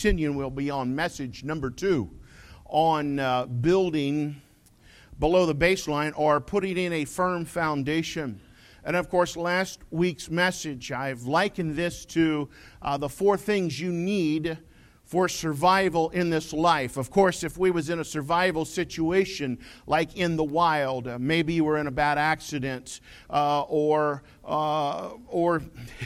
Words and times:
continuing. 0.00 0.34
We'll 0.34 0.48
be 0.48 0.70
on 0.70 0.94
message 0.94 1.44
number 1.44 1.68
two 1.68 2.08
on 2.64 3.18
uh, 3.18 3.44
building 3.44 4.40
below 5.18 5.44
the 5.44 5.54
baseline 5.54 6.14
or 6.16 6.40
putting 6.40 6.78
in 6.78 6.90
a 6.94 7.04
firm 7.04 7.44
foundation. 7.44 8.40
And 8.82 8.96
of 8.96 9.10
course, 9.10 9.36
last 9.36 9.80
week's 9.90 10.30
message, 10.30 10.90
I've 10.90 11.24
likened 11.24 11.76
this 11.76 12.06
to 12.06 12.48
uh, 12.80 12.96
the 12.96 13.10
four 13.10 13.36
things 13.36 13.78
you 13.78 13.92
need 13.92 14.56
for 15.10 15.28
survival 15.28 16.08
in 16.10 16.30
this 16.30 16.52
life. 16.52 16.96
Of 16.96 17.10
course, 17.10 17.42
if 17.42 17.58
we 17.58 17.72
was 17.72 17.90
in 17.90 17.98
a 17.98 18.04
survival 18.04 18.64
situation, 18.64 19.58
like 19.88 20.16
in 20.16 20.36
the 20.36 20.44
wild, 20.44 21.08
uh, 21.08 21.18
maybe 21.18 21.52
you 21.52 21.64
were 21.64 21.78
in 21.78 21.88
a 21.88 21.90
bad 21.90 22.16
accident, 22.16 23.00
uh, 23.28 23.62
or 23.62 24.22
uh, 24.44 25.08
or 25.26 25.62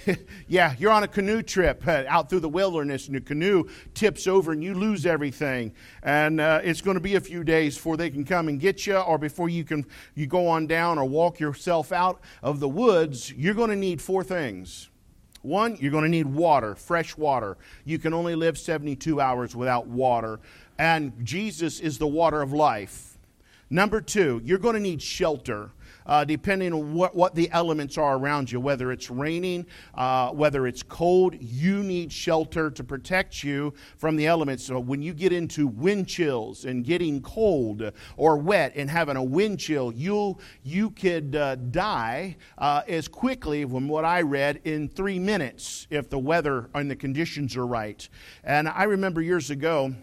yeah, 0.48 0.75
you're 0.79 0.91
on 0.91 1.02
a 1.02 1.09
canoe 1.09 1.43
trip 1.43 1.87
uh, 1.87 2.05
out 2.09 2.30
through 2.30 2.41
the 2.41 2.48
wilderness, 2.48 3.05
and 3.05 3.12
your 3.12 3.20
canoe 3.20 3.64
tips 3.93 4.27
over, 4.27 4.52
and 4.52 4.64
you 4.64 4.73
lose 4.73 5.05
everything, 5.05 5.75
and 6.02 6.41
uh, 6.41 6.62
it's 6.65 6.80
going 6.80 6.96
to 6.96 7.02
be 7.02 7.16
a 7.16 7.21
few 7.21 7.45
days 7.45 7.74
before 7.74 7.98
they 7.98 8.09
can 8.09 8.24
come 8.24 8.48
and 8.48 8.59
get 8.59 8.87
you, 8.87 8.96
or 8.96 9.18
before 9.18 9.51
you 9.51 9.65
can 9.65 9.84
you 10.15 10.27
go 10.27 10.48
on 10.48 10.66
down 10.66 10.98
or 10.98 11.05
walk 11.05 11.38
yourself 11.38 11.93
out 11.93 12.23
of 12.43 12.59
the 12.59 12.68
woods. 12.71 13.30
You're 13.30 13.52
going 13.52 13.68
to 13.68 13.77
need 13.77 14.01
four 14.01 14.24
things. 14.24 14.88
One, 15.45 15.77
you're 15.79 15.91
going 15.91 16.05
to 16.05 16.09
need 16.09 16.27
water, 16.27 16.75
fresh 16.75 17.19
water. 17.19 17.59
You 17.85 17.98
can 17.98 18.15
only 18.15 18.35
live 18.35 18.57
72 18.57 19.21
hours 19.21 19.55
without 19.55 19.87
water, 19.87 20.41
and 20.79 21.12
Jesus 21.23 21.80
is 21.80 21.98
the 21.98 22.07
water 22.07 22.41
of 22.41 22.55
life. 22.55 23.19
Number 23.69 24.01
two, 24.01 24.41
you're 24.43 24.59
going 24.59 24.75
to 24.75 24.80
need 24.80 25.02
shelter 25.02 25.71
uh, 26.07 26.25
depending 26.25 26.73
on 26.73 26.95
what, 26.95 27.15
what 27.15 27.35
the 27.35 27.51
elements 27.51 27.99
are 27.99 28.17
around 28.17 28.51
you, 28.51 28.61
whether 28.61 28.93
it's 28.93 29.11
raining, 29.11 29.67
uh, 29.95 30.30
whether 30.30 30.67
it's 30.67 30.83
cold, 30.83 31.35
you 31.41 31.83
need 31.83 32.13
shelter 32.13 32.71
to 32.71 32.85
protect 32.85 33.43
you 33.43 33.73
from 33.97 34.17
the 34.17 34.27
elements. 34.27 34.65
So 34.65 34.80
when 34.80 35.03
you 35.03 35.15
get 35.15 35.33
into 35.33 35.67
wind 35.67 36.09
chills 36.09 36.65
and 36.65 36.85
getting 36.85 37.21
cold 37.23 37.93
or 38.16 38.37
wet 38.37 38.73
and 38.77 38.91
having 38.91 39.16
a 39.16 39.23
wind 39.23 39.59
chill, 39.61 39.93
you 39.93 40.37
you 40.63 40.91
could 40.91 41.37
uh, 41.37 41.57
die 41.57 42.37
uh, 42.59 42.83
as 42.89 43.09
quickly, 43.09 43.65
from 43.65 43.89
what 43.89 44.05
I 44.05 44.23
read, 44.23 44.61
in 44.65 44.89
three 44.89 45.18
minutes 45.18 45.87
if 45.91 46.09
the 46.09 46.18
weather 46.18 46.68
and 46.74 46.91
the 46.91 46.96
conditions 46.96 47.57
are 47.57 47.66
right. 47.66 48.09
And 48.43 48.68
I 48.68 48.85
remember 48.85 49.21
years 49.21 49.51
ago, 49.51 49.95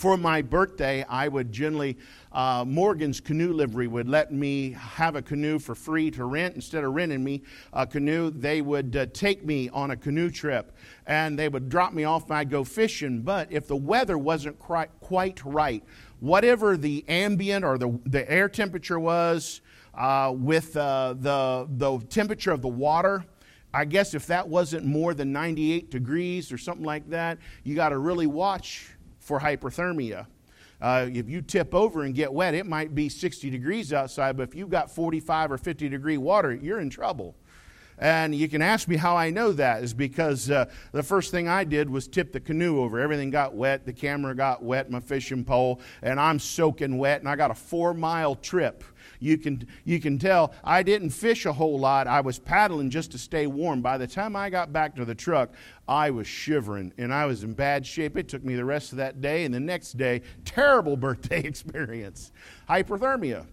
for 0.00 0.16
my 0.16 0.40
birthday, 0.40 1.04
I 1.10 1.28
would 1.28 1.52
generally 1.52 1.98
uh, 2.32 2.64
Morgan's 2.66 3.20
Canoe 3.20 3.52
Livery 3.52 3.86
would 3.86 4.08
let 4.08 4.32
me 4.32 4.70
have 4.70 5.14
a 5.14 5.20
canoe 5.20 5.58
for 5.58 5.74
free 5.74 6.10
to 6.12 6.24
rent. 6.24 6.54
Instead 6.54 6.84
of 6.84 6.94
renting 6.94 7.22
me 7.22 7.42
a 7.74 7.86
canoe, 7.86 8.30
they 8.30 8.62
would 8.62 8.96
uh, 8.96 9.04
take 9.12 9.44
me 9.44 9.68
on 9.68 9.90
a 9.90 9.96
canoe 9.98 10.30
trip 10.30 10.74
and 11.06 11.38
they 11.38 11.50
would 11.50 11.68
drop 11.68 11.92
me 11.92 12.04
off 12.04 12.24
and 12.24 12.32
I'd 12.32 12.48
go 12.48 12.64
fishing. 12.64 13.20
But 13.20 13.52
if 13.52 13.68
the 13.68 13.76
weather 13.76 14.16
wasn't 14.16 14.58
quite, 14.58 15.44
right, 15.44 15.84
whatever 16.20 16.78
the 16.78 17.04
ambient 17.06 17.62
or 17.62 17.76
the, 17.76 18.00
the 18.06 18.30
air 18.32 18.48
temperature 18.48 18.98
was 18.98 19.60
uh, 19.92 20.32
with 20.34 20.78
uh, 20.78 21.14
the, 21.18 21.68
the 21.76 21.98
temperature 22.06 22.52
of 22.52 22.62
the 22.62 22.68
water, 22.68 23.26
I 23.74 23.84
guess 23.84 24.14
if 24.14 24.26
that 24.28 24.48
wasn't 24.48 24.86
more 24.86 25.12
than 25.12 25.30
98 25.30 25.90
degrees 25.90 26.50
or 26.50 26.56
something 26.56 26.86
like 26.86 27.10
that, 27.10 27.36
you 27.64 27.76
got 27.76 27.90
to 27.90 27.98
really 27.98 28.26
watch 28.26 28.88
for 29.20 29.38
hypothermia. 29.38 30.26
Uh, 30.80 31.08
if 31.12 31.28
you 31.28 31.42
tip 31.42 31.74
over 31.74 32.02
and 32.02 32.14
get 32.14 32.32
wet, 32.32 32.54
it 32.54 32.66
might 32.66 32.94
be 32.94 33.08
60 33.08 33.50
degrees 33.50 33.92
outside, 33.92 34.36
but 34.36 34.48
if 34.48 34.54
you've 34.54 34.70
got 34.70 34.90
45 34.90 35.52
or 35.52 35.58
50 35.58 35.88
degree 35.88 36.16
water, 36.16 36.54
you're 36.54 36.80
in 36.80 36.90
trouble. 36.90 37.36
And 37.98 38.34
you 38.34 38.48
can 38.48 38.62
ask 38.62 38.88
me 38.88 38.96
how 38.96 39.14
I 39.14 39.28
know 39.28 39.52
that 39.52 39.84
is 39.84 39.92
because 39.92 40.50
uh, 40.50 40.70
the 40.92 41.02
first 41.02 41.30
thing 41.30 41.48
I 41.48 41.64
did 41.64 41.90
was 41.90 42.08
tip 42.08 42.32
the 42.32 42.40
canoe 42.40 42.80
over. 42.80 42.98
Everything 42.98 43.28
got 43.28 43.54
wet, 43.54 43.84
the 43.84 43.92
camera 43.92 44.34
got 44.34 44.62
wet, 44.62 44.90
my 44.90 45.00
fishing 45.00 45.44
pole, 45.44 45.82
and 46.00 46.18
I'm 46.18 46.38
soaking 46.38 46.96
wet, 46.96 47.20
and 47.20 47.28
I 47.28 47.36
got 47.36 47.50
a 47.50 47.54
four 47.54 47.92
mile 47.92 48.34
trip 48.36 48.82
you 49.20 49.38
can, 49.38 49.66
you 49.84 50.00
can 50.00 50.18
tell 50.18 50.52
I 50.64 50.82
didn't 50.82 51.10
fish 51.10 51.46
a 51.46 51.52
whole 51.52 51.78
lot. 51.78 52.06
I 52.06 52.20
was 52.20 52.38
paddling 52.38 52.90
just 52.90 53.12
to 53.12 53.18
stay 53.18 53.46
warm. 53.46 53.82
By 53.82 53.98
the 53.98 54.06
time 54.06 54.34
I 54.34 54.50
got 54.50 54.72
back 54.72 54.96
to 54.96 55.04
the 55.04 55.14
truck, 55.14 55.52
I 55.86 56.10
was 56.10 56.26
shivering 56.26 56.92
and 56.98 57.14
I 57.14 57.26
was 57.26 57.44
in 57.44 57.52
bad 57.52 57.86
shape. 57.86 58.16
It 58.16 58.28
took 58.28 58.42
me 58.42 58.56
the 58.56 58.64
rest 58.64 58.92
of 58.92 58.98
that 58.98 59.20
day 59.20 59.44
and 59.44 59.54
the 59.54 59.60
next 59.60 59.96
day, 59.96 60.22
terrible 60.44 60.96
birthday 60.96 61.42
experience. 61.42 62.32
Hypothermia. 62.68 63.46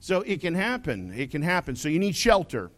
So 0.00 0.20
it 0.22 0.42
can 0.42 0.54
happen. 0.54 1.12
It 1.14 1.30
can 1.30 1.40
happen. 1.40 1.76
So 1.76 1.88
you 1.88 1.98
need 1.98 2.14
shelter. 2.14 2.70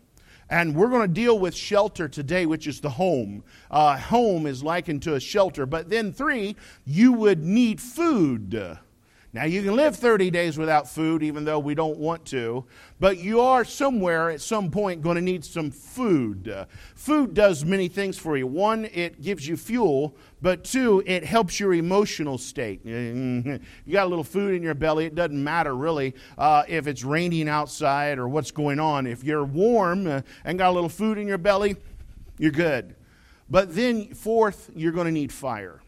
And 0.49 0.77
we're 0.77 0.89
going 0.89 1.09
to 1.09 1.13
deal 1.13 1.39
with 1.39 1.57
shelter 1.57 2.07
today, 2.07 2.47
which 2.47 2.69
is 2.69 2.81
the 2.81 2.91
home. 2.91 3.43
Uh, 3.69 3.99
home 3.99 4.47
is 4.47 4.63
likened 4.63 5.03
to 5.03 5.15
a 5.15 5.21
shelter. 5.21 5.67
But 5.67 5.91
then, 5.91 6.13
three, 6.13 6.55
you 6.85 7.13
would 7.15 7.43
need 7.43 7.81
food. 7.81 8.79
Now, 9.37 9.45
you 9.45 9.63
can 9.63 9.77
live 9.77 9.95
30 9.95 10.31
days 10.31 10.57
without 10.57 10.89
food, 10.89 11.23
even 11.23 11.45
though 11.45 11.59
we 11.59 11.75
don't 11.75 11.99
want 11.99 12.25
to, 12.29 12.65
but 12.99 13.19
you 13.19 13.43
are 13.43 13.67
somewhere 13.67 14.31
at 14.31 14.41
some 14.41 14.71
point 14.71 15.03
going 15.03 15.17
to 15.17 15.21
need 15.21 15.45
some 15.45 15.71
food. 15.71 16.49
Uh, 16.49 16.65
food 16.95 17.35
does 17.35 17.63
many 17.63 17.89
things 17.89 18.17
for 18.17 18.39
you. 18.39 18.47
One, 18.47 18.87
it 18.87 19.21
gives 19.21 19.47
you 19.47 19.59
fuel, 19.59 20.17
but 20.41 20.65
two, 20.65 21.03
it 21.05 21.23
helps 21.23 21.61
your 21.61 21.75
emotional 21.75 22.39
state. 22.39 22.81
you 22.87 23.61
got 23.93 24.07
a 24.07 24.09
little 24.09 24.25
food 24.25 24.55
in 24.55 24.63
your 24.63 24.73
belly, 24.73 25.05
it 25.05 25.15
doesn't 25.15 25.45
matter 25.45 25.77
really 25.77 26.15
uh, 26.39 26.63
if 26.67 26.87
it's 26.87 27.05
raining 27.05 27.47
outside 27.47 28.19
or 28.19 28.29
what's 28.29 28.51
going 28.51 28.81
on. 28.81 29.07
If 29.07 29.23
you're 29.23 29.45
warm 29.45 30.07
uh, 30.07 30.23
and 30.47 30.59
got 30.59 30.71
a 30.71 30.73
little 30.73 30.89
food 30.89 31.19
in 31.19 31.29
your 31.29 31.37
belly, 31.37 31.77
you're 32.39 32.53
good. 32.53 32.95
But 33.51 33.75
then, 33.75 34.15
fourth, 34.15 34.71
you're 34.75 34.93
going 34.93 35.09
to 35.09 35.13
need 35.13 35.31
fire. 35.31 35.83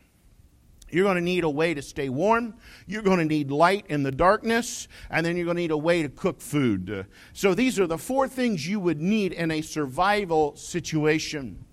You're 0.90 1.04
going 1.04 1.16
to 1.16 1.22
need 1.22 1.44
a 1.44 1.50
way 1.50 1.74
to 1.74 1.82
stay 1.82 2.08
warm. 2.08 2.54
You're 2.86 3.02
going 3.02 3.18
to 3.18 3.24
need 3.24 3.50
light 3.50 3.86
in 3.88 4.02
the 4.02 4.12
darkness. 4.12 4.88
And 5.10 5.24
then 5.24 5.36
you're 5.36 5.44
going 5.44 5.56
to 5.56 5.62
need 5.62 5.70
a 5.70 5.76
way 5.76 6.02
to 6.02 6.08
cook 6.08 6.40
food. 6.40 7.06
So 7.32 7.54
these 7.54 7.78
are 7.78 7.86
the 7.86 7.98
four 7.98 8.28
things 8.28 8.66
you 8.66 8.80
would 8.80 9.00
need 9.00 9.32
in 9.32 9.50
a 9.50 9.62
survival 9.62 10.56
situation. 10.56 11.64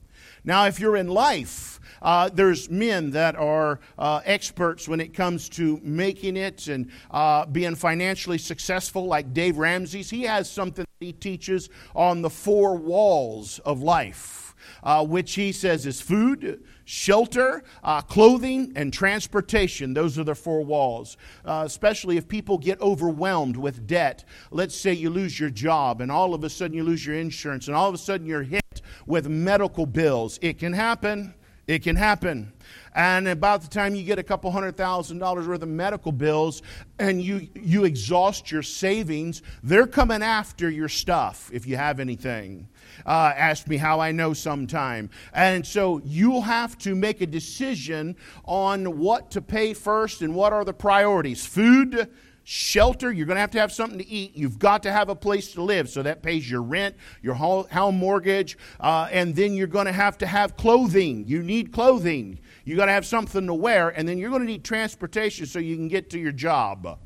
Now, 0.43 0.67
if 0.67 0.79
you're 0.79 0.95
in 0.95 1.07
life, 1.07 1.79
uh, 2.03 2.29
there's 2.31 2.69
men 2.69 3.09
that 3.11 3.35
are 3.35 3.79
uh, 3.97 4.21
experts 4.25 4.87
when 4.87 4.99
it 4.99 5.11
comes 5.11 5.49
to 5.49 5.79
making 5.81 6.37
it 6.37 6.67
and 6.67 6.91
uh, 7.09 7.47
being 7.47 7.73
financially 7.73 8.37
successful, 8.37 9.07
like 9.07 9.33
Dave 9.33 9.57
Ramsey's. 9.57 10.11
He 10.11 10.21
has 10.23 10.47
something 10.47 10.85
that 10.99 11.05
he 11.05 11.13
teaches 11.13 11.69
on 11.95 12.21
the 12.21 12.29
four 12.29 12.75
walls 12.75 13.57
of 13.59 13.81
life, 13.81 14.44
uh, 14.83 15.05
which 15.05 15.35
he 15.35 15.51
says 15.51 15.85
is 15.85 16.01
food, 16.01 16.63
shelter, 16.85 17.63
uh, 17.83 18.01
clothing, 18.01 18.73
and 18.75 18.93
transportation. 18.93 19.93
Those 19.93 20.17
are 20.19 20.23
the 20.23 20.35
four 20.35 20.63
walls. 20.63 21.17
Uh, 21.43 21.63
especially 21.65 22.17
if 22.17 22.27
people 22.27 22.57
get 22.57 22.79
overwhelmed 22.81 23.57
with 23.57 23.87
debt. 23.87 24.23
Let's 24.51 24.75
say 24.75 24.93
you 24.93 25.09
lose 25.09 25.39
your 25.39 25.49
job, 25.49 26.01
and 26.01 26.11
all 26.11 26.33
of 26.33 26.43
a 26.43 26.49
sudden 26.49 26.75
you 26.75 26.83
lose 26.83 27.05
your 27.05 27.15
insurance, 27.15 27.67
and 27.67 27.75
all 27.75 27.89
of 27.89 27.95
a 27.95 27.99
sudden 27.99 28.27
you're 28.27 28.43
hit 28.43 28.81
with 29.05 29.27
medical 29.27 29.85
bills. 29.85 30.39
It 30.41 30.59
can 30.59 30.73
happen. 30.73 31.33
It 31.67 31.81
can 31.81 31.95
happen. 31.95 32.53
And 32.93 33.27
about 33.27 33.61
the 33.61 33.67
time 33.67 33.95
you 33.95 34.03
get 34.03 34.19
a 34.19 34.23
couple 34.23 34.51
hundred 34.51 34.77
thousand 34.77 35.17
dollars 35.17 35.47
worth 35.47 35.63
of 35.63 35.67
medical 35.67 36.11
bills 36.11 36.61
and 36.99 37.21
you, 37.21 37.47
you 37.55 37.85
exhaust 37.85 38.51
your 38.51 38.61
savings, 38.61 39.41
they're 39.63 39.87
coming 39.87 40.21
after 40.21 40.69
your 40.69 40.87
stuff 40.87 41.49
if 41.51 41.65
you 41.65 41.75
have 41.75 41.99
anything. 41.99 42.67
Uh, 43.05 43.33
ask 43.35 43.67
me 43.67 43.77
how 43.77 43.99
I 43.99 44.11
know 44.11 44.33
sometime. 44.33 45.09
And 45.33 45.65
so 45.65 46.01
you'll 46.03 46.41
have 46.41 46.77
to 46.79 46.95
make 46.95 47.21
a 47.21 47.27
decision 47.27 48.15
on 48.45 48.99
what 48.99 49.31
to 49.31 49.41
pay 49.41 49.73
first 49.73 50.21
and 50.21 50.35
what 50.35 50.53
are 50.53 50.65
the 50.65 50.73
priorities. 50.73 51.45
Food, 51.45 52.09
shelter. 52.45 53.11
You're 53.11 53.25
going 53.25 53.35
to 53.35 53.41
have 53.41 53.51
to 53.51 53.59
have 53.59 53.71
something 53.71 53.99
to 53.99 54.07
eat. 54.07 54.35
You've 54.35 54.59
got 54.59 54.83
to 54.83 54.91
have 54.91 55.09
a 55.09 55.15
place 55.15 55.53
to 55.53 55.61
live. 55.61 55.89
So 55.89 56.03
that 56.03 56.21
pays 56.21 56.49
your 56.49 56.61
rent, 56.61 56.95
your 57.21 57.33
home 57.33 57.97
mortgage, 57.97 58.57
uh, 58.79 59.09
and 59.11 59.35
then 59.35 59.53
you're 59.53 59.67
going 59.67 59.87
to 59.87 59.91
have 59.91 60.17
to 60.19 60.27
have 60.27 60.55
clothing. 60.55 61.25
You 61.27 61.41
need 61.41 61.73
clothing. 61.73 62.39
You've 62.63 62.77
got 62.77 62.85
to 62.85 62.91
have 62.91 63.05
something 63.05 63.47
to 63.47 63.53
wear, 63.53 63.89
and 63.89 64.07
then 64.07 64.17
you're 64.17 64.29
going 64.29 64.41
to 64.43 64.47
need 64.47 64.63
transportation 64.63 65.45
so 65.45 65.59
you 65.59 65.75
can 65.75 65.87
get 65.87 66.09
to 66.11 66.19
your 66.19 66.31
job. 66.31 66.99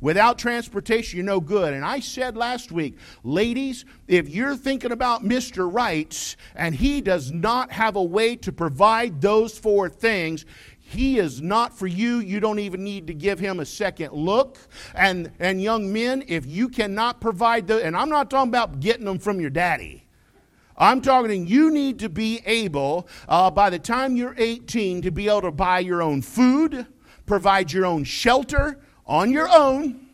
Without 0.00 0.38
transportation, 0.38 1.16
you're 1.16 1.26
no 1.26 1.40
good. 1.40 1.74
And 1.74 1.84
I 1.84 2.00
said 2.00 2.36
last 2.36 2.70
week, 2.70 2.96
ladies, 3.24 3.84
if 4.06 4.28
you're 4.28 4.56
thinking 4.56 4.92
about 4.92 5.24
Mr. 5.24 5.72
Right 5.72 6.36
and 6.54 6.74
he 6.74 7.00
does 7.00 7.32
not 7.32 7.72
have 7.72 7.96
a 7.96 8.02
way 8.02 8.36
to 8.36 8.52
provide 8.52 9.20
those 9.20 9.58
four 9.58 9.88
things, 9.88 10.44
he 10.78 11.18
is 11.18 11.42
not 11.42 11.76
for 11.76 11.86
you. 11.86 12.18
You 12.18 12.40
don't 12.40 12.60
even 12.60 12.84
need 12.84 13.08
to 13.08 13.14
give 13.14 13.38
him 13.38 13.60
a 13.60 13.66
second 13.66 14.12
look. 14.12 14.58
And, 14.94 15.32
and 15.40 15.60
young 15.60 15.92
men, 15.92 16.22
if 16.28 16.46
you 16.46 16.68
cannot 16.68 17.20
provide 17.20 17.66
the, 17.66 17.84
and 17.84 17.96
I'm 17.96 18.08
not 18.08 18.30
talking 18.30 18.48
about 18.48 18.80
getting 18.80 19.04
them 19.04 19.18
from 19.18 19.40
your 19.40 19.50
daddy. 19.50 20.04
I'm 20.80 21.00
talking 21.00 21.46
you 21.46 21.72
need 21.72 21.98
to 21.98 22.08
be 22.08 22.40
able, 22.46 23.08
uh, 23.28 23.50
by 23.50 23.68
the 23.68 23.80
time 23.80 24.14
you're 24.14 24.36
18, 24.38 25.02
to 25.02 25.10
be 25.10 25.28
able 25.28 25.42
to 25.42 25.50
buy 25.50 25.80
your 25.80 26.00
own 26.00 26.22
food, 26.22 26.86
provide 27.26 27.72
your 27.72 27.84
own 27.84 28.04
shelter 28.04 28.78
on 29.08 29.32
your 29.32 29.48
own, 29.48 30.06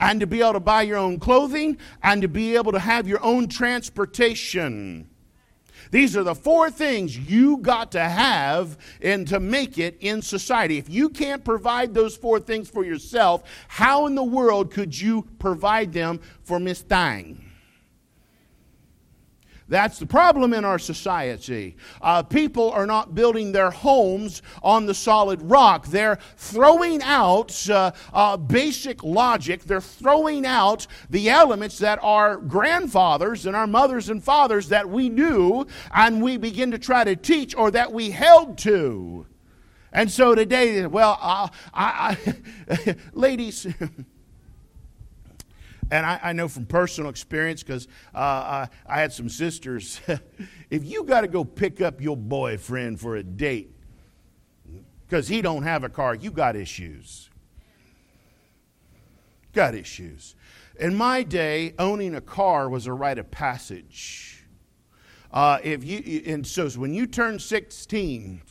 and 0.00 0.20
to 0.20 0.26
be 0.26 0.40
able 0.40 0.54
to 0.54 0.60
buy 0.60 0.82
your 0.82 0.96
own 0.96 1.18
clothing, 1.18 1.76
and 2.02 2.22
to 2.22 2.28
be 2.28 2.56
able 2.56 2.72
to 2.72 2.78
have 2.78 3.06
your 3.06 3.22
own 3.22 3.46
transportation. 3.46 5.08
These 5.90 6.16
are 6.16 6.24
the 6.24 6.34
four 6.34 6.70
things 6.70 7.16
you 7.16 7.58
got 7.58 7.92
to 7.92 8.00
have 8.00 8.76
and 9.00 9.28
to 9.28 9.38
make 9.38 9.78
it 9.78 9.96
in 10.00 10.20
society. 10.20 10.78
If 10.78 10.90
you 10.90 11.08
can't 11.08 11.44
provide 11.44 11.94
those 11.94 12.16
four 12.16 12.40
things 12.40 12.68
for 12.68 12.84
yourself, 12.84 13.44
how 13.68 14.06
in 14.06 14.16
the 14.16 14.24
world 14.24 14.72
could 14.72 14.98
you 14.98 15.28
provide 15.38 15.92
them 15.92 16.20
for 16.42 16.58
Miss 16.58 16.82
Thang? 16.82 17.45
That's 19.68 19.98
the 19.98 20.06
problem 20.06 20.52
in 20.52 20.64
our 20.64 20.78
society. 20.78 21.76
Uh, 22.00 22.22
people 22.22 22.70
are 22.70 22.86
not 22.86 23.16
building 23.16 23.50
their 23.50 23.72
homes 23.72 24.42
on 24.62 24.86
the 24.86 24.94
solid 24.94 25.42
rock. 25.42 25.86
They're 25.86 26.18
throwing 26.36 27.02
out 27.02 27.68
uh, 27.68 27.90
uh, 28.12 28.36
basic 28.36 29.02
logic. 29.02 29.64
They're 29.64 29.80
throwing 29.80 30.46
out 30.46 30.86
the 31.10 31.28
elements 31.28 31.78
that 31.78 31.98
our 32.02 32.36
grandfathers 32.36 33.46
and 33.46 33.56
our 33.56 33.66
mothers 33.66 34.08
and 34.08 34.22
fathers 34.22 34.68
that 34.68 34.88
we 34.88 35.08
knew 35.08 35.66
and 35.92 36.22
we 36.22 36.36
begin 36.36 36.70
to 36.70 36.78
try 36.78 37.02
to 37.02 37.16
teach 37.16 37.56
or 37.56 37.72
that 37.72 37.92
we 37.92 38.10
held 38.10 38.58
to. 38.58 39.26
And 39.92 40.10
so 40.10 40.34
today, 40.36 40.86
well, 40.86 41.18
I, 41.20 41.50
I, 41.74 42.96
ladies. 43.12 43.66
And 45.90 46.04
I, 46.04 46.18
I 46.22 46.32
know 46.32 46.48
from 46.48 46.66
personal 46.66 47.10
experience 47.10 47.62
because 47.62 47.86
uh, 48.14 48.18
I, 48.18 48.68
I 48.86 49.00
had 49.00 49.12
some 49.12 49.28
sisters. 49.28 50.00
if 50.70 50.84
you 50.84 51.04
got 51.04 51.20
to 51.20 51.28
go 51.28 51.44
pick 51.44 51.80
up 51.80 52.00
your 52.00 52.16
boyfriend 52.16 53.00
for 53.00 53.16
a 53.16 53.22
date 53.22 53.72
because 55.06 55.28
he 55.28 55.42
don't 55.42 55.62
have 55.62 55.84
a 55.84 55.88
car, 55.88 56.14
you 56.14 56.30
got 56.30 56.56
issues. 56.56 57.30
Got 59.52 59.74
issues. 59.74 60.34
In 60.78 60.94
my 60.94 61.22
day, 61.22 61.74
owning 61.78 62.14
a 62.14 62.20
car 62.20 62.68
was 62.68 62.86
a 62.86 62.92
rite 62.92 63.18
of 63.18 63.30
passage. 63.30 64.44
Uh, 65.32 65.58
if 65.62 65.84
you 65.84 66.22
and 66.26 66.46
so 66.46 66.68
when 66.70 66.94
you 66.94 67.06
turn 67.06 67.38
16, 67.38 68.42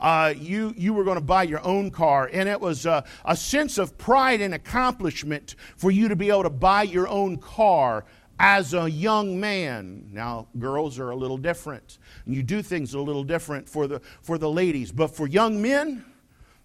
uh, 0.00 0.34
you, 0.36 0.74
you 0.76 0.92
were 0.92 1.04
going 1.04 1.16
to 1.16 1.24
buy 1.24 1.42
your 1.42 1.64
own 1.64 1.90
car. 1.90 2.30
And 2.32 2.48
it 2.48 2.60
was 2.60 2.86
a, 2.86 3.04
a 3.24 3.36
sense 3.36 3.78
of 3.78 3.98
pride 3.98 4.40
and 4.40 4.54
accomplishment 4.54 5.54
for 5.76 5.90
you 5.90 6.08
to 6.08 6.16
be 6.16 6.28
able 6.28 6.44
to 6.44 6.50
buy 6.50 6.82
your 6.82 7.08
own 7.08 7.38
car 7.38 8.04
as 8.38 8.74
a 8.74 8.88
young 8.88 9.40
man. 9.40 10.08
Now, 10.12 10.46
girls 10.58 10.98
are 10.98 11.10
a 11.10 11.16
little 11.16 11.38
different. 11.38 11.98
And 12.24 12.34
you 12.34 12.42
do 12.42 12.62
things 12.62 12.94
a 12.94 13.00
little 13.00 13.24
different 13.24 13.68
for 13.68 13.86
the, 13.86 14.00
for 14.22 14.38
the 14.38 14.50
ladies. 14.50 14.92
But 14.92 15.08
for 15.08 15.26
young 15.26 15.60
men, 15.60 16.04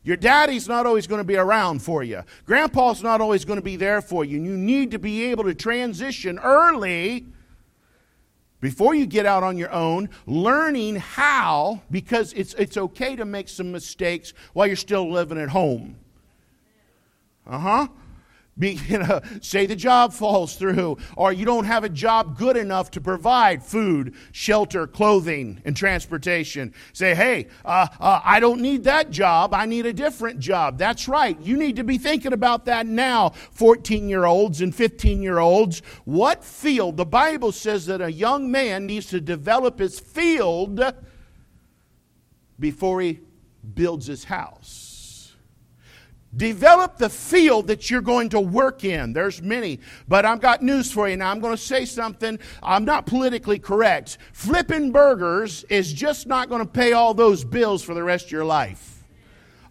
your 0.04 0.18
daddy's 0.18 0.68
not 0.68 0.86
always 0.86 1.08
going 1.08 1.22
to 1.22 1.26
be 1.26 1.38
around 1.38 1.82
for 1.82 2.04
you. 2.04 2.24
Grandpa's 2.46 3.02
not 3.02 3.22
always 3.22 3.46
going 3.46 3.58
to 3.58 3.64
be 3.64 3.78
there 3.78 4.02
for 4.02 4.26
you. 4.26 4.38
And 4.38 4.46
you 4.46 4.58
need 4.58 4.92
to 4.92 5.00
be 5.00 5.24
able 5.26 5.46
to 5.46 5.56
transition 5.56 6.38
early 6.40 7.26
before 8.64 8.96
you 8.96 9.06
get 9.06 9.26
out 9.26 9.44
on 9.44 9.58
your 9.58 9.70
own, 9.74 10.10
learning 10.26 10.96
how, 10.96 11.82
because 11.92 12.32
it's, 12.32 12.54
it's 12.54 12.78
okay 12.78 13.14
to 13.14 13.26
make 13.26 13.50
some 13.50 13.74
mistakes 13.74 14.34
while 14.54 14.66
you're 14.66 14.78
still 14.78 15.12
living 15.12 15.38
at 15.38 15.50
home. 15.50 15.98
Uh 17.46 17.60
huh. 17.60 17.88
Be, 18.58 18.80
you 18.88 19.00
know, 19.00 19.22
say 19.42 19.66
the 19.66 19.76
job 19.76 20.14
falls 20.14 20.56
through, 20.56 20.98
or 21.16 21.34
you 21.34 21.46
don't 21.46 21.66
have 21.66 21.84
a 21.84 21.90
job 21.90 22.38
good 22.38 22.58
enough 22.58 22.92
to 22.92 23.02
provide 23.02 23.64
food, 23.64 24.16
shelter, 24.32 24.86
clothing, 24.88 25.62
and 25.66 25.76
transportation. 25.76 26.74
Say, 26.94 27.16
hey, 27.16 27.48
uh, 27.66 27.88
uh, 28.00 28.22
I 28.24 28.40
don't 28.40 28.62
need 28.62 28.84
that 28.84 29.10
job. 29.10 29.54
I 29.54 29.66
need 29.66 29.86
a 29.86 29.94
different 29.94 30.40
job. 30.40 30.78
That's 30.78 31.08
right. 31.08 31.40
You 31.42 31.58
need 31.58 31.78
to 31.78 31.84
be 31.84 31.98
thinking 31.98 32.34
about 32.34 32.66
that 32.66 32.86
now, 32.86 33.30
14 33.30 34.08
year 34.08 34.26
olds 34.26 34.62
and 34.62 34.74
15 34.74 35.22
year 35.22 35.40
olds. 35.40 35.82
What 36.06 36.44
field? 36.44 36.98
The 36.98 37.06
Bible 37.06 37.52
says 37.52 37.86
that 37.88 38.02
a 38.02 38.12
young 38.12 38.52
man 38.52 38.86
needs 38.86 39.08
to 39.08 39.20
develop 39.22 39.80
his 39.80 40.00
field 40.00 40.82
before 42.60 43.02
he 43.02 43.20
builds 43.74 44.06
his 44.06 44.26
house. 44.26 44.83
Develop 46.36 46.98
the 46.98 47.10
field 47.10 47.68
that 47.68 47.92
you're 47.92 48.02
going 48.02 48.30
to 48.30 48.40
work 48.40 48.84
in. 48.84 49.14
There's 49.14 49.42
many, 49.42 49.80
but 50.08 50.26
I've 50.26 50.42
got 50.42 50.64
news 50.64 50.92
for 50.92 51.08
you 51.08 51.16
now. 51.16 51.30
I'm 51.30 51.40
going 51.40 51.56
to 51.56 51.62
say 51.62 51.86
something. 51.86 52.40
I'm 52.64 52.86
not 52.86 53.06
politically 53.06 53.60
correct. 53.60 54.18
Flipping 54.34 54.92
burgers 54.92 55.64
is 55.70 55.94
just 55.94 56.26
not 56.26 56.50
going 56.50 56.66
to 56.66 56.72
pay 56.72 56.94
all 56.94 57.14
those 57.14 57.44
bills 57.44 57.84
for 57.84 57.94
the 57.94 58.04
rest 58.04 58.26
of 58.26 58.32
your 58.32 58.46
life. 58.46 59.04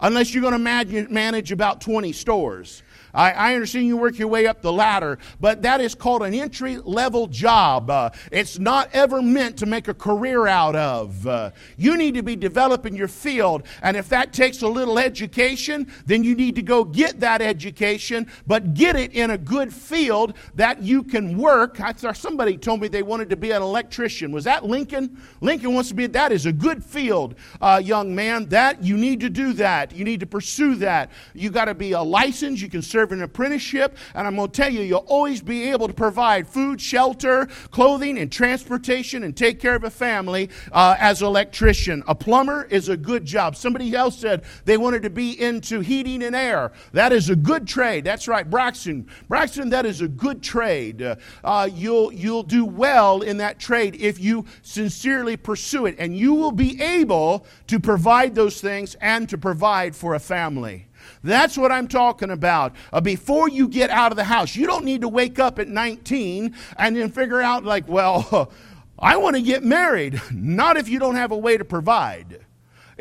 Unless 0.01 0.35
you're 0.35 0.43
going 0.43 0.53
to 0.53 1.09
manage 1.11 1.53
about 1.53 1.81
20 1.81 2.13
stores. 2.13 2.83
I, 3.15 3.33
I, 3.33 3.55
understand 3.55 3.87
you 3.87 3.97
work 3.97 4.19
your 4.19 4.29
way 4.29 4.47
up 4.47 4.63
the 4.63 4.73
ladder, 4.73 5.19
but 5.41 5.63
that 5.63 5.81
is 5.81 5.95
called 5.95 6.23
an 6.23 6.35
entry 6.35 6.79
level 6.79 7.27
job. 7.27 7.91
Uh, 7.91 8.11
it's 8.31 8.59
not 8.59 8.89
ever 8.93 9.21
meant 9.21 9.59
to 9.59 9.67
make 9.67 9.89
a 9.89 9.95
career 9.95 10.47
out 10.47 10.75
of. 10.75 11.27
Uh, 11.27 11.51
you 11.77 11.97
need 11.97 12.15
to 12.15 12.23
be 12.23 12.37
developing 12.37 12.95
your 12.95 13.09
field, 13.09 13.65
and 13.83 13.97
if 13.97 14.09
that 14.09 14.33
takes 14.33 14.63
a 14.63 14.69
little 14.69 14.99
education, 14.99 15.91
then 16.07 16.25
you 16.25 16.35
need 16.35 16.55
to 16.55 16.63
go 16.63 16.85
get 16.85 17.21
that 17.21 17.43
education, 17.43 18.27
but 18.47 18.75
get 18.75 18.97
it 18.97 19.13
in 19.13 19.31
a 19.31 19.39
good 19.39 19.73
field 19.73 20.35
that 20.55 20.83
you 20.83 21.03
can 21.03 21.37
work. 21.37 21.81
I, 21.81 21.93
somebody 22.13 22.57
told 22.57 22.81
me 22.81 22.89
they 22.89 23.03
wanted 23.03 23.29
to 23.31 23.37
be 23.37 23.51
an 23.51 23.63
electrician. 23.63 24.33
Was 24.33 24.45
that 24.45 24.65
Lincoln? 24.65 25.21
Lincoln 25.41 25.75
wants 25.75 25.91
to 25.91 25.95
be, 25.95 26.07
that 26.07 26.33
is 26.33 26.47
a 26.47 26.53
good 26.53 26.83
field, 26.83 27.35
uh, 27.61 27.81
young 27.83 28.15
man. 28.15 28.47
That, 28.49 28.83
you 28.83 28.97
need 28.97 29.21
to 29.21 29.31
do 29.31 29.53
that. 29.55 29.95
You 29.95 30.05
need 30.05 30.21
to 30.21 30.27
pursue 30.27 30.77
that. 30.77 31.11
You 31.35 31.51
got 31.51 31.67
to 31.67 31.75
be 31.75 31.93
a 31.93 32.03
license. 32.03 32.61
You 32.61 32.69
can 32.69 32.83
serve 32.83 33.02
serve 33.03 33.11
an 33.11 33.23
apprenticeship, 33.23 33.97
and 34.15 34.29
I'm 34.29 34.37
going 34.37 34.49
to 34.49 34.63
tell 34.63 34.73
you, 34.73 34.83
you'll 34.83 34.99
always 35.09 35.43
be 35.43 35.71
able 35.71 35.89
to 35.89 35.95
provide 35.95 36.47
food, 36.47 36.81
shelter, 36.81 37.47
clothing, 37.73 38.17
and 38.17 38.31
transportation 38.31 39.25
and 39.25 39.37
take 39.37 39.59
care 39.59 39.75
of 39.75 39.83
a 39.83 39.91
family 39.91 40.51
uh, 40.71 40.95
as 41.01 41.21
an 41.21 41.27
electrician. 41.27 42.05
A 42.07 42.15
plumber 42.15 42.69
is 42.71 42.89
a 42.89 42.97
good 42.97 43.25
job. 43.25 43.57
Somebody 43.57 43.93
else 43.97 44.19
said 44.19 44.45
they 44.67 44.77
wanted 44.77 45.03
to 45.03 45.11
be 45.11 45.41
into 45.41 45.81
heating 45.81 46.23
and 46.23 46.37
air. 46.37 46.71
That 46.93 47.13
is 47.13 47.29
a 47.29 47.35
good 47.35 47.67
trade. 47.67 48.05
That's 48.05 48.29
right, 48.29 48.49
Braxton. 48.49 49.09
Braxton, 49.29 49.71
that 49.71 49.85
is 49.85 50.01
a 50.01 50.09
good 50.09 50.41
trade. 50.41 51.03
Uh, 51.43 51.69
you'll, 51.75 52.13
you'll 52.13 52.45
do 52.45 52.65
well 52.65 53.23
in 53.23 53.39
that 53.39 53.59
trade 53.59 53.97
if 53.97 54.21
you 54.21 54.45
sincerely 54.63 55.37
pursue 55.37 55.87
it, 55.87 55.97
and 55.99 56.17
you 56.17 56.35
will 56.35 56.53
be 56.53 56.81
able 56.81 57.47
to 57.67 57.81
provide 57.81 58.37
those 58.37 58.61
things 58.61 58.95
and 59.01 59.29
to 59.29 59.37
provide 59.37 59.97
for 59.97 60.15
a 60.15 60.21
family. 60.21 60.87
That's 61.23 61.57
what 61.57 61.73
I'm 61.73 61.89
talking 61.89 62.31
about. 62.31 62.75
Uh, 62.93 63.01
before 63.01 63.49
you 63.49 63.69
get 63.69 63.91
out 63.91 64.13
of 64.13 64.17
the 64.17 64.25
house, 64.25 64.57
you 64.57 64.67
don't 64.67 64.85
need 64.85 65.01
to 65.03 65.09
wake 65.09 65.39
up 65.39 65.59
at 65.59 65.69
19 65.69 66.55
and 66.77 66.97
then 66.97 67.11
figure 67.11 67.41
out, 67.41 67.65
like, 67.65 67.89
well, 67.89 68.53
I 68.99 69.17
want 69.17 69.37
to 69.37 69.43
get 69.43 69.65
married. 69.65 70.21
Not 70.33 70.77
if 70.77 70.89
you 70.89 70.99
don't 70.99 71.17
have 71.17 71.33
a 71.33 71.37
way 71.37 71.57
to 71.57 71.65
provide. 71.65 72.45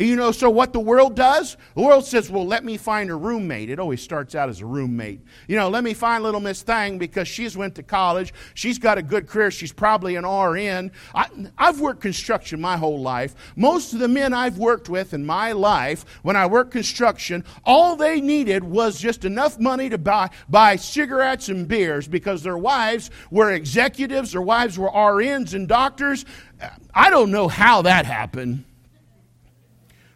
You 0.02 0.16
know, 0.16 0.32
so 0.32 0.50
what 0.50 0.74
the 0.74 0.80
world 0.80 1.16
does? 1.16 1.58
The 1.76 1.82
world 1.82 2.06
says, 2.06 2.30
well, 2.30 2.46
let 2.46 2.66
me 2.66 2.78
find 2.78 3.12
a 3.12 3.16
roommate. 3.16 3.70
It 3.70 3.78
always 3.78 4.02
starts 4.02 4.34
out 4.34 4.50
as 4.50 4.62
a 4.62 4.66
roommate. 4.66 5.22
You 5.48 5.58
know, 5.58 5.70
let 5.70 5.84
me 5.84 5.94
find 5.94 6.24
little 6.24 6.40
Miss 6.40 6.64
Thang 6.64 6.98
because 6.98 7.28
she's 7.28 7.56
went 7.56 7.76
to 7.76 7.84
college. 7.84 8.34
She's 8.56 8.80
got 8.80 8.98
a 8.98 9.04
good 9.04 9.28
career. 9.28 9.52
She's 9.52 9.72
probably 9.72 10.16
an 10.16 10.26
RN. 10.26 10.92
I, 11.14 11.28
I've 11.56 11.80
worked 11.80 12.02
construction 12.02 12.60
my 12.60 12.78
whole 12.78 13.00
life. 13.00 13.36
Most 13.56 13.94
of 13.94 14.00
the 14.00 14.08
men 14.08 14.34
I've 14.34 14.58
worked 14.58 14.90
with 14.90 15.14
in 15.14 15.24
my 15.24 15.52
life, 15.52 16.04
when 16.24 16.36
I 16.36 16.48
worked 16.48 16.72
construction, 16.72 17.46
all 17.64 17.96
they 17.96 18.22
needed 18.22 18.64
was 18.64 19.00
just 19.00 19.24
enough 19.24 19.60
money 19.60 19.88
to 19.90 20.00
buy, 20.00 20.32
buy 20.50 20.78
cigarettes 20.78 21.48
and 21.50 21.68
beers 21.68 22.08
because 22.08 22.42
their 22.42 22.58
wives 22.58 23.12
were 23.30 23.52
executives, 23.52 24.32
their 24.32 24.42
wives 24.42 24.80
were 24.80 24.90
RNs 24.90 25.54
and 25.54 25.68
doctors. 25.68 26.26
I 26.94 27.12
don't 27.12 27.32
know 27.32 27.48
how 27.48 27.84
that 27.84 28.08
happened. 28.08 28.66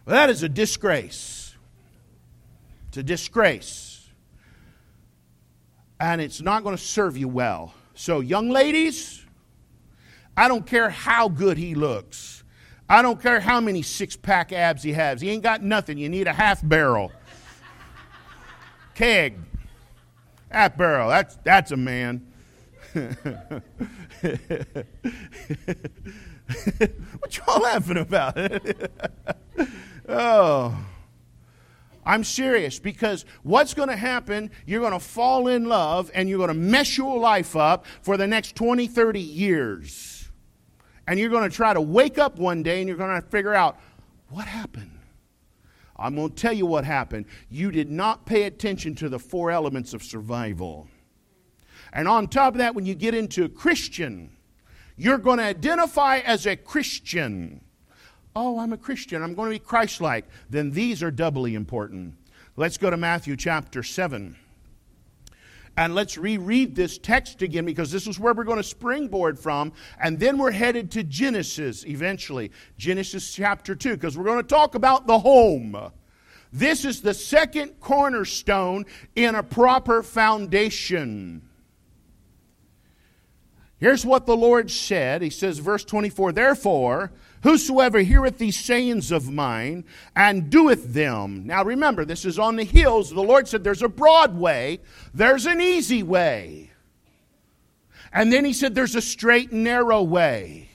Well, 0.06 0.14
that 0.14 0.30
is 0.30 0.44
a 0.44 0.48
disgrace. 0.48 1.54
It's 2.88 2.96
a 2.96 3.02
disgrace. 3.02 4.08
And 5.98 6.20
it's 6.20 6.40
not 6.40 6.62
going 6.62 6.76
to 6.76 6.82
serve 6.82 7.16
you 7.16 7.26
well. 7.26 7.74
So, 7.94 8.20
young 8.20 8.48
ladies, 8.48 9.24
I 10.36 10.46
don't 10.46 10.64
care 10.64 10.90
how 10.90 11.28
good 11.28 11.58
he 11.58 11.74
looks. 11.74 12.44
I 12.88 13.02
don't 13.02 13.20
care 13.20 13.40
how 13.40 13.60
many 13.60 13.82
six 13.82 14.16
pack 14.16 14.52
abs 14.52 14.84
he 14.84 14.92
has. 14.92 15.20
He 15.20 15.30
ain't 15.30 15.42
got 15.42 15.62
nothing. 15.62 15.98
You 15.98 16.08
need 16.08 16.28
a 16.28 16.32
half 16.32 16.66
barrel. 16.66 17.10
Keg. 18.94 19.38
Half 20.50 20.76
barrel. 20.76 21.08
That's, 21.08 21.36
that's 21.42 21.72
a 21.72 21.76
man. 21.76 22.24
what 27.18 27.36
y'all 27.36 27.60
laughing 27.62 27.98
about? 27.98 28.36
Oh. 30.08 30.86
I'm 32.04 32.22
serious 32.22 32.78
because 32.78 33.24
what's 33.42 33.74
going 33.74 33.88
to 33.88 33.96
happen, 33.96 34.52
you're 34.64 34.80
going 34.80 34.92
to 34.92 35.00
fall 35.00 35.48
in 35.48 35.64
love 35.64 36.08
and 36.14 36.28
you're 36.28 36.38
going 36.38 36.48
to 36.48 36.54
mess 36.54 36.96
your 36.96 37.18
life 37.18 37.56
up 37.56 37.84
for 38.02 38.16
the 38.16 38.28
next 38.28 38.54
20, 38.54 38.86
30 38.86 39.20
years. 39.20 40.30
And 41.08 41.18
you're 41.18 41.30
going 41.30 41.50
to 41.50 41.54
try 41.54 41.74
to 41.74 41.80
wake 41.80 42.16
up 42.16 42.38
one 42.38 42.62
day 42.62 42.78
and 42.78 42.86
you're 42.88 42.96
going 42.96 43.20
to 43.20 43.26
figure 43.28 43.54
out 43.54 43.80
what 44.28 44.46
happened. 44.46 44.92
I'm 45.96 46.14
going 46.14 46.30
to 46.30 46.34
tell 46.34 46.52
you 46.52 46.66
what 46.66 46.84
happened. 46.84 47.26
You 47.50 47.72
did 47.72 47.90
not 47.90 48.24
pay 48.24 48.44
attention 48.44 48.94
to 48.96 49.08
the 49.08 49.18
four 49.18 49.50
elements 49.50 49.92
of 49.92 50.04
survival. 50.04 50.86
And 51.92 52.08
on 52.08 52.28
top 52.28 52.54
of 52.54 52.58
that, 52.58 52.74
when 52.74 52.86
you 52.86 52.94
get 52.94 53.14
into 53.14 53.48
Christian, 53.48 54.30
you're 54.96 55.18
going 55.18 55.38
to 55.38 55.44
identify 55.44 56.18
as 56.18 56.46
a 56.46 56.56
Christian. 56.56 57.60
Oh, 58.34 58.58
I'm 58.58 58.72
a 58.72 58.78
Christian. 58.78 59.22
I'm 59.22 59.34
going 59.34 59.50
to 59.50 59.58
be 59.58 59.64
Christ 59.64 60.00
like. 60.00 60.26
Then 60.50 60.70
these 60.70 61.02
are 61.02 61.10
doubly 61.10 61.54
important. 61.54 62.14
Let's 62.56 62.78
go 62.78 62.90
to 62.90 62.96
Matthew 62.96 63.36
chapter 63.36 63.82
7. 63.82 64.36
And 65.78 65.94
let's 65.94 66.16
reread 66.16 66.74
this 66.74 66.96
text 66.96 67.42
again 67.42 67.66
because 67.66 67.92
this 67.92 68.06
is 68.06 68.18
where 68.18 68.32
we're 68.32 68.44
going 68.44 68.56
to 68.56 68.62
springboard 68.62 69.38
from. 69.38 69.74
And 70.00 70.18
then 70.18 70.38
we're 70.38 70.50
headed 70.50 70.90
to 70.92 71.02
Genesis 71.02 71.84
eventually. 71.84 72.50
Genesis 72.78 73.34
chapter 73.34 73.74
2, 73.74 73.96
because 73.96 74.16
we're 74.16 74.24
going 74.24 74.42
to 74.42 74.48
talk 74.48 74.74
about 74.74 75.06
the 75.06 75.18
home. 75.18 75.92
This 76.50 76.86
is 76.86 77.02
the 77.02 77.12
second 77.12 77.80
cornerstone 77.80 78.86
in 79.14 79.34
a 79.34 79.42
proper 79.42 80.02
foundation. 80.02 81.45
Here's 83.78 84.06
what 84.06 84.26
the 84.26 84.36
Lord 84.36 84.70
said. 84.70 85.20
He 85.20 85.30
says, 85.30 85.58
verse 85.58 85.84
24, 85.84 86.32
Therefore, 86.32 87.12
whosoever 87.42 88.00
heareth 88.00 88.38
these 88.38 88.58
sayings 88.58 89.12
of 89.12 89.30
mine 89.30 89.84
and 90.14 90.48
doeth 90.48 90.94
them. 90.94 91.46
Now 91.46 91.62
remember, 91.62 92.04
this 92.04 92.24
is 92.24 92.38
on 92.38 92.56
the 92.56 92.64
hills. 92.64 93.10
The 93.10 93.20
Lord 93.20 93.46
said, 93.48 93.62
There's 93.62 93.82
a 93.82 93.88
broad 93.88 94.36
way, 94.36 94.80
there's 95.12 95.46
an 95.46 95.60
easy 95.60 96.02
way. 96.02 96.70
And 98.12 98.32
then 98.32 98.46
he 98.46 98.54
said, 98.54 98.74
There's 98.74 98.96
a 98.96 99.02
straight 99.02 99.52
and 99.52 99.64
narrow 99.64 100.02
way. 100.02 100.65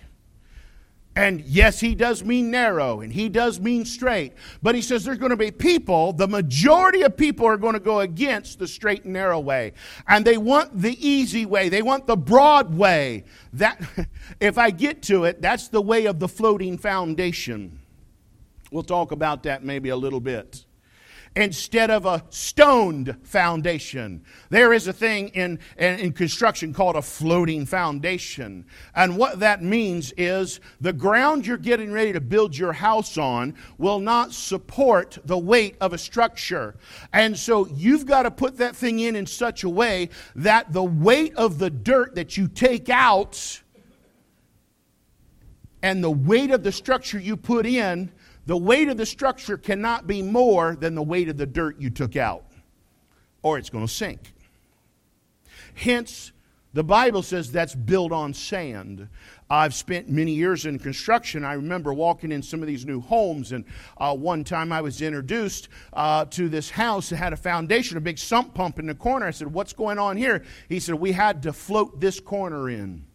And 1.16 1.42
yes, 1.42 1.82
he 1.82 1.94
does 1.94 2.24
mean 2.24 2.52
narrow 2.52 3.02
and 3.02 3.12
he 3.12 3.28
does 3.28 3.60
mean 3.60 3.84
straight. 3.84 4.34
But 4.64 4.76
he 4.76 4.82
says 4.82 5.04
there's 5.04 5.18
going 5.18 5.32
to 5.32 5.38
be 5.38 5.52
people, 5.52 6.14
the 6.14 6.28
majority 6.28 7.02
of 7.02 7.18
people 7.18 7.46
are 7.46 7.58
going 7.58 7.74
to 7.74 7.82
go 7.82 8.00
against 8.00 8.60
the 8.60 8.68
straight 8.68 9.04
and 9.04 9.14
narrow 9.14 9.40
way. 9.40 9.74
And 10.08 10.24
they 10.24 10.38
want 10.38 10.82
the 10.82 10.96
easy 11.06 11.46
way. 11.46 11.68
They 11.68 11.82
want 11.82 12.08
the 12.08 12.16
broad 12.16 12.74
way. 12.74 13.26
That, 13.54 13.82
if 14.40 14.58
I 14.58 14.70
get 14.70 15.02
to 15.04 15.26
it, 15.26 15.42
that's 15.42 15.68
the 15.68 15.82
way 15.82 16.06
of 16.06 16.20
the 16.20 16.30
floating 16.30 16.78
foundation. 16.78 17.82
We'll 18.72 18.84
talk 18.84 19.12
about 19.12 19.44
that 19.44 19.66
maybe 19.66 19.90
a 19.90 19.98
little 19.98 20.22
bit 20.22 20.66
instead 21.36 21.90
of 21.90 22.06
a 22.06 22.24
stoned 22.30 23.16
foundation. 23.24 24.24
There 24.50 24.74
is 24.74 24.88
a 24.88 24.94
thing 24.94 25.30
in, 25.30 25.60
in, 25.78 26.12
construction 26.12 26.74
called 26.74 26.98
a 26.98 27.02
floating 27.02 27.66
foundation. 27.66 28.66
And 28.94 29.18
what 29.18 29.40
that 29.40 29.64
means 29.64 30.14
is 30.18 30.60
the 30.82 30.92
ground 30.92 31.48
you're 31.48 31.58
getting 31.58 31.92
ready 31.92 32.12
to 32.12 32.20
build 32.20 32.58
your 32.58 32.74
house 32.74 33.18
on 33.18 33.56
will 33.78 34.00
not 34.00 34.34
support 34.34 35.20
the 35.24 35.38
weight 35.38 35.78
of 35.80 35.94
a 35.94 35.98
structure. 35.98 36.76
And 37.14 37.38
so 37.38 37.66
you've 37.68 38.06
got 38.06 38.24
to 38.24 38.32
put 38.32 38.58
that 38.58 38.76
thing 38.76 39.00
in 39.00 39.16
in 39.16 39.26
such 39.26 39.64
a 39.64 39.70
way 39.70 40.10
that 40.36 40.74
the 40.74 40.84
weight 40.84 41.34
of 41.36 41.60
the 41.60 41.70
dirt 41.70 42.16
that 42.16 42.36
you 42.36 42.50
take 42.50 42.90
out 42.90 43.62
and 45.82 46.04
the 46.04 46.12
weight 46.12 46.52
of 46.52 46.64
the 46.64 46.72
structure 46.72 47.20
you 47.20 47.38
put 47.38 47.66
in 47.66 48.12
the 48.52 48.58
weight 48.58 48.90
of 48.90 48.98
the 48.98 49.06
structure 49.06 49.58
cannot 49.58 50.08
be 50.08 50.22
more 50.22 50.76
than 50.76 50.94
the 50.94 51.02
weight 51.02 51.30
of 51.30 51.38
the 51.38 51.46
dirt 51.46 51.80
you 51.80 51.90
took 51.90 52.18
out, 52.18 52.44
or 53.44 53.58
it's 53.58 53.70
going 53.70 53.88
to 53.88 53.94
sink. 53.94 54.34
Hence, 55.74 56.34
the 56.74 56.84
Bible 56.84 57.24
says 57.24 57.50
that's 57.50 57.74
built 57.74 58.12
on 58.12 58.34
sand. 58.34 59.08
I've 59.50 59.74
spent 59.74 60.10
many 60.10 60.34
years 60.34 60.66
in 60.66 60.80
construction. 60.80 61.46
I 61.46 61.54
remember 61.54 61.94
walking 61.94 62.34
in 62.34 62.44
some 62.44 62.60
of 62.60 62.68
these 62.68 62.86
new 62.86 63.00
homes, 63.00 63.54
and 63.54 63.64
uh, 63.98 64.18
one 64.18 64.44
time 64.44 64.74
I 64.74 64.82
was 64.82 65.02
introduced 65.02 65.70
uh, 65.94 66.26
to 66.26 66.50
this 66.50 66.70
house 66.70 67.08
that 67.12 67.16
had 67.16 67.32
a 67.32 67.38
foundation, 67.38 67.96
a 67.96 68.02
big 68.02 68.18
sump 68.18 68.54
pump 68.54 68.80
in 68.80 68.86
the 68.86 68.96
corner. 68.96 69.28
I 69.28 69.32
said, 69.32 69.54
What's 69.54 69.72
going 69.72 69.98
on 69.98 70.18
here? 70.18 70.44
He 70.68 70.82
said, 70.82 70.96
We 70.96 71.14
had 71.14 71.44
to 71.44 71.54
float 71.54 72.02
this 72.02 72.20
corner 72.20 72.70
in. 72.70 73.06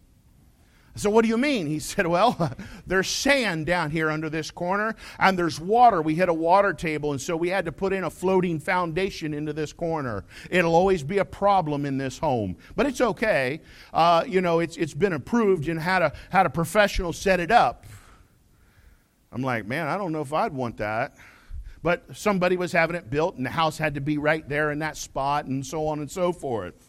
So, 0.97 1.11
what 1.11 1.21
do 1.21 1.29
you 1.29 1.37
mean? 1.37 1.67
He 1.67 1.79
said, 1.79 2.07
Well, 2.07 2.51
there's 2.85 3.07
sand 3.07 3.65
down 3.65 3.91
here 3.91 4.09
under 4.09 4.29
this 4.29 4.51
corner, 4.51 4.95
and 5.19 5.37
there's 5.37 5.59
water. 5.59 6.01
We 6.01 6.15
hit 6.15 6.29
a 6.29 6.33
water 6.33 6.73
table, 6.73 7.11
and 7.11 7.21
so 7.21 7.37
we 7.37 7.49
had 7.49 7.65
to 7.65 7.71
put 7.71 7.93
in 7.93 8.03
a 8.03 8.09
floating 8.09 8.59
foundation 8.59 9.33
into 9.33 9.53
this 9.53 9.71
corner. 9.71 10.25
It'll 10.49 10.75
always 10.75 11.03
be 11.03 11.19
a 11.19 11.25
problem 11.25 11.85
in 11.85 11.97
this 11.97 12.17
home, 12.17 12.57
but 12.75 12.85
it's 12.85 13.01
okay. 13.01 13.61
Uh, 13.93 14.23
you 14.27 14.41
know, 14.41 14.59
it's, 14.59 14.75
it's 14.77 14.93
been 14.93 15.13
approved 15.13 15.67
and 15.69 15.79
had 15.79 16.01
a, 16.01 16.13
had 16.31 16.45
a 16.45 16.49
professional 16.49 17.13
set 17.13 17.39
it 17.39 17.51
up. 17.51 17.85
I'm 19.31 19.43
like, 19.43 19.65
Man, 19.65 19.87
I 19.87 19.97
don't 19.97 20.11
know 20.11 20.21
if 20.21 20.33
I'd 20.33 20.53
want 20.53 20.77
that. 20.77 21.15
But 21.83 22.17
somebody 22.17 22.57
was 22.57 22.71
having 22.71 22.95
it 22.95 23.09
built, 23.09 23.35
and 23.35 23.45
the 23.45 23.51
house 23.51 23.77
had 23.77 23.95
to 23.95 24.01
be 24.01 24.17
right 24.17 24.47
there 24.49 24.71
in 24.71 24.79
that 24.79 24.97
spot, 24.97 25.45
and 25.45 25.65
so 25.65 25.87
on 25.87 25.99
and 25.99 26.09
so 26.09 26.33
forth. 26.33 26.86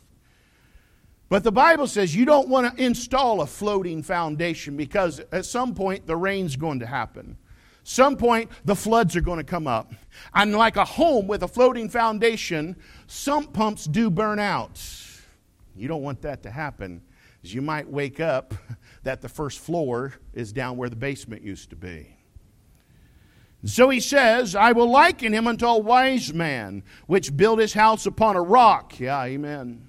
But 1.28 1.44
the 1.44 1.52
Bible 1.52 1.86
says 1.86 2.14
you 2.14 2.24
don't 2.24 2.48
want 2.48 2.74
to 2.74 2.82
install 2.82 3.42
a 3.42 3.46
floating 3.46 4.02
foundation 4.02 4.76
because 4.76 5.20
at 5.30 5.44
some 5.44 5.74
point 5.74 6.06
the 6.06 6.16
rain's 6.16 6.56
going 6.56 6.78
to 6.80 6.86
happen. 6.86 7.36
Some 7.84 8.16
point 8.16 8.50
the 8.64 8.76
floods 8.76 9.16
are 9.16 9.20
going 9.20 9.38
to 9.38 9.44
come 9.44 9.66
up. 9.66 9.92
And 10.34 10.54
like 10.54 10.76
a 10.76 10.84
home 10.84 11.26
with 11.26 11.42
a 11.42 11.48
floating 11.48 11.88
foundation, 11.88 12.76
sump 13.06 13.52
pumps 13.52 13.84
do 13.84 14.10
burn 14.10 14.38
out. 14.38 14.80
You 15.76 15.88
don't 15.88 16.02
want 16.02 16.22
that 16.22 16.42
to 16.42 16.50
happen. 16.50 17.02
You 17.42 17.62
might 17.62 17.88
wake 17.88 18.20
up 18.20 18.54
that 19.04 19.22
the 19.22 19.28
first 19.28 19.58
floor 19.60 20.14
is 20.34 20.52
down 20.52 20.76
where 20.76 20.90
the 20.90 20.96
basement 20.96 21.42
used 21.42 21.70
to 21.70 21.76
be. 21.76 22.14
So 23.64 23.88
he 23.88 24.00
says, 24.00 24.54
I 24.54 24.72
will 24.72 24.90
liken 24.90 25.32
him 25.32 25.46
unto 25.46 25.66
a 25.66 25.78
wise 25.78 26.32
man, 26.32 26.84
which 27.06 27.36
built 27.36 27.58
his 27.58 27.72
house 27.72 28.06
upon 28.06 28.36
a 28.36 28.42
rock. 28.42 29.00
Yeah, 29.00 29.22
amen. 29.24 29.87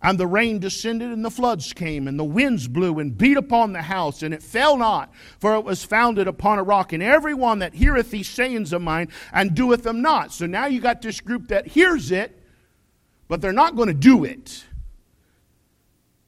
And 0.00 0.18
the 0.18 0.26
rain 0.28 0.60
descended, 0.60 1.10
and 1.10 1.24
the 1.24 1.30
floods 1.30 1.72
came, 1.72 2.06
and 2.06 2.18
the 2.18 2.24
winds 2.24 2.68
blew 2.68 3.00
and 3.00 3.18
beat 3.18 3.36
upon 3.36 3.72
the 3.72 3.82
house, 3.82 4.22
and 4.22 4.32
it 4.32 4.44
fell 4.44 4.76
not, 4.76 5.12
for 5.40 5.56
it 5.56 5.64
was 5.64 5.84
founded 5.84 6.28
upon 6.28 6.58
a 6.58 6.62
rock. 6.62 6.92
And 6.92 7.02
every 7.02 7.34
one 7.34 7.58
that 7.58 7.74
heareth 7.74 8.12
these 8.12 8.28
sayings 8.28 8.72
of 8.72 8.80
mine 8.80 9.08
and 9.32 9.56
doeth 9.56 9.82
them 9.82 10.00
not. 10.00 10.32
So 10.32 10.46
now 10.46 10.66
you 10.66 10.80
got 10.80 11.02
this 11.02 11.20
group 11.20 11.48
that 11.48 11.66
hears 11.66 12.12
it, 12.12 12.40
but 13.26 13.40
they're 13.40 13.52
not 13.52 13.74
going 13.74 13.88
to 13.88 13.94
do 13.94 14.24
it 14.24 14.64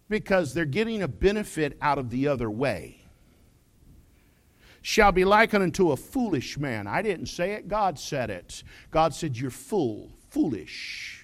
because 0.08 0.52
they're 0.52 0.64
getting 0.64 1.02
a 1.02 1.08
benefit 1.08 1.78
out 1.80 1.98
of 1.98 2.10
the 2.10 2.26
other 2.26 2.50
way. 2.50 2.96
Shall 4.82 5.12
be 5.12 5.24
likened 5.24 5.62
unto 5.62 5.92
a 5.92 5.96
foolish 5.96 6.58
man. 6.58 6.88
I 6.88 7.02
didn't 7.02 7.26
say 7.26 7.52
it, 7.52 7.68
God 7.68 8.00
said 8.00 8.30
it. 8.30 8.64
God 8.90 9.14
said, 9.14 9.36
You're 9.36 9.50
fool, 9.50 10.10
foolish 10.30 11.19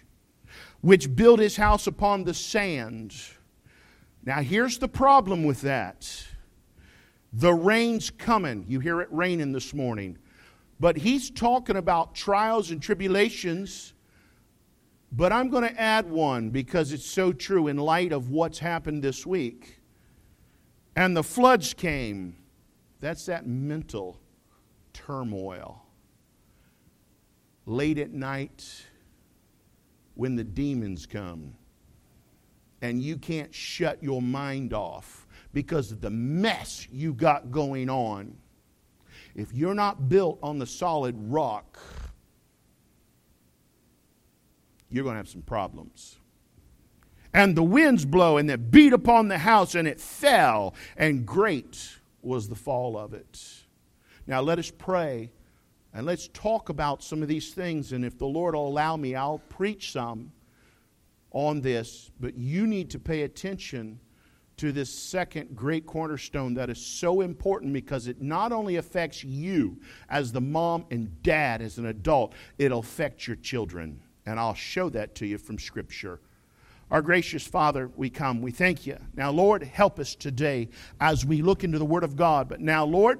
which 0.87 1.17
built 1.17 1.41
his 1.41 1.57
house 1.57 1.89
upon 1.89 2.23
the 2.23 2.33
sand. 2.33 3.13
Now, 4.25 4.41
here's 4.41 4.79
the 4.79 4.87
problem 4.87 5.43
with 5.43 5.63
that 5.63 6.09
the 7.33 7.53
rain's 7.53 8.09
coming. 8.09 8.65
You 8.69 8.79
hear 8.79 9.01
it 9.01 9.09
raining 9.11 9.51
this 9.51 9.75
morning. 9.75 10.17
But 10.79 10.97
he's 10.97 11.29
talking 11.29 11.75
about 11.75 12.15
trials 12.15 12.71
and 12.71 12.81
tribulations. 12.81 13.95
But 15.11 15.33
I'm 15.33 15.51
going 15.51 15.69
to 15.69 15.81
add 15.81 16.09
one 16.09 16.51
because 16.51 16.93
it's 16.93 17.05
so 17.05 17.33
true 17.33 17.67
in 17.67 17.79
light 17.79 18.13
of 18.13 18.31
what's 18.31 18.61
happened 18.61 19.03
this 19.03 19.27
week. 19.27 19.81
And 20.95 21.17
the 21.17 21.25
floods 21.25 21.75
came. 21.75 22.37
That's 23.01 23.27
that 23.27 23.45
mental 23.45 24.21
turmoil. 24.93 25.83
Late 27.67 27.99
at 27.99 28.13
night, 28.13 28.87
when 30.17 30.35
the 30.35 30.45
demons 30.45 31.07
come 31.07 31.55
and 32.83 33.01
you 33.01 33.17
can't 33.17 33.55
shut 33.55 34.03
your 34.03 34.21
mind 34.21 34.73
off 34.73 35.27
because 35.53 35.93
of 35.93 36.01
the 36.01 36.11
mess 36.11 36.87
you 36.91 37.15
got 37.15 37.51
going 37.51 37.89
on. 37.89 38.37
If 39.35 39.53
you're 39.53 39.75
not 39.75 40.09
built 40.09 40.39
on 40.43 40.59
the 40.59 40.67
solid 40.67 41.15
rock, 41.19 41.79
you're 44.91 45.05
going 45.05 45.15
to 45.15 45.19
have 45.19 45.29
some 45.29 45.43
problems. 45.43 46.17
And 47.33 47.55
the 47.55 47.63
winds 47.63 48.05
blow, 48.07 48.39
and 48.39 48.49
they 48.49 48.57
beat 48.57 48.95
upon 48.95 49.29
the 49.29 49.39
house, 49.39 49.75
and 49.75 49.87
it 49.87 50.01
fell, 50.01 50.75
and 50.97 51.27
great 51.27 51.99
was 52.23 52.49
the 52.49 52.55
fall 52.55 52.97
of 52.97 53.13
it. 53.13 53.43
Now 54.27 54.41
let 54.41 54.59
us 54.59 54.71
pray 54.71 55.31
and 55.97 56.05
let's 56.05 56.29
talk 56.29 56.69
about 56.69 57.03
some 57.03 57.23
of 57.23 57.29
these 57.29 57.55
things. 57.55 57.93
And 57.93 58.05
if 58.05 58.19
the 58.19 58.27
Lord 58.27 58.55
will 58.55 58.69
allow 58.69 58.99
me, 58.99 59.15
I'll 59.15 59.41
preach 59.49 59.93
some 59.93 60.31
on 61.31 61.63
this. 61.63 62.11
But 62.21 62.37
you 62.37 62.67
need 62.67 62.91
to 62.91 62.99
pay 62.99 63.23
attention 63.23 63.99
to 64.59 64.73
this 64.73 64.93
second 64.93 65.57
great 65.57 65.87
cornerstone 65.87 66.53
that 66.53 66.69
is 66.69 66.85
so 66.85 67.23
important 67.23 67.73
because 67.73 68.09
it 68.09 68.21
not 68.21 68.53
only 68.53 68.77
affects 68.77 69.25
you 69.25 69.81
as 70.11 70.33
the 70.33 70.41
mom 70.41 70.85
and 70.91 71.23
dad 71.23 71.63
as 71.63 71.79
an 71.79 71.87
adult, 71.87 72.35
it'll 72.59 72.81
affect 72.81 73.27
your 73.27 73.37
children. 73.37 73.99
And 74.27 74.39
I'll 74.39 74.53
show 74.53 74.91
that 74.91 75.15
to 75.15 75.27
you 75.27 75.39
from 75.39 75.59
Scripture. 75.59 76.21
Our 76.91 77.01
gracious 77.01 77.47
Father, 77.47 77.91
we 77.97 78.11
come. 78.11 78.43
We 78.43 78.51
thank 78.51 78.87
you. 78.87 78.99
Now, 79.15 79.31
Lord, 79.31 79.63
help 79.63 79.99
us 79.99 80.15
today 80.15 80.69
as 81.01 81.25
we 81.25 81.41
look 81.41 81.65
into 81.65 81.79
the 81.79 81.87
Word 81.87 82.05
of 82.05 82.17
God. 82.17 82.51
But 82.51 82.61
now, 82.61 82.85
Lord, 82.85 83.19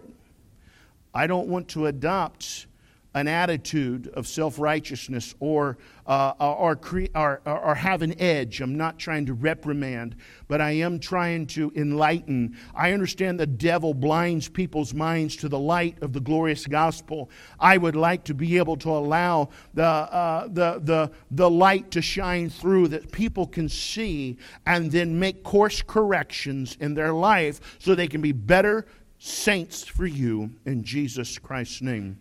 I 1.17 1.27
don't 1.27 1.49
want 1.49 1.69
to 1.69 1.87
adopt 1.87 2.67
an 3.15 3.27
attitude 3.27 4.09
of 4.09 4.27
self 4.27 4.59
righteousness 4.59 5.35
or, 5.41 5.79
uh, 6.07 6.35
or, 6.39 6.77
cre- 6.77 7.07
or, 7.15 7.41
or 7.47 7.75
have 7.75 8.03
an 8.03 8.21
edge. 8.21 8.61
I'm 8.61 8.77
not 8.77 8.99
trying 8.99 9.25
to 9.25 9.33
reprimand, 9.33 10.17
but 10.47 10.61
I 10.61 10.73
am 10.73 10.99
trying 10.99 11.47
to 11.47 11.73
enlighten. 11.75 12.59
I 12.75 12.93
understand 12.93 13.41
the 13.41 13.47
devil 13.47 13.95
blinds 13.95 14.51
people's 14.51 14.93
minds 14.93 15.35
to 15.37 15.49
the 15.49 15.59
light 15.59 15.97
of 16.03 16.13
the 16.13 16.21
glorious 16.21 16.67
gospel. 16.67 17.31
I 17.59 17.79
would 17.79 17.97
like 17.97 18.23
to 18.25 18.35
be 18.35 18.59
able 18.59 18.77
to 18.77 18.91
allow 18.91 19.49
the, 19.73 19.83
uh, 19.83 20.49
the, 20.49 20.81
the, 20.85 21.11
the 21.31 21.49
light 21.49 21.91
to 21.93 22.03
shine 22.03 22.51
through 22.51 22.89
that 22.89 23.11
people 23.11 23.47
can 23.47 23.71
see 23.71 24.37
and 24.67 24.93
then 24.93 25.19
make 25.19 25.43
course 25.43 25.81
corrections 25.81 26.77
in 26.81 26.93
their 26.93 27.15
life 27.15 27.79
so 27.79 27.95
they 27.95 28.09
can 28.09 28.21
be 28.21 28.33
better 28.33 28.85
saints 29.27 29.85
for 29.85 30.07
you 30.07 30.51
in 30.65 30.85
Jesus 30.85 31.39
Christ's 31.39 31.83
name. 31.83 32.19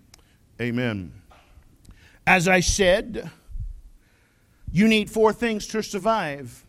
Amen. 0.59 1.13
As 2.25 2.47
I 2.47 2.62
said, 2.62 3.29
you 4.71 4.88
need 4.88 5.09
four 5.09 5.31
things 5.31 5.67
to 5.67 5.83
survive. 5.83 6.63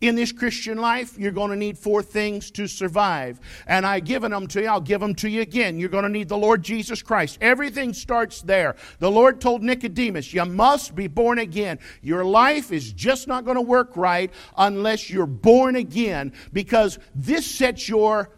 In 0.00 0.14
this 0.14 0.30
Christian 0.30 0.78
life, 0.78 1.18
you're 1.18 1.32
going 1.32 1.50
to 1.50 1.56
need 1.56 1.76
four 1.76 2.04
things 2.04 2.52
to 2.52 2.68
survive. 2.68 3.40
And 3.66 3.84
I've 3.84 4.04
given 4.04 4.30
them 4.30 4.46
to 4.48 4.60
you. 4.60 4.68
I'll 4.68 4.80
give 4.80 5.00
them 5.00 5.14
to 5.16 5.28
you 5.28 5.40
again. 5.40 5.80
You're 5.80 5.88
going 5.88 6.04
to 6.04 6.08
need 6.08 6.28
the 6.28 6.38
Lord 6.38 6.62
Jesus 6.62 7.02
Christ. 7.02 7.38
Everything 7.40 7.92
starts 7.92 8.42
there. 8.42 8.76
The 9.00 9.10
Lord 9.10 9.40
told 9.40 9.64
Nicodemus, 9.64 10.32
You 10.32 10.44
must 10.44 10.94
be 10.94 11.08
born 11.08 11.40
again. 11.40 11.80
Your 12.00 12.24
life 12.24 12.70
is 12.70 12.92
just 12.92 13.26
not 13.26 13.44
going 13.44 13.56
to 13.56 13.62
work 13.62 13.96
right 13.96 14.30
unless 14.56 15.10
you're 15.10 15.26
born 15.26 15.74
again 15.74 16.32
because 16.52 17.00
this 17.16 17.44
sets 17.44 17.88
your 17.88 18.30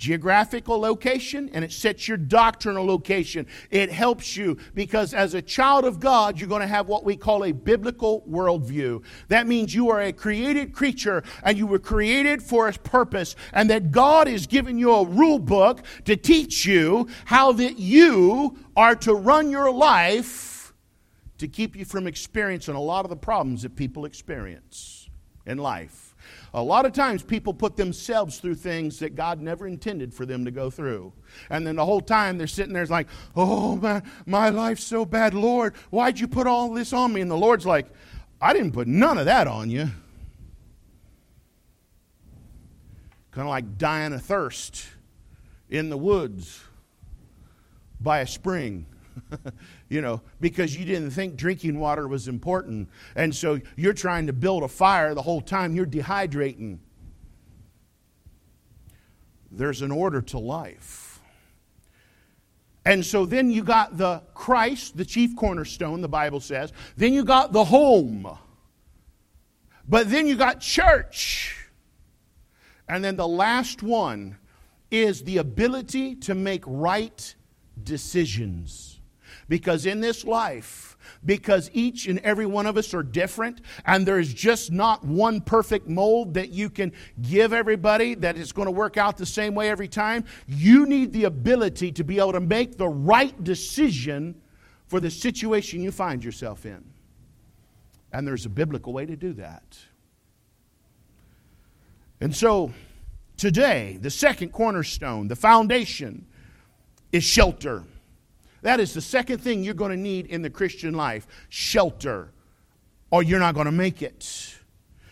geographical 0.00 0.80
location 0.80 1.50
and 1.52 1.62
it 1.62 1.70
sets 1.70 2.08
your 2.08 2.16
doctrinal 2.16 2.84
location. 2.84 3.46
It 3.70 3.92
helps 3.92 4.36
you 4.36 4.56
because 4.74 5.12
as 5.12 5.34
a 5.34 5.42
child 5.42 5.84
of 5.84 6.00
God, 6.00 6.40
you're 6.40 6.48
going 6.48 6.62
to 6.62 6.66
have 6.66 6.88
what 6.88 7.04
we 7.04 7.16
call 7.16 7.44
a 7.44 7.52
biblical 7.52 8.24
worldview. 8.28 9.04
That 9.28 9.46
means 9.46 9.74
you 9.74 9.90
are 9.90 10.00
a 10.00 10.12
created 10.12 10.72
creature 10.72 11.22
and 11.44 11.56
you 11.58 11.66
were 11.66 11.78
created 11.78 12.42
for 12.42 12.66
a 12.66 12.72
purpose, 12.72 13.36
and 13.52 13.68
that 13.68 13.90
God 13.90 14.26
is 14.26 14.46
giving 14.46 14.78
you 14.78 14.92
a 14.92 15.04
rule 15.04 15.38
book 15.38 15.82
to 16.06 16.16
teach 16.16 16.64
you 16.64 17.08
how 17.26 17.52
that 17.52 17.78
you 17.78 18.56
are 18.76 18.96
to 18.96 19.14
run 19.14 19.50
your 19.50 19.70
life 19.70 20.72
to 21.38 21.48
keep 21.48 21.76
you 21.76 21.84
from 21.84 22.06
experiencing 22.06 22.74
a 22.74 22.80
lot 22.80 23.04
of 23.04 23.10
the 23.10 23.16
problems 23.16 23.62
that 23.62 23.76
people 23.76 24.04
experience 24.04 25.08
in 25.46 25.58
life. 25.58 26.09
A 26.52 26.62
lot 26.62 26.84
of 26.84 26.92
times 26.92 27.22
people 27.22 27.54
put 27.54 27.76
themselves 27.76 28.38
through 28.38 28.56
things 28.56 28.98
that 28.98 29.14
God 29.14 29.40
never 29.40 29.66
intended 29.66 30.12
for 30.12 30.26
them 30.26 30.44
to 30.44 30.50
go 30.50 30.68
through. 30.68 31.12
And 31.48 31.66
then 31.66 31.76
the 31.76 31.84
whole 31.84 32.00
time 32.00 32.38
they're 32.38 32.46
sitting 32.46 32.72
there 32.72 32.82
it's 32.82 32.90
like, 32.90 33.08
oh, 33.36 33.76
man, 33.76 34.02
my 34.26 34.48
life's 34.48 34.82
so 34.82 35.04
bad. 35.04 35.32
Lord, 35.32 35.76
why'd 35.90 36.18
you 36.18 36.26
put 36.26 36.46
all 36.46 36.72
this 36.72 36.92
on 36.92 37.12
me? 37.12 37.20
And 37.20 37.30
the 37.30 37.36
Lord's 37.36 37.66
like, 37.66 37.86
I 38.40 38.52
didn't 38.52 38.72
put 38.72 38.88
none 38.88 39.18
of 39.18 39.26
that 39.26 39.46
on 39.46 39.70
you. 39.70 39.90
Kind 43.30 43.46
of 43.46 43.50
like 43.50 43.78
dying 43.78 44.12
of 44.12 44.22
thirst 44.22 44.88
in 45.68 45.88
the 45.88 45.96
woods 45.96 46.64
by 48.00 48.20
a 48.20 48.26
spring. 48.26 48.86
you 49.90 50.00
know, 50.00 50.22
because 50.40 50.74
you 50.76 50.86
didn't 50.86 51.10
think 51.10 51.36
drinking 51.36 51.78
water 51.78 52.08
was 52.08 52.28
important. 52.28 52.88
And 53.16 53.34
so 53.34 53.60
you're 53.76 53.92
trying 53.92 54.28
to 54.28 54.32
build 54.32 54.62
a 54.62 54.68
fire 54.68 55.14
the 55.14 55.22
whole 55.22 55.40
time 55.40 55.74
you're 55.74 55.84
dehydrating. 55.84 56.78
There's 59.50 59.82
an 59.82 59.90
order 59.90 60.22
to 60.22 60.38
life. 60.38 61.20
And 62.84 63.04
so 63.04 63.26
then 63.26 63.50
you 63.50 63.64
got 63.64 63.98
the 63.98 64.22
Christ, 64.32 64.96
the 64.96 65.04
chief 65.04 65.36
cornerstone, 65.36 66.00
the 66.00 66.08
Bible 66.08 66.40
says. 66.40 66.72
Then 66.96 67.12
you 67.12 67.24
got 67.24 67.52
the 67.52 67.64
home. 67.64 68.38
But 69.88 70.08
then 70.08 70.28
you 70.28 70.36
got 70.36 70.60
church. 70.60 71.56
And 72.88 73.04
then 73.04 73.16
the 73.16 73.28
last 73.28 73.82
one 73.82 74.38
is 74.90 75.24
the 75.24 75.38
ability 75.38 76.14
to 76.16 76.34
make 76.34 76.62
right 76.66 77.34
decisions. 77.82 78.89
Because 79.50 79.84
in 79.84 80.00
this 80.00 80.24
life, 80.24 80.96
because 81.26 81.72
each 81.72 82.06
and 82.06 82.20
every 82.20 82.46
one 82.46 82.66
of 82.66 82.76
us 82.76 82.94
are 82.94 83.02
different, 83.02 83.62
and 83.84 84.06
there's 84.06 84.32
just 84.32 84.70
not 84.70 85.04
one 85.04 85.40
perfect 85.40 85.88
mold 85.88 86.34
that 86.34 86.50
you 86.50 86.70
can 86.70 86.92
give 87.20 87.52
everybody 87.52 88.14
that 88.14 88.36
is 88.36 88.52
going 88.52 88.66
to 88.66 88.72
work 88.72 88.96
out 88.96 89.16
the 89.16 89.26
same 89.26 89.56
way 89.56 89.68
every 89.68 89.88
time. 89.88 90.24
You 90.46 90.86
need 90.86 91.12
the 91.12 91.24
ability 91.24 91.90
to 91.92 92.04
be 92.04 92.20
able 92.20 92.34
to 92.34 92.40
make 92.40 92.78
the 92.78 92.88
right 92.88 93.42
decision 93.42 94.40
for 94.86 95.00
the 95.00 95.10
situation 95.10 95.82
you 95.82 95.90
find 95.90 96.22
yourself 96.22 96.64
in. 96.64 96.84
And 98.12 98.24
there's 98.24 98.46
a 98.46 98.50
biblical 98.50 98.92
way 98.92 99.04
to 99.04 99.16
do 99.16 99.32
that. 99.32 99.76
And 102.20 102.34
so, 102.36 102.72
today, 103.36 103.98
the 104.00 104.10
second 104.10 104.50
cornerstone, 104.52 105.26
the 105.26 105.34
foundation, 105.34 106.24
is 107.10 107.24
shelter. 107.24 107.82
That 108.62 108.80
is 108.80 108.94
the 108.94 109.00
second 109.00 109.38
thing 109.38 109.62
you're 109.62 109.74
going 109.74 109.90
to 109.90 109.96
need 109.96 110.26
in 110.26 110.42
the 110.42 110.50
Christian 110.50 110.94
life 110.94 111.26
shelter, 111.48 112.32
or 113.10 113.22
you're 113.22 113.38
not 113.38 113.54
going 113.54 113.66
to 113.66 113.72
make 113.72 114.02
it. 114.02 114.58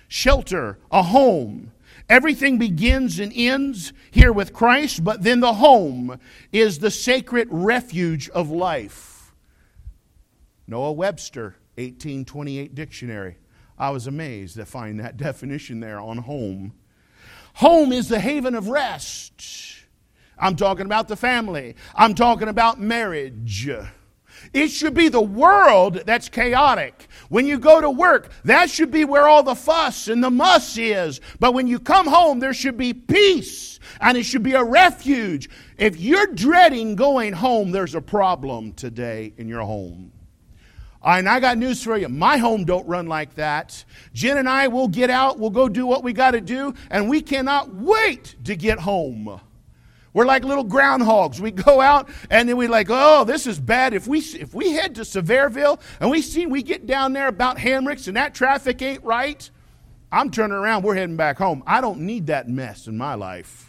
Shelter, 0.08 0.78
a 0.90 1.02
home. 1.02 1.72
Everything 2.08 2.58
begins 2.58 3.18
and 3.18 3.32
ends 3.34 3.92
here 4.10 4.32
with 4.32 4.54
Christ, 4.54 5.04
but 5.04 5.22
then 5.22 5.40
the 5.40 5.54
home 5.54 6.18
is 6.52 6.78
the 6.78 6.90
sacred 6.90 7.48
refuge 7.50 8.30
of 8.30 8.50
life. 8.50 9.34
Noah 10.66 10.92
Webster, 10.92 11.56
1828 11.76 12.74
dictionary. 12.74 13.36
I 13.78 13.90
was 13.90 14.06
amazed 14.06 14.56
to 14.56 14.66
find 14.66 14.98
that 15.00 15.16
definition 15.18 15.80
there 15.80 16.00
on 16.00 16.18
home. 16.18 16.74
Home 17.54 17.92
is 17.92 18.08
the 18.08 18.20
haven 18.20 18.54
of 18.54 18.68
rest. 18.68 19.77
I'm 20.38 20.56
talking 20.56 20.86
about 20.86 21.08
the 21.08 21.16
family. 21.16 21.76
I'm 21.94 22.14
talking 22.14 22.48
about 22.48 22.80
marriage. 22.80 23.68
It 24.52 24.68
should 24.68 24.94
be 24.94 25.08
the 25.08 25.20
world 25.20 26.02
that's 26.06 26.28
chaotic. 26.28 27.08
When 27.28 27.46
you 27.46 27.58
go 27.58 27.80
to 27.80 27.90
work, 27.90 28.30
that 28.44 28.70
should 28.70 28.90
be 28.90 29.04
where 29.04 29.26
all 29.26 29.42
the 29.42 29.54
fuss 29.54 30.08
and 30.08 30.22
the 30.22 30.30
muss 30.30 30.78
is. 30.78 31.20
But 31.40 31.54
when 31.54 31.66
you 31.66 31.78
come 31.78 32.06
home, 32.06 32.38
there 32.38 32.54
should 32.54 32.76
be 32.76 32.94
peace 32.94 33.80
and 34.00 34.16
it 34.16 34.24
should 34.24 34.42
be 34.42 34.54
a 34.54 34.64
refuge. 34.64 35.50
If 35.76 35.98
you're 35.98 36.26
dreading 36.26 36.94
going 36.94 37.32
home, 37.32 37.70
there's 37.70 37.94
a 37.94 38.00
problem 38.00 38.72
today 38.72 39.32
in 39.36 39.48
your 39.48 39.62
home. 39.62 40.12
And 41.02 41.28
I 41.28 41.38
got 41.40 41.58
news 41.58 41.82
for 41.82 41.96
you. 41.96 42.08
My 42.08 42.38
home 42.38 42.64
don't 42.64 42.86
run 42.86 43.06
like 43.06 43.34
that. 43.36 43.84
Jen 44.12 44.36
and 44.36 44.48
I 44.48 44.68
will 44.68 44.88
get 44.88 45.10
out, 45.10 45.38
we'll 45.38 45.50
go 45.50 45.68
do 45.68 45.86
what 45.86 46.02
we 46.02 46.12
got 46.12 46.32
to 46.32 46.40
do, 46.40 46.74
and 46.90 47.08
we 47.08 47.20
cannot 47.22 47.72
wait 47.72 48.34
to 48.44 48.56
get 48.56 48.80
home. 48.80 49.40
We're 50.18 50.26
like 50.26 50.42
little 50.42 50.64
groundhogs. 50.64 51.38
We 51.38 51.52
go 51.52 51.80
out 51.80 52.08
and 52.28 52.48
then 52.48 52.56
we 52.56 52.66
like, 52.66 52.88
oh, 52.90 53.22
this 53.22 53.46
is 53.46 53.60
bad. 53.60 53.94
If 53.94 54.08
we 54.08 54.18
if 54.18 54.52
we 54.52 54.72
head 54.72 54.96
to 54.96 55.02
Sevierville 55.02 55.80
and 56.00 56.10
we 56.10 56.22
see 56.22 56.44
we 56.44 56.64
get 56.64 56.88
down 56.88 57.12
there 57.12 57.28
about 57.28 57.56
Hamricks 57.56 58.08
and 58.08 58.16
that 58.16 58.34
traffic 58.34 58.82
ain't 58.82 59.04
right, 59.04 59.48
I'm 60.10 60.32
turning 60.32 60.56
around. 60.56 60.82
We're 60.82 60.96
heading 60.96 61.16
back 61.16 61.38
home. 61.38 61.62
I 61.68 61.80
don't 61.80 62.00
need 62.00 62.26
that 62.26 62.48
mess 62.48 62.88
in 62.88 62.98
my 62.98 63.14
life. 63.14 63.67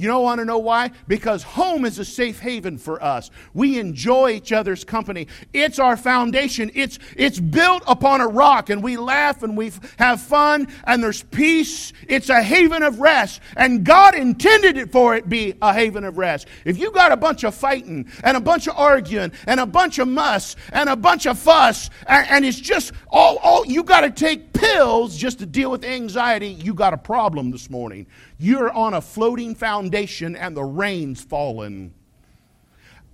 You 0.00 0.08
don't 0.08 0.22
want 0.22 0.38
to 0.38 0.46
know 0.46 0.56
why? 0.56 0.92
Because 1.08 1.42
home 1.42 1.84
is 1.84 1.98
a 1.98 2.06
safe 2.06 2.40
haven 2.40 2.78
for 2.78 3.04
us. 3.04 3.30
We 3.52 3.78
enjoy 3.78 4.30
each 4.30 4.50
other's 4.50 4.82
company. 4.82 5.26
It's 5.52 5.78
our 5.78 5.94
foundation. 5.94 6.70
It's, 6.74 6.98
it's 7.16 7.38
built 7.38 7.82
upon 7.86 8.22
a 8.22 8.26
rock, 8.26 8.70
and 8.70 8.82
we 8.82 8.96
laugh 8.96 9.42
and 9.42 9.58
we 9.58 9.72
have 9.98 10.22
fun, 10.22 10.68
and 10.84 11.02
there's 11.02 11.22
peace. 11.22 11.92
It's 12.08 12.30
a 12.30 12.42
haven 12.42 12.82
of 12.82 12.98
rest, 12.98 13.42
and 13.58 13.84
God 13.84 14.14
intended 14.14 14.78
it 14.78 14.90
for 14.90 15.16
it 15.16 15.28
be 15.28 15.52
a 15.60 15.74
haven 15.74 16.04
of 16.04 16.16
rest. 16.16 16.48
If 16.64 16.78
you 16.78 16.92
got 16.92 17.12
a 17.12 17.16
bunch 17.18 17.44
of 17.44 17.54
fighting, 17.54 18.08
and 18.24 18.38
a 18.38 18.40
bunch 18.40 18.68
of 18.68 18.78
arguing, 18.78 19.32
and 19.46 19.60
a 19.60 19.66
bunch 19.66 19.98
of 19.98 20.08
muss, 20.08 20.56
and 20.72 20.88
a 20.88 20.96
bunch 20.96 21.26
of 21.26 21.38
fuss, 21.38 21.90
and, 22.06 22.26
and 22.30 22.44
it's 22.46 22.58
just 22.58 22.92
all, 23.10 23.36
all 23.42 23.66
you 23.66 23.84
got 23.84 24.00
to 24.00 24.10
take 24.10 24.54
pills 24.54 25.14
just 25.14 25.40
to 25.40 25.46
deal 25.46 25.70
with 25.70 25.84
anxiety, 25.84 26.48
you 26.48 26.72
got 26.72 26.94
a 26.94 26.98
problem 26.98 27.50
this 27.50 27.68
morning. 27.68 28.06
You're 28.38 28.70
on 28.70 28.94
a 28.94 29.02
floating 29.02 29.54
foundation 29.90 30.36
and 30.36 30.56
the 30.56 30.62
rain's 30.62 31.22
fallen. 31.22 31.92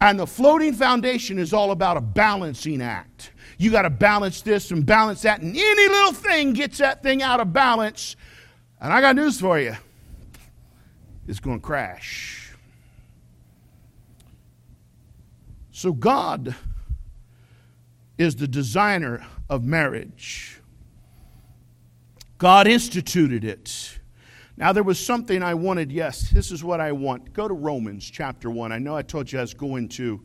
And 0.01 0.21
the 0.21 0.27
floating 0.27 0.75
foundation 0.75 1.39
is 1.39 1.55
all 1.55 1.71
about 1.71 1.97
a 1.97 2.03
balancing 2.03 2.83
act. 2.83 3.33
You 3.57 3.71
got 3.71 3.83
to 3.83 3.91
balance 3.91 4.43
this 4.43 4.71
and 4.71 4.85
balance 4.85 5.23
that, 5.23 5.41
and 5.41 5.57
any 5.57 5.89
little 5.89 6.13
thing 6.13 6.53
gets 6.53 6.79
that 6.79 7.03
thing 7.03 7.23
out 7.23 7.41
of 7.41 7.55
balance. 7.55 8.17
And 8.79 8.93
I 8.93 9.01
got 9.01 9.17
news 9.17 9.41
for 9.41 9.59
you 9.59 9.75
it's 11.27 11.41
going 11.41 11.59
to 11.59 11.65
crash. 11.65 12.55
So, 15.73 15.93
God 15.93 16.55
is 18.17 18.37
the 18.37 18.47
designer 18.47 19.27
of 19.49 19.65
marriage, 19.65 20.61
God 22.39 22.67
instituted 22.67 23.45
it. 23.45 23.96
Now, 24.59 24.73
there 24.73 24.83
was 24.83 24.99
something 24.99 25.43
I 25.43 25.55
wanted. 25.55 25.93
Yes, 25.93 26.31
this 26.31 26.51
is 26.51 26.65
what 26.65 26.81
I 26.81 26.93
want. 26.93 27.33
Go 27.35 27.47
to 27.47 27.55
Romans 27.55 28.09
chapter 28.09 28.51
1. 28.51 28.73
I 28.73 28.79
know 28.79 28.97
I 28.97 29.03
told 29.03 29.31
you 29.31 29.39
I 29.39 29.43
was 29.43 29.55
going 29.55 29.89
to. 29.91 30.21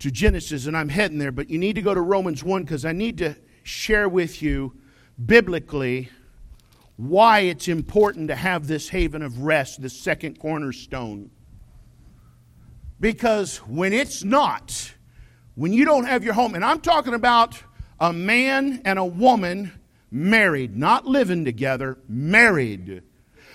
to 0.00 0.10
Genesis, 0.10 0.66
and 0.66 0.76
I'm 0.76 0.88
heading 0.88 1.18
there, 1.18 1.30
but 1.30 1.48
you 1.48 1.58
need 1.58 1.74
to 1.74 1.82
go 1.82 1.94
to 1.94 2.00
Romans 2.00 2.42
1 2.42 2.62
because 2.62 2.84
I 2.84 2.92
need 2.92 3.18
to 3.18 3.36
share 3.62 4.08
with 4.08 4.42
you 4.42 4.74
biblically 5.24 6.08
why 6.96 7.40
it's 7.40 7.68
important 7.68 8.28
to 8.28 8.34
have 8.34 8.66
this 8.66 8.88
haven 8.88 9.22
of 9.22 9.42
rest, 9.42 9.80
this 9.80 9.98
second 9.98 10.38
cornerstone. 10.38 11.30
Because 12.98 13.58
when 13.58 13.92
it's 13.92 14.24
not, 14.24 14.92
when 15.54 15.72
you 15.72 15.84
don't 15.84 16.04
have 16.04 16.24
your 16.24 16.34
home, 16.34 16.54
and 16.54 16.64
I'm 16.64 16.80
talking 16.80 17.14
about 17.14 17.62
a 17.98 18.12
man 18.12 18.82
and 18.84 18.98
a 18.98 19.04
woman 19.04 19.72
married, 20.10 20.76
not 20.76 21.06
living 21.06 21.44
together, 21.44 21.98
married. 22.08 23.02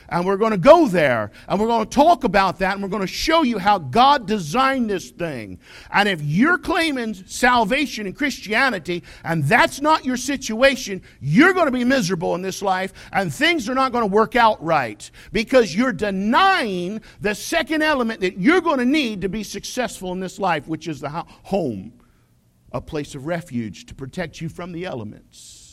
And 0.10 0.26
we're 0.26 0.38
going 0.38 0.52
to 0.52 0.58
go 0.58 0.88
there 0.88 1.32
and 1.48 1.60
we're 1.60 1.68
going 1.68 1.86
to 1.86 1.90
talk 1.90 2.24
about 2.24 2.60
that 2.60 2.74
and 2.74 2.84
we're 2.84 2.90
going 2.90 3.02
to 3.02 3.08
show 3.08 3.42
you 3.42 3.58
how 3.58 3.80
God 3.80 4.28
designed 4.28 4.90
this 4.90 5.10
thing. 5.10 5.60
And 5.92 6.08
if 6.08 6.22
you're 6.22 6.58
claiming 6.58 7.14
salvation 7.14 8.06
in 8.06 8.14
Christianity 8.14 9.04
and 9.24 9.44
that's 9.46 9.82
not 9.82 10.06
your 10.06 10.18
situation, 10.18 11.02
you're 11.20 11.54
going 11.54 11.66
to 11.66 11.72
be 11.72 11.84
miserable 11.84 12.36
in 12.36 12.44
this 12.44 12.62
life 12.62 12.94
and 13.12 13.34
things 13.34 13.68
are 13.68 13.76
not 13.76 13.92
going 13.92 14.08
to 14.08 14.14
work 14.14 14.36
out 14.36 14.64
right 14.64 15.10
because 15.32 15.76
you're 15.76 15.94
denying 15.94 17.02
the 17.22 17.34
second 17.34 17.82
element 17.82 18.22
that 18.22 18.38
you're 18.38 18.62
going 18.62 18.80
to 18.80 18.86
need 18.86 19.22
to 19.22 19.30
be 19.30 19.44
successful 19.44 20.12
in 20.12 20.20
this 20.20 20.38
life, 20.38 20.68
which 20.68 20.88
is 20.88 21.00
the 21.00 21.10
home, 21.10 21.94
a 22.72 22.80
place 22.80 23.16
of 23.16 23.26
refuge 23.26 23.88
to 23.88 23.96
protect 23.96 24.40
you 24.40 24.50
from 24.50 24.72
the 24.72 24.86
elements. 24.86 25.65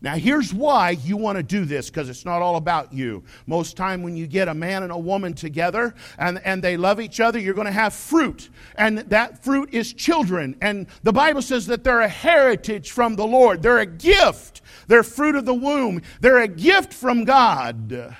Now, 0.00 0.14
here's 0.14 0.54
why 0.54 0.90
you 0.90 1.16
want 1.16 1.38
to 1.38 1.42
do 1.42 1.64
this 1.64 1.90
because 1.90 2.08
it's 2.08 2.24
not 2.24 2.40
all 2.40 2.54
about 2.54 2.92
you. 2.92 3.24
Most 3.46 3.76
time 3.76 4.04
when 4.04 4.16
you 4.16 4.28
get 4.28 4.46
a 4.46 4.54
man 4.54 4.84
and 4.84 4.92
a 4.92 4.98
woman 4.98 5.34
together 5.34 5.92
and, 6.18 6.40
and 6.44 6.62
they 6.62 6.76
love 6.76 7.00
each 7.00 7.18
other, 7.18 7.38
you're 7.38 7.54
going 7.54 7.66
to 7.66 7.72
have 7.72 7.92
fruit. 7.92 8.48
And 8.76 8.98
that 8.98 9.42
fruit 9.42 9.70
is 9.74 9.92
children. 9.92 10.56
And 10.60 10.86
the 11.02 11.12
Bible 11.12 11.42
says 11.42 11.66
that 11.66 11.82
they're 11.82 12.00
a 12.00 12.08
heritage 12.08 12.92
from 12.92 13.16
the 13.16 13.26
Lord, 13.26 13.62
they're 13.62 13.80
a 13.80 13.86
gift. 13.86 14.62
They're 14.86 15.02
fruit 15.02 15.34
of 15.34 15.44
the 15.44 15.54
womb, 15.54 16.02
they're 16.20 16.42
a 16.42 16.48
gift 16.48 16.94
from 16.94 17.24
God. 17.24 18.14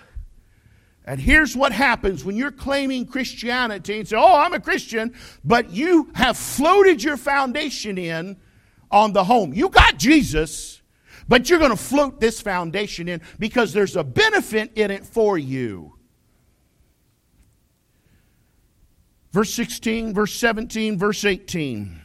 And 1.07 1.19
here's 1.19 1.57
what 1.57 1.73
happens 1.73 2.25
when 2.25 2.37
you're 2.37 2.51
claiming 2.51 3.07
Christianity 3.07 4.01
and 4.01 4.07
say, 4.07 4.17
Oh, 4.17 4.37
I'm 4.37 4.53
a 4.53 4.61
Christian, 4.61 5.15
but 5.43 5.71
you 5.71 6.11
have 6.15 6.37
floated 6.37 7.03
your 7.03 7.17
foundation 7.17 7.97
in 7.97 8.37
on 8.91 9.15
the 9.15 9.25
home. 9.25 9.55
You 9.55 9.71
got 9.71 9.97
Jesus 9.97 10.78
but 11.29 11.49
you're 11.49 11.59
going 11.59 11.71
to 11.71 11.77
float 11.77 12.21
this 12.21 12.41
foundation 12.41 13.09
in 13.09 13.21
because 13.39 13.73
there's 13.73 13.97
a 13.97 14.05
benefit 14.05 14.73
in 14.77 14.91
it 14.91 15.05
for 15.05 15.37
you. 15.39 15.95
Verse 19.31 19.53
16, 19.53 20.15
verse 20.15 20.33
17, 20.33 20.99
verse 20.99 21.25
18. 21.25 22.01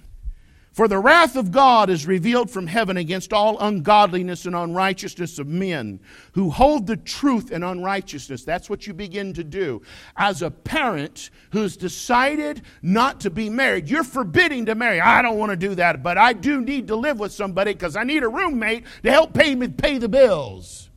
For 0.73 0.87
the 0.87 0.97
wrath 0.97 1.35
of 1.35 1.51
God 1.51 1.91
is 1.91 2.07
revealed 2.07 2.49
from 2.49 2.65
heaven 2.65 2.97
against 2.97 3.31
all 3.31 3.59
ungodliness 3.59 4.47
and 4.47 4.55
unrighteousness 4.55 5.37
of 5.37 5.45
men 5.45 5.99
who 6.31 6.49
hold 6.49 6.87
the 6.87 6.97
truth 6.97 7.51
in 7.51 7.61
unrighteousness. 7.61 8.43
That's 8.43 8.71
what 8.71 8.87
you 8.87 8.93
begin 8.93 9.33
to 9.33 9.43
do. 9.43 9.83
As 10.17 10.41
a 10.41 10.49
parent 10.49 11.29
who's 11.51 11.77
decided 11.77 12.63
not 12.81 13.19
to 13.21 13.29
be 13.29 13.51
married, 13.51 13.87
you're 13.87 14.03
forbidding 14.03 14.65
to 14.65 14.73
marry. 14.73 14.99
I 14.99 15.21
don't 15.21 15.37
want 15.37 15.51
to 15.51 15.55
do 15.55 15.75
that, 15.75 16.01
but 16.01 16.17
I 16.17 16.33
do 16.33 16.59
need 16.59 16.87
to 16.87 16.95
live 16.95 17.19
with 17.19 17.31
somebody 17.31 17.73
because 17.73 17.95
I 17.95 18.03
need 18.03 18.23
a 18.23 18.27
roommate 18.27 18.85
to 19.03 19.11
help 19.11 19.35
pay 19.35 19.53
me 19.53 19.67
pay 19.67 19.99
the 19.99 20.09
bills. 20.09 20.89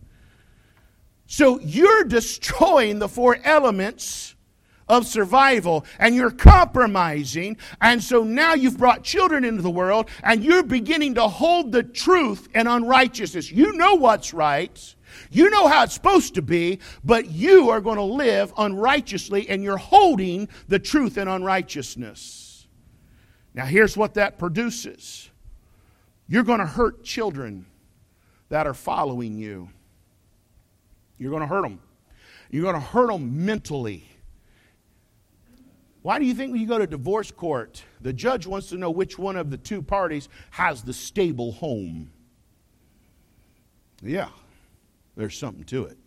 So 1.27 1.61
you're 1.61 2.05
destroying 2.05 2.99
the 2.99 3.09
four 3.09 3.37
elements 3.45 4.36
of 4.89 5.07
survival 5.07 5.85
and 5.99 6.15
you're 6.15 6.31
compromising. 6.31 7.57
And 7.81 8.03
so 8.03 8.23
now 8.23 8.55
you've 8.55 8.79
brought 8.79 9.03
children 9.03 9.45
into 9.45 9.63
the 9.63 9.71
world 9.71 10.09
and 10.23 10.45
you're 10.45 10.63
beginning 10.63 11.15
to 11.15 11.29
hold 11.29 11.73
the 11.73 11.83
truth 11.83 12.49
and 12.55 12.69
unrighteousness. 12.69 13.51
You 13.51 13.73
know 13.73 13.95
what's 13.95 14.33
right. 14.33 14.95
You 15.31 15.51
know 15.51 15.67
how 15.67 15.85
it's 15.85 15.95
supposed 15.95 16.35
to 16.35 16.43
be, 16.43 16.81
but 17.05 17.31
you 17.31 17.71
are 17.71 17.81
going 17.81 17.97
to 17.97 18.03
live 18.03 18.53
unrighteously 18.57 19.49
and 19.49 19.63
you're 19.63 19.77
holding 19.77 20.49
the 20.69 20.79
truth 20.79 21.17
and 21.17 21.29
unrighteousness. 21.29 22.67
Now, 23.55 23.65
here's 23.65 23.97
what 23.97 24.15
that 24.15 24.39
produces 24.39 25.31
you're 26.29 26.43
going 26.43 26.59
to 26.59 26.67
hurt 26.67 27.05
children 27.05 27.67
that 28.49 28.67
are 28.67 28.75
following 28.75 29.39
you. 29.39 29.69
You're 31.19 31.31
going 31.31 31.43
to 31.43 31.47
hurt 31.47 31.63
them. 31.63 31.81
You're 32.51 32.65
going 32.65 32.75
to 32.75 32.81
hurt 32.81 33.09
them 33.09 33.47
mentally. 33.47 34.09
Why 36.07 36.21
do 36.21 36.25
you 36.25 36.35
think 36.35 36.53
when 36.53 36.61
you 36.61 36.69
go 36.69 36.79
to 36.79 36.87
divorce 36.87 37.33
court, 37.33 37.83
the 38.01 38.13
judge 38.13 38.47
wants 38.47 38.69
to 38.69 38.77
know 38.77 38.93
which 38.93 39.19
one 39.19 39.35
of 39.35 39.51
the 39.51 39.57
two 39.57 39.83
parties 39.83 40.29
has 40.53 40.85
the 40.85 40.93
stable 40.93 41.51
home? 41.51 42.13
Yeah, 44.01 44.29
there's 45.17 45.37
something 45.37 45.65
to 45.65 45.87
it. 45.87 45.99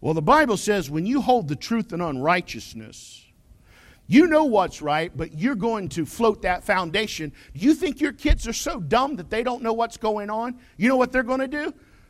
Well, 0.00 0.14
the 0.14 0.22
Bible 0.22 0.56
says 0.56 0.88
when 0.88 1.06
you 1.06 1.20
hold 1.20 1.48
the 1.48 1.56
truth 1.56 1.92
in 1.92 2.00
unrighteousness, 2.00 3.26
you 4.06 4.28
know 4.28 4.44
what's 4.44 4.80
right, 4.80 5.10
but 5.12 5.36
you're 5.36 5.56
going 5.56 5.88
to 5.88 6.06
float 6.06 6.42
that 6.42 6.62
foundation. 6.62 7.32
You 7.52 7.74
think 7.74 8.00
your 8.00 8.12
kids 8.12 8.46
are 8.46 8.52
so 8.52 8.78
dumb 8.78 9.16
that 9.16 9.28
they 9.28 9.42
don't 9.42 9.64
know 9.64 9.72
what's 9.72 9.96
going 9.96 10.30
on? 10.30 10.56
You 10.76 10.88
know 10.88 10.96
what 10.96 11.10
they're 11.10 11.24
going 11.24 11.40
to 11.40 11.48
do? 11.48 11.64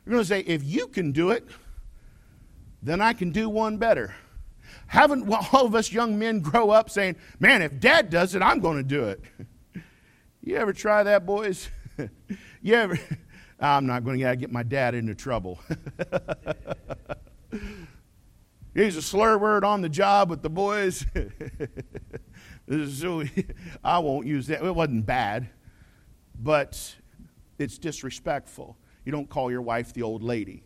They're 0.05 0.13
going 0.13 0.23
to 0.23 0.29
say, 0.29 0.41
if 0.41 0.63
you 0.65 0.87
can 0.87 1.13
do 1.13 1.31
it, 1.31 1.49
then 2.83 3.01
I 3.01 3.15
can 3.15 3.31
do 3.31 3.49
one 3.49 3.79
better. 3.79 4.15
Haven't 4.93 5.27
all 5.55 5.65
of 5.65 5.75
us 5.75 5.91
young 5.91 6.19
men 6.19 6.41
grow 6.41 6.69
up 6.69 6.91
saying, 6.91 7.17
man, 7.41 7.63
if 7.63 7.81
dad 7.81 8.11
does 8.11 8.35
it, 8.35 8.43
I'm 8.43 8.61
going 8.61 8.77
to 8.77 8.83
do 8.83 9.05
it? 9.05 9.23
you 10.43 10.57
ever 10.57 10.75
try 10.75 11.03
that, 11.03 11.25
boys? 11.25 11.71
you 12.61 12.75
ever? 12.75 13.01
I'm 13.59 13.87
not 13.87 14.05
going 14.05 14.19
to 14.19 14.37
get 14.37 14.53
my 14.53 14.63
dad 14.63 14.95
into 14.95 15.15
trouble. 15.15 15.59
He's 18.75 18.95
a 18.95 19.01
slur 19.01 19.39
word 19.39 19.65
on 19.65 19.81
the 19.81 19.89
job 19.89 20.29
with 20.29 20.43
the 20.43 20.51
boys. 20.51 21.07
so 22.69 23.25
I 23.83 23.99
won't 23.99 24.27
use 24.27 24.47
that. 24.49 24.63
It 24.63 24.75
wasn't 24.75 25.07
bad, 25.07 25.49
but 26.39 26.97
it's 27.59 27.79
disrespectful. 27.79 28.77
You 29.07 29.13
don't 29.13 29.31
call 29.31 29.51
your 29.51 29.63
wife 29.63 29.95
the 29.95 30.03
old 30.03 30.23
lady. 30.23 30.65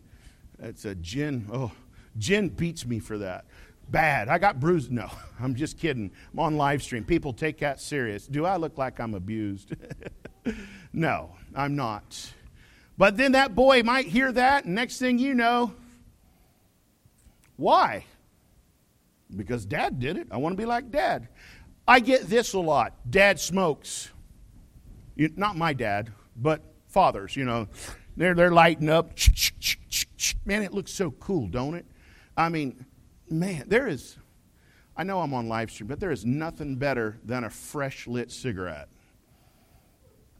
That's 0.59 0.83
a 0.83 0.95
Jen. 0.95 1.47
Oh, 1.49 1.71
Jen 2.17 2.49
beats 2.49 2.85
me 2.85 2.99
for 2.99 3.19
that 3.19 3.45
bad. 3.91 4.29
I 4.29 4.37
got 4.37 4.59
bruised. 4.59 4.91
No, 4.91 5.09
I'm 5.39 5.55
just 5.55 5.77
kidding. 5.77 6.11
I'm 6.33 6.39
on 6.39 6.57
live 6.57 6.83
stream. 6.83 7.03
People 7.03 7.33
take 7.33 7.59
that 7.59 7.79
serious. 7.79 8.27
Do 8.27 8.45
I 8.45 8.57
look 8.57 8.77
like 8.77 8.99
I'm 8.99 9.13
abused? 9.13 9.73
no, 10.93 11.35
I'm 11.55 11.75
not. 11.75 12.33
But 12.97 13.17
then 13.17 13.33
that 13.33 13.53
boy 13.53 13.83
might 13.83 14.07
hear 14.07 14.31
that, 14.31 14.65
and 14.65 14.73
next 14.73 14.97
thing 14.97 15.19
you 15.19 15.33
know, 15.35 15.73
why? 17.55 18.05
Because 19.35 19.65
dad 19.65 19.99
did 19.99 20.17
it. 20.17 20.27
I 20.31 20.37
want 20.37 20.53
to 20.53 20.57
be 20.57 20.65
like 20.65 20.89
dad. 20.89 21.27
I 21.87 21.99
get 21.99 22.23
this 22.27 22.53
a 22.53 22.59
lot. 22.59 22.93
Dad 23.09 23.39
smokes. 23.39 24.09
You, 25.15 25.31
not 25.35 25.55
my 25.57 25.73
dad, 25.73 26.11
but 26.35 26.61
fathers, 26.87 27.35
you 27.35 27.45
know. 27.45 27.67
They're, 28.15 28.33
they're 28.33 28.51
lighting 28.51 28.89
up. 28.89 29.11
Man, 30.45 30.63
it 30.63 30.73
looks 30.73 30.91
so 30.91 31.11
cool, 31.11 31.47
don't 31.47 31.75
it? 31.75 31.85
I 32.35 32.49
mean, 32.49 32.85
man, 33.29 33.65
there 33.67 33.87
is, 33.87 34.17
I 34.95 35.03
know 35.03 35.21
I'm 35.21 35.33
on 35.33 35.47
live 35.47 35.71
stream, 35.71 35.87
but 35.87 35.99
there 35.99 36.11
is 36.11 36.25
nothing 36.25 36.75
better 36.75 37.17
than 37.23 37.43
a 37.43 37.49
fresh 37.49 38.07
lit 38.07 38.31
cigarette. 38.31 38.89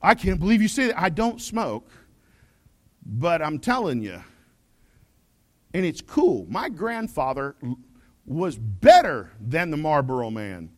I 0.01 0.15
can't 0.15 0.39
believe 0.39 0.61
you 0.61 0.67
say 0.67 0.87
that. 0.87 0.99
I 0.99 1.09
don't 1.09 1.41
smoke, 1.41 1.89
but 3.05 3.41
I'm 3.41 3.59
telling 3.59 4.01
you, 4.01 4.21
and 5.73 5.85
it's 5.85 6.01
cool. 6.01 6.45
My 6.49 6.69
grandfather 6.69 7.55
was 8.25 8.57
better 8.57 9.31
than 9.39 9.71
the 9.71 9.77
Marlboro 9.77 10.29
man. 10.29 10.69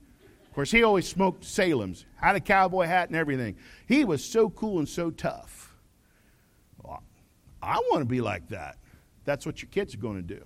Of 0.47 0.53
course, 0.53 0.71
he 0.71 0.83
always 0.83 1.07
smoked 1.07 1.45
Salem's, 1.45 2.05
had 2.15 2.35
a 2.35 2.39
cowboy 2.39 2.85
hat 2.85 3.09
and 3.09 3.15
everything. 3.15 3.55
He 3.87 4.03
was 4.03 4.23
so 4.23 4.49
cool 4.49 4.79
and 4.79 4.89
so 4.89 5.09
tough. 5.11 5.75
Well, 6.81 7.03
I 7.61 7.77
want 7.91 8.01
to 8.01 8.05
be 8.05 8.21
like 8.21 8.49
that. 8.49 8.77
That's 9.25 9.45
what 9.45 9.61
your 9.61 9.69
kids 9.69 9.93
are 9.93 9.99
going 9.99 10.17
to 10.17 10.35
do. 10.35 10.45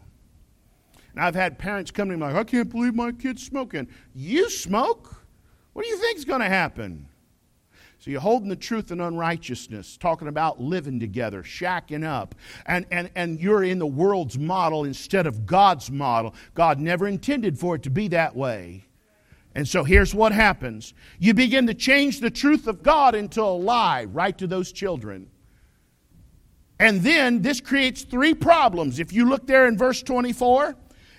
And 1.14 1.24
I've 1.24 1.36
had 1.36 1.60
parents 1.60 1.92
come 1.92 2.10
to 2.10 2.18
me 2.18 2.22
like, 2.22 2.36
I 2.36 2.44
can't 2.44 2.70
believe 2.70 2.96
my 2.96 3.12
kid's 3.12 3.44
smoking. 3.44 3.88
You 4.16 4.50
smoke? 4.50 5.24
What 5.74 5.84
do 5.84 5.90
you 5.90 5.98
think 5.98 6.18
is 6.18 6.26
going 6.26 6.42
to 6.42 6.50
happen? 6.50 7.08
So 8.00 8.12
you're 8.12 8.20
holding 8.20 8.50
the 8.50 8.58
truth 8.58 8.92
in 8.92 9.00
unrighteousness, 9.00 9.96
talking 9.96 10.28
about 10.28 10.60
living 10.60 11.00
together, 11.00 11.42
shacking 11.42 12.06
up, 12.06 12.36
and, 12.66 12.86
and, 12.92 13.10
and 13.16 13.40
you're 13.40 13.64
in 13.64 13.80
the 13.80 13.88
world's 13.88 14.38
model 14.38 14.84
instead 14.84 15.26
of 15.26 15.46
God's 15.46 15.90
model. 15.90 16.36
God 16.54 16.80
never 16.80 17.08
intended 17.08 17.58
for 17.58 17.76
it 17.76 17.84
to 17.84 17.90
be 17.90 18.10
that 18.10 18.36
way. 18.36 18.84
And 19.56 19.66
so 19.68 19.84
here's 19.84 20.14
what 20.14 20.32
happens 20.34 20.94
you 21.20 21.34
begin 21.34 21.68
to 21.68 21.74
change 21.74 22.20
the 22.20 22.32
truth 22.32 22.68
of 22.68 22.84
God 22.84 23.16
into 23.16 23.42
a 23.42 23.56
lie 23.56 24.04
right 24.06 24.38
to 24.38 24.48
those 24.48 24.72
children. 24.72 25.30
And 26.80 27.02
then 27.02 27.42
this 27.42 27.62
creates 27.62 28.02
three 28.02 28.34
problems. 28.34 29.00
If 29.00 29.14
you 29.14 29.30
look 29.30 29.48
there 29.48 29.68
in 29.68 29.78
verse 29.78 30.04
24, 30.04 30.76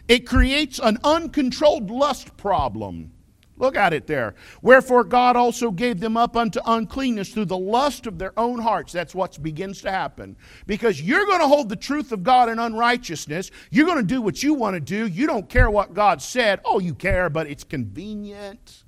it 0.08 0.26
creates 0.26 0.78
an 0.78 0.98
uncontrolled 1.04 1.90
lust 1.90 2.36
problem. 2.36 3.12
Look 3.56 3.76
at 3.76 3.92
it 3.92 4.06
there. 4.06 4.34
Wherefore 4.62 5.04
God 5.04 5.36
also 5.36 5.70
gave 5.70 6.00
them 6.00 6.16
up 6.16 6.36
unto 6.36 6.60
uncleanness 6.66 7.30
through 7.30 7.44
the 7.44 7.56
lust 7.56 8.06
of 8.06 8.18
their 8.18 8.36
own 8.38 8.58
hearts. 8.58 8.92
That's 8.92 9.14
what 9.14 9.40
begins 9.42 9.80
to 9.82 9.92
happen. 9.92 10.36
Because 10.66 11.00
you're 11.00 11.26
going 11.26 11.40
to 11.40 11.46
hold 11.46 11.68
the 11.68 11.76
truth 11.76 12.10
of 12.10 12.24
God 12.24 12.48
in 12.48 12.58
unrighteousness. 12.58 13.52
You're 13.70 13.86
going 13.86 13.98
to 13.98 14.14
do 14.14 14.20
what 14.20 14.42
you 14.42 14.54
want 14.54 14.74
to 14.74 14.80
do. 14.80 15.06
You 15.06 15.26
don't 15.26 15.48
care 15.48 15.70
what 15.70 15.94
God 15.94 16.20
said. 16.20 16.60
Oh, 16.64 16.80
you 16.80 16.94
care, 16.94 17.30
but 17.30 17.46
it's 17.46 17.64
convenient. 17.64 18.82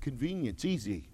Convenient, 0.00 0.64
easy. 0.64 1.08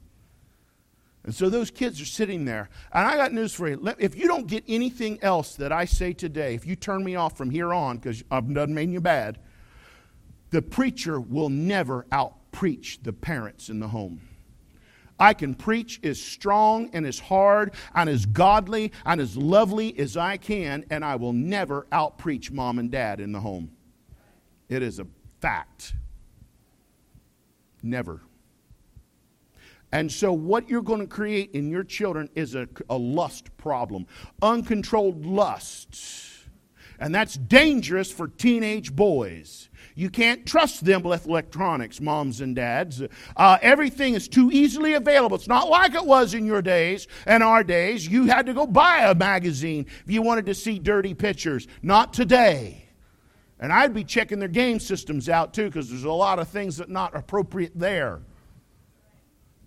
And 1.25 1.35
so 1.35 1.49
those 1.49 1.71
kids 1.71 2.01
are 2.01 2.07
sitting 2.07 2.45
there. 2.45 2.69
And 2.93 3.07
I 3.07 3.17
got 3.17 3.33
news 3.33 3.55
for 3.55 3.69
you. 3.69 3.95
If 3.99 4.17
you 4.17 4.27
don't 4.27 4.47
get 4.47 4.65
anything 4.67 5.23
else 5.23 5.55
that 5.57 5.71
I 5.71 5.85
say 5.85 6.13
today, 6.13 6.55
if 6.55 6.67
you 6.67 6.75
turn 6.75 7.05
me 7.05 7.15
off 7.15 7.37
from 7.37 7.51
here 7.51 7.73
on, 7.73 7.99
because 7.99 8.25
I've 8.31 8.53
done 8.53 8.75
made 8.75 8.91
you 8.91 9.01
bad, 9.01 9.39
the 10.51 10.63
preacher 10.63 11.21
will 11.21 11.49
never 11.49 12.07
out 12.11 12.51
preach 12.51 13.01
the 13.03 13.13
parents 13.13 13.69
in 13.69 13.79
the 13.79 13.89
home. 13.89 14.21
I 15.19 15.35
can 15.35 15.55
preach 15.55 16.01
as 16.03 16.21
strong 16.21 16.91
and 16.93 17.07
as 17.07 17.21
hard 17.21 17.75
and 17.95 18.11
as 18.11 18.27
godly 18.27 18.91
and 19.07 19.21
as 19.21 19.37
lovely 19.37 19.97
as 19.99 20.17
I 20.17 20.37
can, 20.37 20.85
and 20.91 21.05
I 21.05 21.15
will 21.15 21.33
never 21.33 21.87
out 21.93 22.19
preach 22.19 22.51
mom 22.51 22.81
and 22.81 22.91
dad 22.91 23.21
in 23.21 23.31
the 23.31 23.41
home. 23.41 23.71
It 24.69 24.83
is 24.83 24.99
a 24.99 25.07
fact. 25.41 25.95
Never. 27.83 28.21
And 29.93 30.11
so, 30.11 30.33
what 30.33 30.69
you're 30.69 30.83
going 30.83 31.01
to 31.01 31.07
create 31.07 31.51
in 31.53 31.71
your 31.71 31.85
children 31.85 32.31
is 32.35 32.55
a, 32.55 32.67
a 32.89 32.97
lust 32.97 33.55
problem, 33.59 34.07
uncontrolled 34.41 35.27
lust. 35.27 35.99
And 36.99 37.15
that's 37.15 37.35
dangerous 37.35 38.11
for 38.11 38.29
teenage 38.29 38.95
boys. 38.95 39.69
You 39.95 40.09
can't 40.09 40.47
trust 40.47 40.85
them 40.85 41.03
with 41.03 41.27
electronics, 41.27 42.01
moms 42.01 42.41
and 42.41 42.57
dads. 42.57 43.03
Uh, 43.37 43.59
everything 43.61 44.15
is 44.15 44.29
too 44.29 44.51
easily 44.53 44.95
available. 44.95 45.37
It's 45.37 45.49
not 45.49 45.69
like 45.69 45.95
it 45.95 46.07
was 46.07 46.33
in 46.33 46.47
your 46.47 46.63
days 46.63 47.09
and 47.27 47.43
our 47.43 47.63
days. 47.65 48.07
You 48.07 48.27
had 48.27 48.47
to 48.47 48.55
go 48.55 48.67
buy 48.67 49.01
a 49.01 49.15
magazine 49.15 49.87
if 50.05 50.11
you 50.11 50.23
wanted 50.23 50.47
to 50.47 50.55
see 50.55 50.79
dirty 50.79 51.13
pictures. 51.13 51.67
Not 51.83 52.13
today. 52.15 52.89
And 53.59 53.73
I'd 53.73 53.93
be 53.93 54.05
checking 54.05 54.39
their 54.39 54.49
game 54.49 54.81
systems 54.81 55.29
out 55.29 55.53
too 55.53 55.67
because 55.67 55.91
there's 55.91 56.05
a 56.05 56.13
lot 56.13 56.39
of 56.39 56.49
things 56.49 56.79
that 56.79 56.89
not 56.89 57.15
appropriate 57.15 57.73
there. 57.75 58.23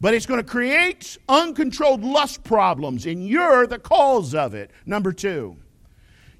But 0.05 0.13
it's 0.13 0.27
going 0.27 0.39
to 0.39 0.47
create 0.47 1.17
uncontrolled 1.27 2.03
lust 2.03 2.43
problems, 2.43 3.07
and 3.07 3.27
you're 3.27 3.65
the 3.65 3.79
cause 3.79 4.35
of 4.35 4.53
it. 4.53 4.69
Number 4.85 5.11
two 5.11 5.57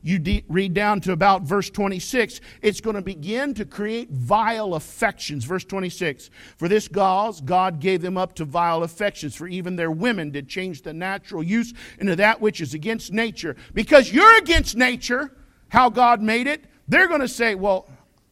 you 0.03 0.19
de- 0.19 0.45
read 0.47 0.75
down 0.75 1.01
to 1.01 1.13
about 1.13 1.41
verse 1.41 1.71
26, 1.71 2.41
it's 2.61 2.79
going 2.79 2.95
to 2.95 3.01
begin 3.01 3.55
to 3.55 3.65
create 3.65 4.11
vile 4.11 4.75
affections. 4.75 5.45
Verse 5.45 5.65
26 5.65 6.29
For 6.57 6.67
this 6.67 6.87
cause 6.87 7.41
God 7.41 7.79
gave 7.79 8.03
them 8.03 8.19
up 8.19 8.35
to 8.35 8.45
vile 8.45 8.83
affections, 8.83 9.33
for 9.33 9.47
even 9.47 9.75
their 9.75 9.89
women 9.89 10.29
did 10.29 10.47
change 10.47 10.83
the 10.83 10.93
natural 10.93 11.41
use 11.41 11.73
into 11.97 12.15
that 12.17 12.39
which 12.39 12.61
is 12.61 12.75
against 12.75 13.13
nature. 13.13 13.55
Because 13.73 14.13
you're 14.13 14.37
against 14.37 14.77
nature, 14.77 15.35
how 15.69 15.89
God 15.89 16.21
made 16.21 16.45
it, 16.45 16.65
they're 16.87 17.07
going 17.07 17.21
to 17.21 17.27
say, 17.27 17.55
Well, 17.55 17.89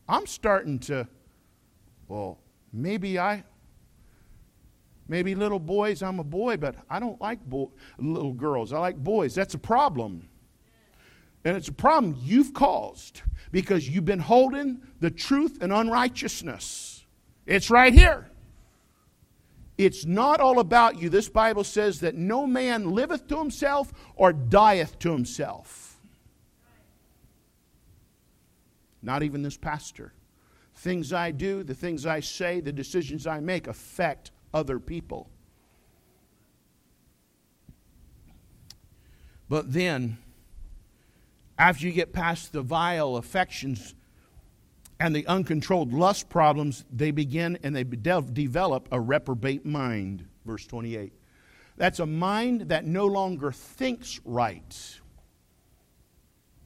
I'm 0.07 0.27
starting 0.27 0.77
to, 0.81 1.07
well, 2.07 2.37
maybe 2.71 3.17
I, 3.17 3.45
maybe 5.13 5.35
little 5.35 5.59
boys, 5.59 6.01
I'm 6.01 6.17
a 6.17 6.23
boy, 6.23 6.57
but 6.57 6.75
I 6.89 6.99
don't 6.99 7.21
like 7.21 7.39
bo- 7.45 7.71
little 7.99 8.33
girls. 8.33 8.73
I 8.73 8.79
like 8.79 8.97
boys. 8.97 9.35
That's 9.35 9.53
a 9.53 9.59
problem. 9.59 10.27
And 11.45 11.55
it's 11.55 11.67
a 11.67 11.73
problem 11.73 12.17
you've 12.19 12.55
caused 12.55 13.21
because 13.51 13.87
you've 13.87 14.05
been 14.05 14.17
holding 14.17 14.81
the 15.01 15.11
truth 15.11 15.59
and 15.61 15.71
unrighteousness. 15.71 17.05
It's 17.45 17.69
right 17.69 17.93
here. 17.93 18.31
It's 19.77 20.03
not 20.03 20.39
all 20.39 20.57
about 20.57 20.99
you. 20.99 21.09
This 21.09 21.29
Bible 21.29 21.63
says 21.63 21.99
that 21.99 22.15
no 22.15 22.47
man 22.47 22.89
liveth 22.89 23.27
to 23.27 23.37
himself 23.37 23.93
or 24.15 24.33
dieth 24.33 24.97
to 24.97 25.11
himself. 25.11 25.99
Not 29.03 29.21
even 29.21 29.43
this 29.43 29.57
pastor. 29.57 30.11
Things 30.77 31.13
I 31.13 31.29
do, 31.29 31.61
the 31.63 31.75
things 31.75 32.07
I 32.07 32.19
say, 32.19 32.61
the 32.61 32.73
decisions 32.73 33.27
I 33.27 33.41
make 33.41 33.67
affect 33.67 34.31
other 34.53 34.79
people. 34.79 35.29
But 39.49 39.71
then, 39.71 40.17
after 41.57 41.85
you 41.85 41.91
get 41.91 42.11
past 42.11 42.53
the 42.53 42.61
vile 42.61 43.17
affections 43.17 43.93
and 44.99 45.15
the 45.15 45.27
uncontrolled 45.27 45.93
lust 45.93 46.29
problems, 46.29 46.85
they 46.91 47.11
begin 47.11 47.59
and 47.63 47.75
they 47.75 47.83
develop 47.83 48.87
a 48.91 48.99
reprobate 48.99 49.65
mind. 49.65 50.25
Verse 50.45 50.65
28. 50.65 51.13
That's 51.77 51.99
a 51.99 52.05
mind 52.05 52.69
that 52.69 52.85
no 52.85 53.05
longer 53.05 53.51
thinks 53.51 54.19
right. 54.25 54.99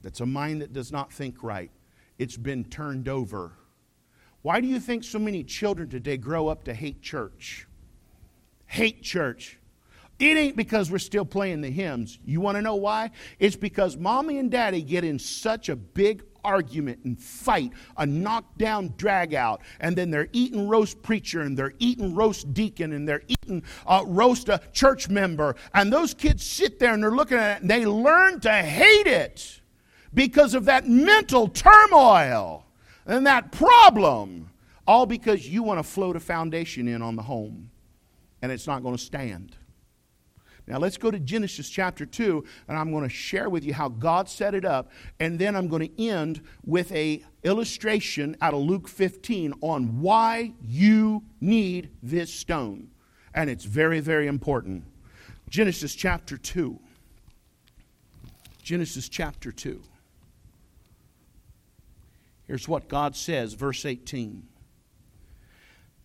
That's 0.02 0.20
a 0.20 0.26
mind 0.26 0.62
that 0.62 0.72
does 0.72 0.90
not 0.90 1.12
think 1.12 1.42
right. 1.42 1.70
It's 2.18 2.36
been 2.36 2.64
turned 2.64 3.08
over. 3.08 3.52
Why 4.42 4.60
do 4.60 4.66
you 4.66 4.80
think 4.80 5.04
so 5.04 5.18
many 5.18 5.44
children 5.44 5.88
today 5.88 6.16
grow 6.16 6.48
up 6.48 6.64
to 6.64 6.74
hate 6.74 7.02
church? 7.02 7.67
Hate 8.68 9.02
church. 9.02 9.58
It 10.18 10.36
ain't 10.36 10.56
because 10.56 10.90
we're 10.90 10.98
still 10.98 11.24
playing 11.24 11.60
the 11.60 11.70
hymns. 11.70 12.18
You 12.24 12.40
want 12.40 12.56
to 12.56 12.62
know 12.62 12.74
why? 12.74 13.12
It's 13.38 13.56
because 13.56 13.96
mommy 13.96 14.38
and 14.38 14.50
daddy 14.50 14.82
get 14.82 15.04
in 15.04 15.18
such 15.18 15.68
a 15.68 15.76
big 15.76 16.22
argument 16.44 17.00
and 17.04 17.20
fight, 17.20 17.72
a 17.96 18.04
knockdown 18.04 18.94
drag 18.96 19.34
out, 19.34 19.62
and 19.80 19.94
then 19.94 20.10
they're 20.10 20.28
eating 20.32 20.68
roast 20.68 21.02
preacher 21.02 21.42
and 21.42 21.56
they're 21.56 21.74
eating 21.78 22.14
roast 22.14 22.52
deacon 22.52 22.92
and 22.92 23.08
they're 23.08 23.22
eating 23.28 23.62
uh, 23.86 24.02
roast 24.06 24.48
a 24.48 24.60
church 24.72 25.08
member. 25.08 25.54
And 25.72 25.92
those 25.92 26.14
kids 26.14 26.44
sit 26.44 26.78
there 26.78 26.92
and 26.92 27.02
they're 27.02 27.10
looking 27.10 27.38
at 27.38 27.58
it 27.58 27.62
and 27.62 27.70
they 27.70 27.86
learn 27.86 28.40
to 28.40 28.52
hate 28.52 29.06
it 29.06 29.60
because 30.12 30.54
of 30.54 30.66
that 30.66 30.86
mental 30.86 31.48
turmoil 31.48 32.66
and 33.06 33.26
that 33.26 33.52
problem. 33.52 34.50
All 34.86 35.06
because 35.06 35.46
you 35.46 35.62
want 35.62 35.78
to 35.78 35.82
float 35.82 36.16
a 36.16 36.20
foundation 36.20 36.88
in 36.88 37.02
on 37.02 37.14
the 37.14 37.22
home 37.22 37.70
and 38.42 38.52
it's 38.52 38.66
not 38.66 38.82
going 38.82 38.96
to 38.96 39.02
stand. 39.02 39.56
Now 40.66 40.78
let's 40.78 40.98
go 40.98 41.10
to 41.10 41.18
Genesis 41.18 41.70
chapter 41.70 42.04
2 42.04 42.44
and 42.68 42.76
I'm 42.76 42.90
going 42.90 43.02
to 43.02 43.08
share 43.08 43.48
with 43.48 43.64
you 43.64 43.72
how 43.72 43.88
God 43.88 44.28
set 44.28 44.54
it 44.54 44.66
up 44.66 44.90
and 45.18 45.38
then 45.38 45.56
I'm 45.56 45.68
going 45.68 45.88
to 45.88 46.08
end 46.08 46.42
with 46.64 46.92
a 46.92 47.24
illustration 47.42 48.36
out 48.42 48.52
of 48.52 48.60
Luke 48.60 48.86
15 48.86 49.54
on 49.62 50.02
why 50.02 50.52
you 50.62 51.24
need 51.40 51.90
this 52.02 52.32
stone. 52.32 52.90
And 53.34 53.48
it's 53.48 53.64
very 53.64 54.00
very 54.00 54.26
important. 54.26 54.84
Genesis 55.48 55.94
chapter 55.94 56.36
2. 56.36 56.78
Genesis 58.62 59.08
chapter 59.08 59.50
2. 59.50 59.82
Here's 62.46 62.68
what 62.68 62.88
God 62.88 63.16
says, 63.16 63.54
verse 63.54 63.86
18. 63.86 64.47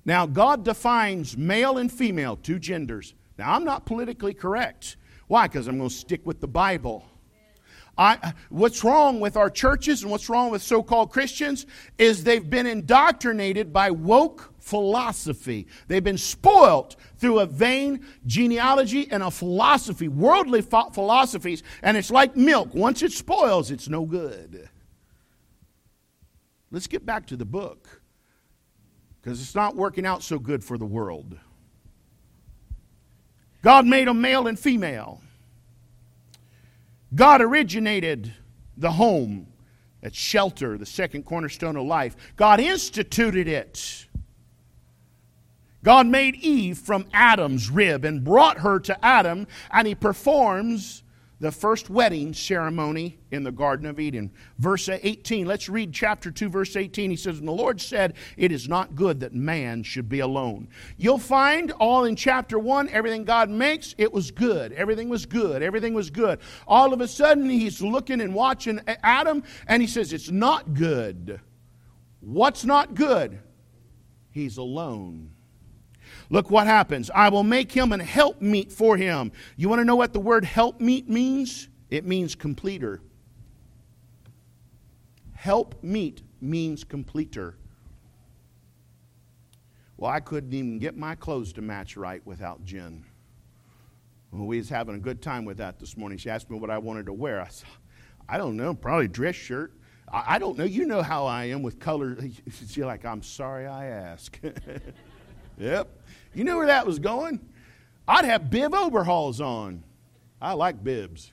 Now, 0.06 0.26
God 0.26 0.66
defines 0.66 1.38
male 1.38 1.78
and 1.78 1.92
female, 1.92 2.36
two 2.36 2.60
genders. 2.60 3.14
Now, 3.38 3.54
I'm 3.54 3.64
not 3.64 3.86
politically 3.86 4.34
correct. 4.34 4.98
Why? 5.28 5.48
Because 5.48 5.68
I'm 5.68 5.78
going 5.78 5.90
to 5.90 5.96
stick 5.96 6.26
with 6.26 6.42
the 6.42 6.48
Bible. 6.48 7.06
I, 7.98 8.34
what's 8.50 8.84
wrong 8.84 9.20
with 9.20 9.38
our 9.38 9.52
churches 9.52 10.02
and 10.02 10.12
what's 10.12 10.28
wrong 10.28 10.50
with 10.50 10.64
so 10.64 10.82
called 10.82 11.12
Christians 11.12 11.68
is 12.00 12.24
they've 12.24 12.50
been 12.50 12.66
indoctrinated 12.66 13.72
by 13.72 13.92
woke 13.92 14.52
philosophy. 14.60 15.68
They've 15.88 16.04
been 16.04 16.18
spoiled 16.18 16.96
through 17.18 17.40
a 17.40 17.46
vain 17.46 18.04
genealogy 18.26 19.08
and 19.12 19.22
a 19.22 19.30
philosophy, 19.30 20.08
worldly 20.08 20.64
philosophies, 20.64 21.62
and 21.84 21.96
it's 21.96 22.10
like 22.10 22.36
milk. 22.36 22.74
Once 22.74 23.04
it 23.04 23.12
spoils, 23.12 23.70
it's 23.70 23.88
no 23.88 24.06
good. 24.06 24.70
Let's 26.72 26.88
get 26.88 27.06
back 27.06 27.28
to 27.28 27.36
the 27.36 27.46
book 27.46 28.02
because 29.24 29.42
it's 29.42 29.56
not 29.56 29.76
working 29.76 30.06
out 30.06 30.22
so 30.22 30.38
good 30.38 30.64
for 30.64 30.78
the 30.78 30.86
world. 30.86 31.38
God 33.62 33.86
made 33.86 34.08
them 34.08 34.20
male 34.20 34.48
and 34.48 34.60
female. 34.60 35.22
God 37.16 37.42
originated 37.42 38.34
the 38.76 38.92
home, 38.92 39.48
that 40.02 40.14
shelter, 40.14 40.78
the 40.78 40.86
second 40.86 41.24
cornerstone 41.24 41.78
of 41.78 41.86
life. 41.86 42.18
God 42.36 42.60
instituted 42.60 43.48
it. 43.48 44.08
God 45.84 46.08
made 46.08 46.36
Eve 46.36 46.78
from 46.78 47.06
Adam's 47.14 47.70
rib 47.70 48.04
and 48.04 48.24
brought 48.24 48.60
her 48.60 48.80
to 48.82 49.06
Adam, 49.06 49.48
and 49.72 49.88
he 49.88 49.96
performs 49.96 51.03
the 51.44 51.52
first 51.52 51.90
wedding 51.90 52.34
ceremony 52.34 53.18
in 53.32 53.44
the 53.44 53.52
Garden 53.52 53.86
of 53.86 54.00
Eden. 54.00 54.32
Verse 54.60 54.88
18, 54.88 55.46
let's 55.46 55.68
read 55.68 55.92
chapter 55.92 56.32
2, 56.32 56.48
verse 56.48 56.78
18. 56.78 57.12
He 57.12 57.18
says, 57.18 57.38
And 57.38 57.48
the 57.48 57.52
Lord 57.52 57.82
said, 57.82 58.14
It 58.38 58.54
is 58.54 58.70
not 58.70 58.96
good 58.96 59.20
that 59.20 59.34
man 59.34 59.84
should 59.84 60.08
be 60.08 60.22
alone. 60.22 60.70
You'll 60.96 61.18
find 61.18 61.74
all 61.74 62.06
in 62.06 62.16
chapter 62.16 62.58
1, 62.58 62.88
everything 62.88 63.26
God 63.26 63.50
makes, 63.50 63.94
it 63.98 64.14
was 64.14 64.32
good. 64.32 64.72
Everything 64.72 65.10
was 65.10 65.26
good. 65.26 65.62
Everything 65.62 65.94
was 65.94 66.10
good. 66.10 66.40
All 66.66 66.94
of 66.94 67.02
a 67.02 67.10
sudden, 67.10 67.50
he's 67.50 67.82
looking 67.82 68.22
and 68.22 68.34
watching 68.34 68.80
Adam, 69.04 69.44
and 69.68 69.82
he 69.82 69.88
says, 69.88 70.14
It's 70.14 70.32
not 70.32 70.74
good. 70.74 71.42
What's 72.22 72.64
not 72.64 72.96
good? 72.96 73.38
He's 74.32 74.56
alone. 74.56 75.33
Look 76.30 76.50
what 76.50 76.68
happens. 76.68 77.12
I 77.14 77.30
will 77.30 77.44
make 77.44 77.72
him 77.72 77.92
an 77.92 78.00
helpmeet 78.00 78.72
for 78.72 78.98
him. 78.98 79.32
You 79.58 79.70
want 79.70 79.80
to 79.80 79.86
know 79.86 79.96
what 79.96 80.14
the 80.14 80.20
word 80.20 80.46
helpmeet 80.46 81.10
means? 81.10 81.70
It 81.90 82.06
means 82.06 82.36
completer. 82.36 83.02
Helpmeet 85.34 86.22
means 86.42 86.84
completer. 86.84 87.58
Well, 89.98 90.12
I 90.12 90.20
couldn't 90.20 90.54
even 90.54 90.80
get 90.80 90.98
my 90.98 91.16
clothes 91.16 91.54
to 91.54 91.62
match 91.62 91.96
right 91.96 92.26
without 92.26 92.66
Jen. 92.66 93.06
Well, 94.32 94.48
we 94.48 94.58
was 94.58 94.70
having 94.70 94.96
a 94.96 95.00
good 95.00 95.22
time 95.22 95.46
with 95.46 95.58
that 95.58 95.80
this 95.80 95.96
morning. 95.96 96.18
She 96.18 96.30
asked 96.30 96.50
me 96.50 96.58
what 96.58 96.70
I 96.70 96.80
wanted 96.80 97.06
to 97.06 97.14
wear. 97.14 97.40
I 97.40 97.48
said, 97.50 97.70
I 98.28 98.38
don't 98.38 98.58
know, 98.58 98.74
probably 98.74 99.06
a 99.06 99.10
dress 99.10 99.36
shirt. 99.36 99.74
I, 100.12 100.36
I 100.36 100.40
don't 100.40 100.58
know. 100.58 100.64
You 100.64 100.86
know 100.86 101.04
how 101.04 101.26
I 101.26 101.46
am 101.46 101.62
with 101.62 101.80
color. 101.80 102.18
She's 102.52 102.78
like, 102.78 103.06
I'm 103.06 103.22
sorry 103.22 103.68
I 103.68 103.86
asked. 103.86 104.40
yep. 105.58 105.88
You 106.34 106.44
knew 106.44 106.58
where 106.58 106.68
that 106.68 106.86
was 106.86 107.00
going. 107.00 107.40
I'd 108.08 108.26
have 108.26 108.50
bib 108.50 108.74
overhauls 108.74 109.40
on. 109.40 109.84
I 110.42 110.54
like 110.54 110.84
bibs. 110.84 111.32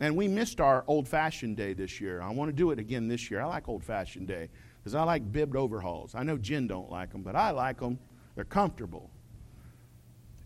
And 0.00 0.16
we 0.16 0.26
missed 0.26 0.60
our 0.60 0.82
old 0.86 1.06
fashioned 1.06 1.56
day 1.56 1.74
this 1.74 2.00
year. 2.00 2.22
I 2.22 2.30
want 2.30 2.48
to 2.48 2.56
do 2.56 2.70
it 2.70 2.78
again 2.78 3.06
this 3.06 3.30
year. 3.30 3.40
I 3.40 3.44
like 3.44 3.68
old 3.68 3.84
fashioned 3.84 4.26
day 4.26 4.48
because 4.78 4.94
I 4.94 5.02
like 5.04 5.30
bibbed 5.30 5.56
overhauls. 5.56 6.14
I 6.14 6.22
know 6.22 6.38
Jen 6.38 6.66
don't 6.66 6.90
like 6.90 7.12
them, 7.12 7.22
but 7.22 7.36
I 7.36 7.50
like 7.50 7.78
them. 7.78 7.98
They're 8.34 8.44
comfortable. 8.44 9.10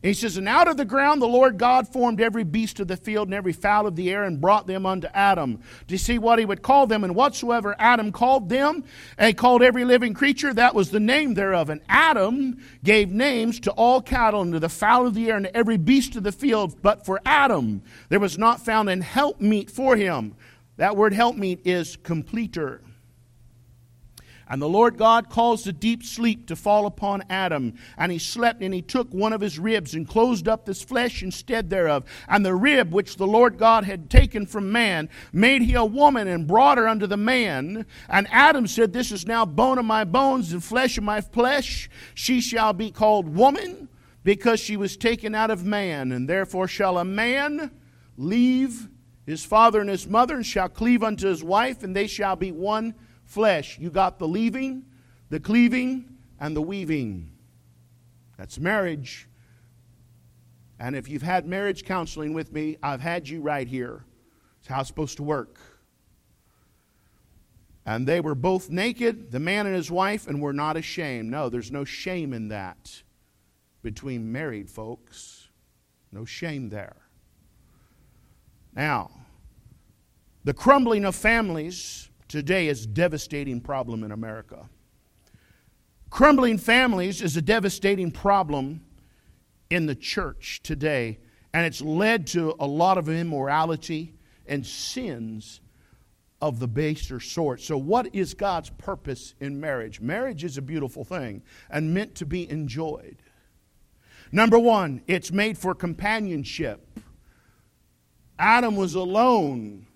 He 0.05 0.13
says, 0.13 0.37
And 0.37 0.47
out 0.47 0.69
of 0.69 0.77
the 0.77 0.85
ground 0.85 1.23
the 1.23 1.27
Lord 1.27 1.57
God 1.57 1.89
formed 1.89 2.21
every 2.21 2.45
beast 2.45 2.79
of 2.79 2.89
the 2.89 2.97
field 2.97 3.29
and 3.29 3.35
every 3.35 3.55
fowl 3.55 3.87
of 3.87 3.97
the 3.97 4.11
air 4.11 4.25
and 4.25 4.39
brought 4.39 4.67
them 4.67 4.85
unto 4.85 5.09
Adam 5.15 5.63
to 5.89 5.97
see 5.97 6.19
what 6.19 6.39
he 6.39 6.45
would 6.45 6.61
call 6.61 6.87
them. 6.87 7.05
And 7.05 7.15
whatsoever 7.15 7.75
Adam 7.79 8.13
called 8.13 8.51
them, 8.51 8.85
and 9.17 9.35
called 9.35 9.63
every 9.63 9.83
living 9.83 10.13
creature, 10.13 10.53
that 10.53 10.75
was 10.75 10.91
the 10.91 11.01
name 11.01 11.33
thereof. 11.33 11.71
And 11.71 11.81
Adam 11.89 12.59
gave 12.85 13.13
names 13.13 13.59
to 13.61 13.71
all 13.71 14.03
cattle 14.03 14.43
and 14.43 14.53
to 14.53 14.61
the 14.61 14.69
fowl 14.69 15.07
of 15.07 15.15
the 15.15 15.31
air 15.31 15.37
and 15.37 15.47
to 15.47 15.57
every 15.57 15.79
beast 15.79 16.17
of 16.17 16.23
the 16.23 16.33
field. 16.33 16.83
But 16.83 17.07
for 17.07 17.19
Adam 17.25 17.81
there 18.11 18.21
was 18.21 18.37
not 18.37 18.63
found 18.63 18.91
an 18.91 19.01
helpmeet 19.01 19.71
for 19.71 19.97
him. 19.97 20.37
That 20.77 20.99
word 20.99 21.15
helpmeet 21.15 21.67
is 21.67 21.97
completer. 21.97 22.83
And 24.55 24.63
the 24.63 24.69
Lord 24.69 24.97
God 24.97 25.31
caused 25.31 25.67
a 25.67 25.73
deep 25.73 26.05
sleep 26.05 26.47
to 26.47 26.55
fall 26.55 26.87
upon 26.87 27.25
Adam. 27.29 27.75
And 27.99 28.13
he 28.13 28.21
slept, 28.21 28.63
and 28.63 28.73
he 28.73 28.83
took 28.83 29.13
one 29.13 29.33
of 29.33 29.41
his 29.41 29.59
ribs 29.59 29.95
and 29.95 30.07
closed 30.07 30.47
up 30.47 30.65
this 30.65 30.81
flesh 30.81 31.25
instead 31.25 31.71
thereof. 31.71 32.05
And 32.29 32.47
the 32.47 32.55
rib 32.55 32.93
which 32.93 33.17
the 33.17 33.27
Lord 33.27 33.59
God 33.59 33.83
had 33.83 34.09
taken 34.09 34.47
from 34.47 34.71
man 34.71 35.09
made 35.33 35.63
he 35.63 35.75
a 35.75 35.85
woman 35.85 36.29
and 36.29 36.47
brought 36.47 36.79
her 36.79 36.87
unto 36.87 37.09
the 37.09 37.17
man. 37.17 37.85
And 38.09 38.29
Adam 38.31 38.69
said, 38.69 38.93
This 38.93 39.11
is 39.11 39.27
now 39.27 39.45
bone 39.45 39.79
of 39.79 39.87
my 39.87 40.05
bones 40.05 40.53
and 40.53 40.63
flesh 40.63 40.99
of 40.99 41.03
my 41.03 41.21
flesh. 41.21 41.91
She 42.15 42.41
shall 42.41 42.73
be 42.73 42.93
called 42.93 43.35
woman 43.35 43.89
because 44.23 44.61
she 44.61 44.77
was 44.77 44.97
taken 44.97 45.35
out 45.35 45.51
of 45.51 45.65
man. 45.65 46.13
And 46.13 46.29
therefore 46.29 46.69
shall 46.69 46.99
a 46.99 47.05
man 47.05 47.73
leave 48.17 48.89
his 49.27 49.45
father 49.45 49.81
and 49.81 49.91
his 49.91 50.07
mother 50.07 50.37
and 50.37 50.47
shall 50.47 50.69
cleave 50.69 51.03
unto 51.03 51.27
his 51.27 51.43
wife, 51.43 51.83
and 51.83 51.97
they 51.97 52.07
shall 52.07 52.37
be 52.37 52.53
one 52.53 52.95
flesh. 53.35 53.79
You 53.79 53.91
got 53.91 54.19
the 54.19 54.29
leaving, 54.29 54.85
the 55.29 55.41
cleaving, 55.41 56.17
and 56.41 56.57
the 56.57 56.63
weaving. 56.63 57.31
That's 58.39 58.59
marriage. 58.59 59.29
And 60.79 60.97
if 60.97 61.09
you've 61.09 61.23
had 61.23 61.47
marriage 61.47 61.85
counseling 61.85 62.33
with 62.33 62.53
me, 62.53 62.79
I've 62.83 63.01
had 63.01 63.29
you 63.29 63.41
right 63.41 63.67
here. 63.67 64.05
It's 64.61 64.69
how 64.69 64.81
it's 64.81 64.89
supposed 64.89 65.17
to 65.19 65.23
work. 65.23 65.59
And 67.85 68.07
they 68.07 68.21
were 68.21 68.35
both 68.35 68.71
naked, 68.71 69.31
the 69.31 69.41
man 69.41 69.67
and 69.67 69.77
his 69.77 69.91
wife, 69.91 70.27
and 70.27 70.41
were 70.41 70.55
not 70.55 70.77
ashamed. 70.77 71.31
No, 71.31 71.49
there's 71.49 71.71
no 71.71 71.85
shame 71.85 72.33
in 72.33 72.49
that 72.49 73.03
between 73.83 74.33
married 74.33 74.71
folks. 74.71 75.49
No 76.11 76.25
shame 76.25 76.71
there. 76.71 76.97
Now, 78.75 79.11
the 80.45 80.55
crumbling 80.55 81.05
of 81.05 81.15
families 81.15 82.09
today 82.35 82.67
is 82.67 82.83
a 82.83 82.89
devastating 82.89 83.61
problem 83.61 84.03
in 84.03 84.11
America. 84.11 84.69
Crumbling 86.11 86.59
families 86.59 87.23
is 87.23 87.37
a 87.37 87.43
devastating 87.43 88.11
problem 88.11 88.85
in 89.71 89.87
the 89.87 89.95
church 89.95 90.61
today, 90.65 91.21
and 91.53 91.65
it's 91.65 91.81
led 91.81 92.27
to 92.27 92.57
a 92.59 92.67
lot 92.67 92.99
of 92.99 93.09
immorality 93.09 94.15
and 94.47 94.67
sins 94.67 95.61
of 96.43 96.59
the 96.59 96.67
baser 96.67 97.21
sort. 97.21 97.61
So, 97.61 97.79
what 97.79 98.13
is 98.13 98.35
God's 98.35 98.71
purpose 98.71 99.37
in 99.39 99.61
marriage? 99.61 100.01
Marriage 100.01 100.43
is 100.43 100.59
a 100.59 100.63
beautiful 100.63 101.05
thing 101.05 101.41
and 101.71 101.95
meant 101.95 102.17
to 102.17 102.27
be 102.27 102.51
enjoyed. 102.51 103.19
Number 104.33 104.59
one, 104.59 105.03
it's 105.07 105.31
made 105.31 105.57
for 105.57 105.73
companionship. 105.73 106.99
Adam 108.41 108.75
was 108.75 108.97
alone 108.97 109.87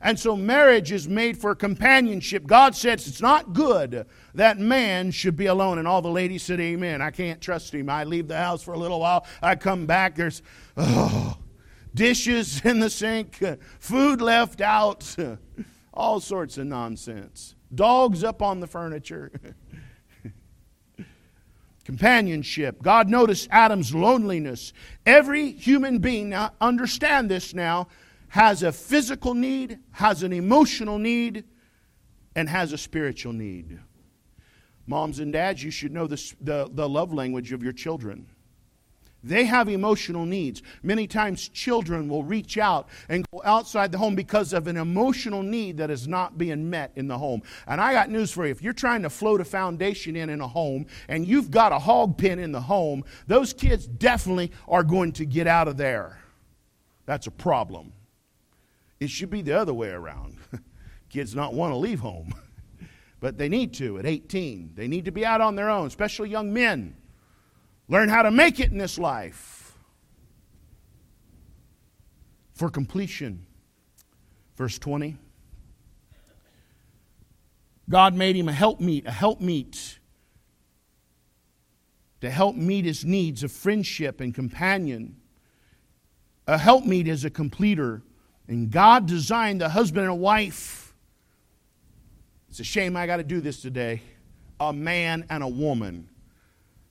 and 0.00 0.18
so 0.18 0.34
marriage 0.36 0.92
is 0.92 1.08
made 1.08 1.36
for 1.38 1.54
companionship. 1.54 2.46
God 2.46 2.74
says 2.74 3.06
it's 3.06 3.20
not 3.20 3.52
good 3.52 4.06
that 4.34 4.58
man 4.58 5.10
should 5.10 5.36
be 5.36 5.46
alone. 5.46 5.78
And 5.78 5.86
all 5.86 6.00
the 6.00 6.10
ladies 6.10 6.42
said, 6.42 6.60
Amen. 6.60 7.02
I 7.02 7.10
can't 7.10 7.40
trust 7.40 7.74
him. 7.74 7.90
I 7.90 8.04
leave 8.04 8.28
the 8.28 8.36
house 8.36 8.62
for 8.62 8.72
a 8.72 8.78
little 8.78 9.00
while. 9.00 9.26
I 9.42 9.56
come 9.56 9.86
back. 9.86 10.16
There's 10.16 10.42
oh, 10.76 11.36
dishes 11.94 12.64
in 12.64 12.80
the 12.80 12.90
sink, 12.90 13.42
food 13.78 14.20
left 14.20 14.60
out, 14.60 15.16
all 15.94 16.20
sorts 16.20 16.58
of 16.58 16.66
nonsense. 16.66 17.54
Dogs 17.74 18.24
up 18.24 18.42
on 18.42 18.60
the 18.60 18.66
furniture. 18.66 19.30
companionship. 21.84 22.82
God 22.82 23.08
noticed 23.08 23.48
Adam's 23.50 23.92
loneliness. 23.92 24.72
Every 25.04 25.50
human 25.50 25.98
being, 25.98 26.28
now 26.30 26.52
understand 26.60 27.28
this 27.28 27.52
now, 27.52 27.88
has 28.30 28.62
a 28.62 28.72
physical 28.72 29.34
need, 29.34 29.78
has 29.92 30.22
an 30.22 30.32
emotional 30.32 30.98
need, 30.98 31.44
and 32.34 32.48
has 32.48 32.72
a 32.72 32.78
spiritual 32.78 33.32
need. 33.32 33.78
Moms 34.86 35.18
and 35.18 35.32
dads, 35.32 35.62
you 35.62 35.70
should 35.70 35.92
know 35.92 36.06
the, 36.06 36.34
the, 36.40 36.68
the 36.72 36.88
love 36.88 37.12
language 37.12 37.52
of 37.52 37.62
your 37.62 37.72
children. 37.72 38.26
They 39.22 39.44
have 39.44 39.68
emotional 39.68 40.24
needs. 40.24 40.62
Many 40.82 41.06
times, 41.06 41.48
children 41.48 42.08
will 42.08 42.22
reach 42.22 42.56
out 42.56 42.88
and 43.08 43.28
go 43.32 43.42
outside 43.44 43.92
the 43.92 43.98
home 43.98 44.14
because 44.14 44.52
of 44.52 44.66
an 44.66 44.76
emotional 44.76 45.42
need 45.42 45.76
that 45.76 45.90
is 45.90 46.08
not 46.08 46.38
being 46.38 46.70
met 46.70 46.92
in 46.94 47.08
the 47.08 47.18
home. 47.18 47.42
And 47.66 47.80
I 47.80 47.92
got 47.92 48.10
news 48.10 48.30
for 48.30 48.46
you. 48.46 48.52
If 48.52 48.62
you're 48.62 48.72
trying 48.72 49.02
to 49.02 49.10
float 49.10 49.40
a 49.40 49.44
foundation 49.44 50.16
in 50.16 50.30
in 50.30 50.40
a 50.40 50.48
home 50.48 50.86
and 51.08 51.26
you've 51.26 51.50
got 51.50 51.72
a 51.72 51.78
hog 51.78 52.16
pen 52.16 52.38
in 52.38 52.52
the 52.52 52.62
home, 52.62 53.04
those 53.26 53.52
kids 53.52 53.86
definitely 53.86 54.52
are 54.68 54.84
going 54.84 55.12
to 55.12 55.26
get 55.26 55.46
out 55.46 55.68
of 55.68 55.76
there. 55.76 56.18
That's 57.04 57.26
a 57.26 57.32
problem. 57.32 57.92
It 59.00 59.08
should 59.08 59.30
be 59.30 59.40
the 59.40 59.58
other 59.58 59.72
way 59.72 59.88
around. 59.88 60.36
Kids 61.08 61.34
not 61.34 61.54
want 61.54 61.72
to 61.72 61.76
leave 61.76 62.00
home, 62.00 62.34
but 63.20 63.38
they 63.38 63.48
need 63.48 63.72
to 63.74 63.98
at 63.98 64.04
18. 64.04 64.72
They 64.74 64.86
need 64.86 65.06
to 65.06 65.10
be 65.10 65.24
out 65.24 65.40
on 65.40 65.56
their 65.56 65.70
own, 65.70 65.86
especially 65.86 66.28
young 66.28 66.52
men. 66.52 66.94
Learn 67.88 68.10
how 68.10 68.22
to 68.22 68.30
make 68.30 68.60
it 68.60 68.70
in 68.70 68.78
this 68.78 68.98
life 68.98 69.72
for 72.52 72.68
completion. 72.68 73.46
Verse 74.56 74.78
20. 74.78 75.16
God 77.88 78.14
made 78.14 78.36
him 78.36 78.48
a 78.48 78.52
helpmeet, 78.52 79.06
a 79.06 79.10
helpmeet 79.10 79.98
to 82.20 82.30
help 82.30 82.54
meet 82.54 82.84
his 82.84 83.04
needs 83.04 83.42
of 83.42 83.50
friendship 83.50 84.20
and 84.20 84.34
companion. 84.34 85.16
A 86.46 86.58
helpmeet 86.58 87.08
is 87.08 87.24
a 87.24 87.30
completer 87.30 88.02
and 88.50 88.68
God 88.68 89.06
designed 89.06 89.60
the 89.60 89.68
husband 89.68 90.06
and 90.06 90.18
wife. 90.18 90.92
It's 92.48 92.58
a 92.58 92.64
shame 92.64 92.96
I 92.96 93.06
got 93.06 93.18
to 93.18 93.22
do 93.22 93.40
this 93.40 93.62
today. 93.62 94.02
A 94.58 94.72
man 94.72 95.24
and 95.30 95.44
a 95.44 95.48
woman. 95.48 96.08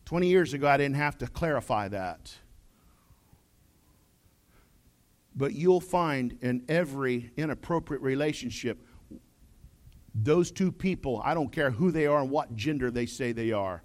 20 0.05 0.27
years 0.27 0.53
ago, 0.53 0.69
I 0.69 0.77
didn't 0.77 0.95
have 0.95 1.17
to 1.17 1.27
clarify 1.27 1.89
that. 1.89 2.33
But 5.35 5.53
you'll 5.53 5.81
find 5.81 6.37
in 6.41 6.63
every 6.69 7.29
inappropriate 7.35 8.01
relationship, 8.01 8.79
those 10.15 10.51
two 10.51 10.71
people, 10.71 11.21
I 11.25 11.33
don't 11.33 11.51
care 11.51 11.71
who 11.71 11.91
they 11.91 12.07
are 12.07 12.21
and 12.21 12.29
what 12.29 12.55
gender 12.55 12.89
they 12.89 13.05
say 13.05 13.33
they 13.33 13.51
are, 13.51 13.83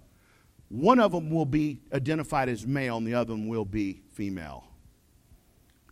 one 0.69 1.01
of 1.01 1.11
them 1.11 1.29
will 1.29 1.45
be 1.45 1.81
identified 1.93 2.47
as 2.47 2.65
male 2.65 2.95
and 2.95 3.05
the 3.05 3.15
other 3.15 3.33
one 3.33 3.49
will 3.49 3.65
be 3.65 4.01
female 4.13 4.63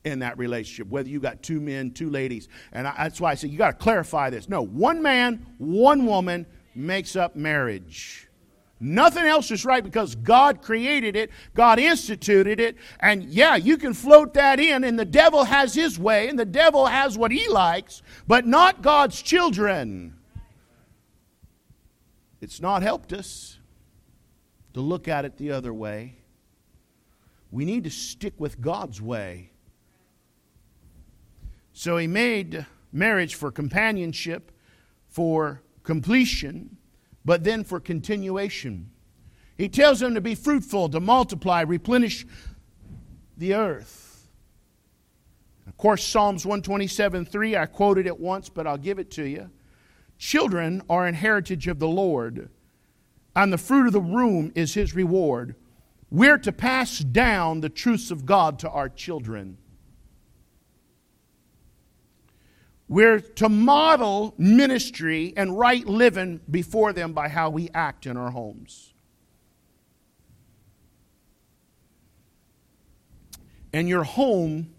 in 0.04 0.20
that 0.20 0.38
relationship, 0.38 0.88
whether 0.90 1.10
you 1.10 1.20
got 1.20 1.42
two 1.42 1.60
men, 1.60 1.92
two 1.92 2.10
ladies. 2.10 2.50
And 2.72 2.88
I, 2.88 2.94
that's 3.04 3.22
why 3.22 3.32
I 3.32 3.36
say 3.36 3.48
you 3.48 3.58
got 3.58 3.80
to 3.80 3.84
clarify 3.84 4.30
this. 4.30 4.50
No, 4.50 4.62
one 4.62 5.02
man, 5.02 5.46
one 5.58 6.06
woman 6.06 6.46
makes 6.76 7.16
up 7.16 7.36
marriage. 7.36 8.28
Nothing 8.80 9.24
else 9.24 9.50
is 9.50 9.64
right 9.64 9.82
because 9.82 10.16
God 10.16 10.62
created 10.62 11.16
it, 11.16 11.30
God 11.54 11.80
instituted 11.80 12.60
it, 12.60 12.76
and 13.00 13.24
yeah, 13.24 13.56
you 13.56 13.78
can 13.78 13.94
float 13.94 14.34
that 14.34 14.60
in, 14.60 14.84
and 14.84 15.00
the 15.00 15.06
devil 15.06 15.46
has 15.46 15.74
his 15.74 15.98
way, 15.98 16.28
and 16.28 16.38
the 16.38 16.44
devil 16.44 16.86
has 16.86 17.18
what 17.18 17.32
he 17.32 17.48
likes, 17.48 18.02
but 18.28 18.46
not 18.46 18.82
God's 18.82 19.22
children. 19.22 20.16
It's 22.42 22.60
not 22.60 22.84
helped 22.84 23.14
us. 23.14 23.58
to 24.74 24.82
look 24.82 25.08
at 25.08 25.24
it 25.24 25.38
the 25.38 25.52
other 25.52 25.74
way. 25.74 26.18
We 27.52 27.64
need 27.64 27.86
to 27.86 27.90
stick 27.90 28.34
with 28.38 28.60
God's 28.60 29.02
way. 29.02 29.53
So 31.74 31.98
he 31.98 32.08
made 32.08 32.66
marriage 32.92 33.36
for 33.36 33.52
companionship, 33.52 34.52
for 35.10 35.62
completion, 35.84 36.78
but 37.26 37.44
then 37.44 37.64
for 37.64 37.80
continuation. 37.80 38.92
He 39.58 39.68
tells 39.68 40.00
them 40.00 40.14
to 40.16 40.22
be 40.22 40.36
fruitful, 40.36 40.90
to 40.90 41.00
multiply, 41.00 41.62
replenish 41.62 42.26
the 43.38 43.56
earth. 43.56 44.30
Of 45.68 45.78
course, 45.78 46.06
Psalms 46.06 46.46
127 46.46 47.26
3, 47.26 47.58
I 47.58 47.66
quoted 47.66 48.06
it 48.06 48.20
once, 48.20 48.50
but 48.50 48.68
I'll 48.68 48.78
give 48.78 49.00
it 49.00 49.12
to 49.12 49.24
you. 49.24 49.50
Children 50.18 50.82
are 50.90 51.08
an 51.08 51.16
heritage 51.16 51.68
of 51.68 51.80
the 51.80 51.88
Lord, 51.88 52.50
and 53.36 53.52
the 53.52 53.58
fruit 53.58 53.88
of 53.88 53.94
the 53.94 54.00
womb 54.00 54.52
is 54.56 54.74
his 54.74 54.94
reward. 54.96 55.56
We're 56.12 56.38
to 56.40 56.52
pass 56.52 57.00
down 57.00 57.62
the 57.62 57.70
truths 57.70 58.12
of 58.12 58.26
God 58.26 58.60
to 58.60 58.70
our 58.70 58.90
children. 58.90 59.58
We're 62.88 63.20
to 63.20 63.50
model 63.50 64.34
ministry 64.38 65.34
and 65.36 65.58
right 65.58 65.86
living 65.86 66.42
before 66.50 66.94
them 66.94 67.14
by 67.14 67.30
how 67.30 67.50
we 67.50 67.70
act 67.74 68.06
in 68.06 68.18
our 68.18 68.32
homes. 68.32 68.94
And 73.72 73.90
your 73.90 74.04
home 74.04 74.74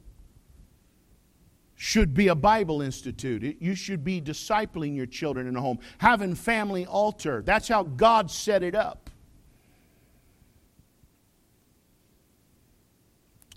should 1.74 2.14
be 2.14 2.28
a 2.28 2.34
Bible 2.34 2.80
institute. 2.80 3.56
You 3.60 3.74
should 3.74 4.04
be 4.04 4.20
discipling 4.20 4.94
your 4.94 5.06
children 5.06 5.46
in 5.46 5.56
a 5.56 5.60
home, 5.60 5.80
having 5.98 6.34
family 6.34 6.86
altar. 6.86 7.42
That's 7.44 7.68
how 7.68 7.82
God 7.82 8.30
set 8.30 8.62
it 8.62 8.74
up. 8.74 9.10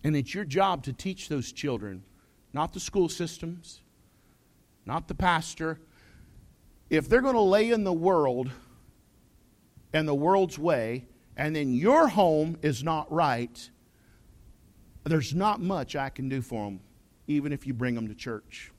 And 0.04 0.16
it's 0.16 0.34
your 0.34 0.46
job 0.46 0.84
to 0.84 0.94
teach 0.94 1.30
those 1.30 1.52
children, 1.52 2.04
not 2.54 2.74
the 2.74 2.80
school 2.80 3.10
systems, 3.10 3.82
not 4.88 5.08
the 5.08 5.16
pastor. 5.16 5.80
If 6.90 7.10
they're 7.10 7.22
going 7.22 7.36
to 7.36 7.42
lay 7.42 7.70
in 7.72 7.84
the 7.84 7.94
world 7.94 8.50
and 9.94 10.08
the 10.08 10.16
world's 10.16 10.58
way, 10.58 11.08
and 11.36 11.56
then 11.56 11.74
your 11.74 12.08
home 12.08 12.58
is 12.62 12.84
not 12.84 13.12
right, 13.12 13.70
there's 15.04 15.36
not 15.36 15.62
much 15.62 15.96
I 15.96 16.10
can 16.10 16.30
do 16.30 16.42
for 16.42 16.66
them, 16.66 16.80
even 17.28 17.52
if 17.52 17.68
you 17.68 17.74
bring 17.74 17.96
them 17.96 18.08
to 18.08 18.16
church. 18.16 18.72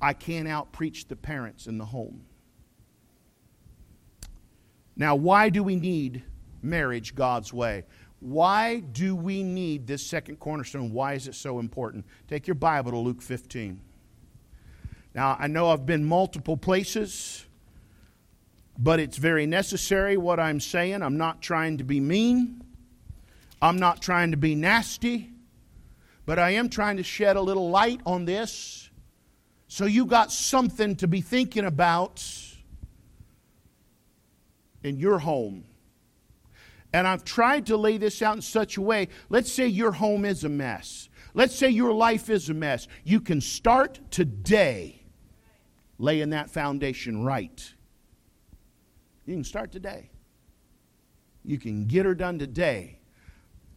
I 0.00 0.12
can't 0.12 0.48
out 0.48 0.72
preach 0.72 1.06
the 1.06 1.16
parents 1.16 1.66
in 1.66 1.78
the 1.78 1.86
home. 1.86 2.24
Now, 4.96 5.14
why 5.14 5.48
do 5.48 5.62
we 5.62 5.76
need 5.76 6.22
marriage 6.62 7.14
God's 7.14 7.52
way? 7.52 7.84
Why 8.24 8.80
do 8.80 9.14
we 9.14 9.42
need 9.42 9.86
this 9.86 10.02
second 10.02 10.40
cornerstone? 10.40 10.92
Why 10.94 11.12
is 11.12 11.28
it 11.28 11.34
so 11.34 11.58
important? 11.58 12.06
Take 12.26 12.46
your 12.46 12.54
Bible 12.54 12.92
to 12.92 12.96
Luke 12.96 13.20
15. 13.20 13.78
Now, 15.14 15.36
I 15.38 15.46
know 15.46 15.68
I've 15.68 15.84
been 15.84 16.06
multiple 16.06 16.56
places, 16.56 17.44
but 18.78 18.98
it's 18.98 19.18
very 19.18 19.44
necessary 19.44 20.16
what 20.16 20.40
I'm 20.40 20.58
saying. 20.58 21.02
I'm 21.02 21.18
not 21.18 21.42
trying 21.42 21.76
to 21.76 21.84
be 21.84 22.00
mean. 22.00 22.64
I'm 23.60 23.76
not 23.76 24.00
trying 24.00 24.30
to 24.30 24.38
be 24.38 24.54
nasty, 24.54 25.30
but 26.24 26.38
I 26.38 26.52
am 26.52 26.70
trying 26.70 26.96
to 26.96 27.02
shed 27.02 27.36
a 27.36 27.42
little 27.42 27.68
light 27.68 28.00
on 28.06 28.24
this 28.24 28.88
so 29.68 29.84
you 29.84 30.06
got 30.06 30.32
something 30.32 30.96
to 30.96 31.06
be 31.06 31.20
thinking 31.20 31.66
about 31.66 32.26
in 34.82 34.98
your 34.98 35.18
home. 35.18 35.64
And 36.94 37.08
I've 37.08 37.24
tried 37.24 37.66
to 37.66 37.76
lay 37.76 37.98
this 37.98 38.22
out 38.22 38.36
in 38.36 38.40
such 38.40 38.76
a 38.76 38.80
way. 38.80 39.08
Let's 39.28 39.52
say 39.52 39.66
your 39.66 39.90
home 39.90 40.24
is 40.24 40.44
a 40.44 40.48
mess. 40.48 41.08
Let's 41.34 41.56
say 41.56 41.68
your 41.68 41.92
life 41.92 42.30
is 42.30 42.48
a 42.48 42.54
mess. 42.54 42.86
You 43.02 43.20
can 43.20 43.40
start 43.40 43.98
today 44.12 45.02
laying 45.98 46.30
that 46.30 46.50
foundation 46.50 47.24
right. 47.24 47.74
You 49.26 49.34
can 49.34 49.42
start 49.42 49.72
today. 49.72 50.12
You 51.44 51.58
can 51.58 51.86
get 51.86 52.06
her 52.06 52.14
done 52.14 52.38
today. 52.38 53.00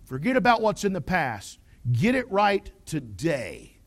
Forget 0.05 0.37
about 0.37 0.61
what's 0.61 0.83
in 0.83 0.93
the 0.93 1.01
past. 1.01 1.57
Get 1.91 2.13
it 2.13 2.31
right 2.31 2.71
today 2.85 3.77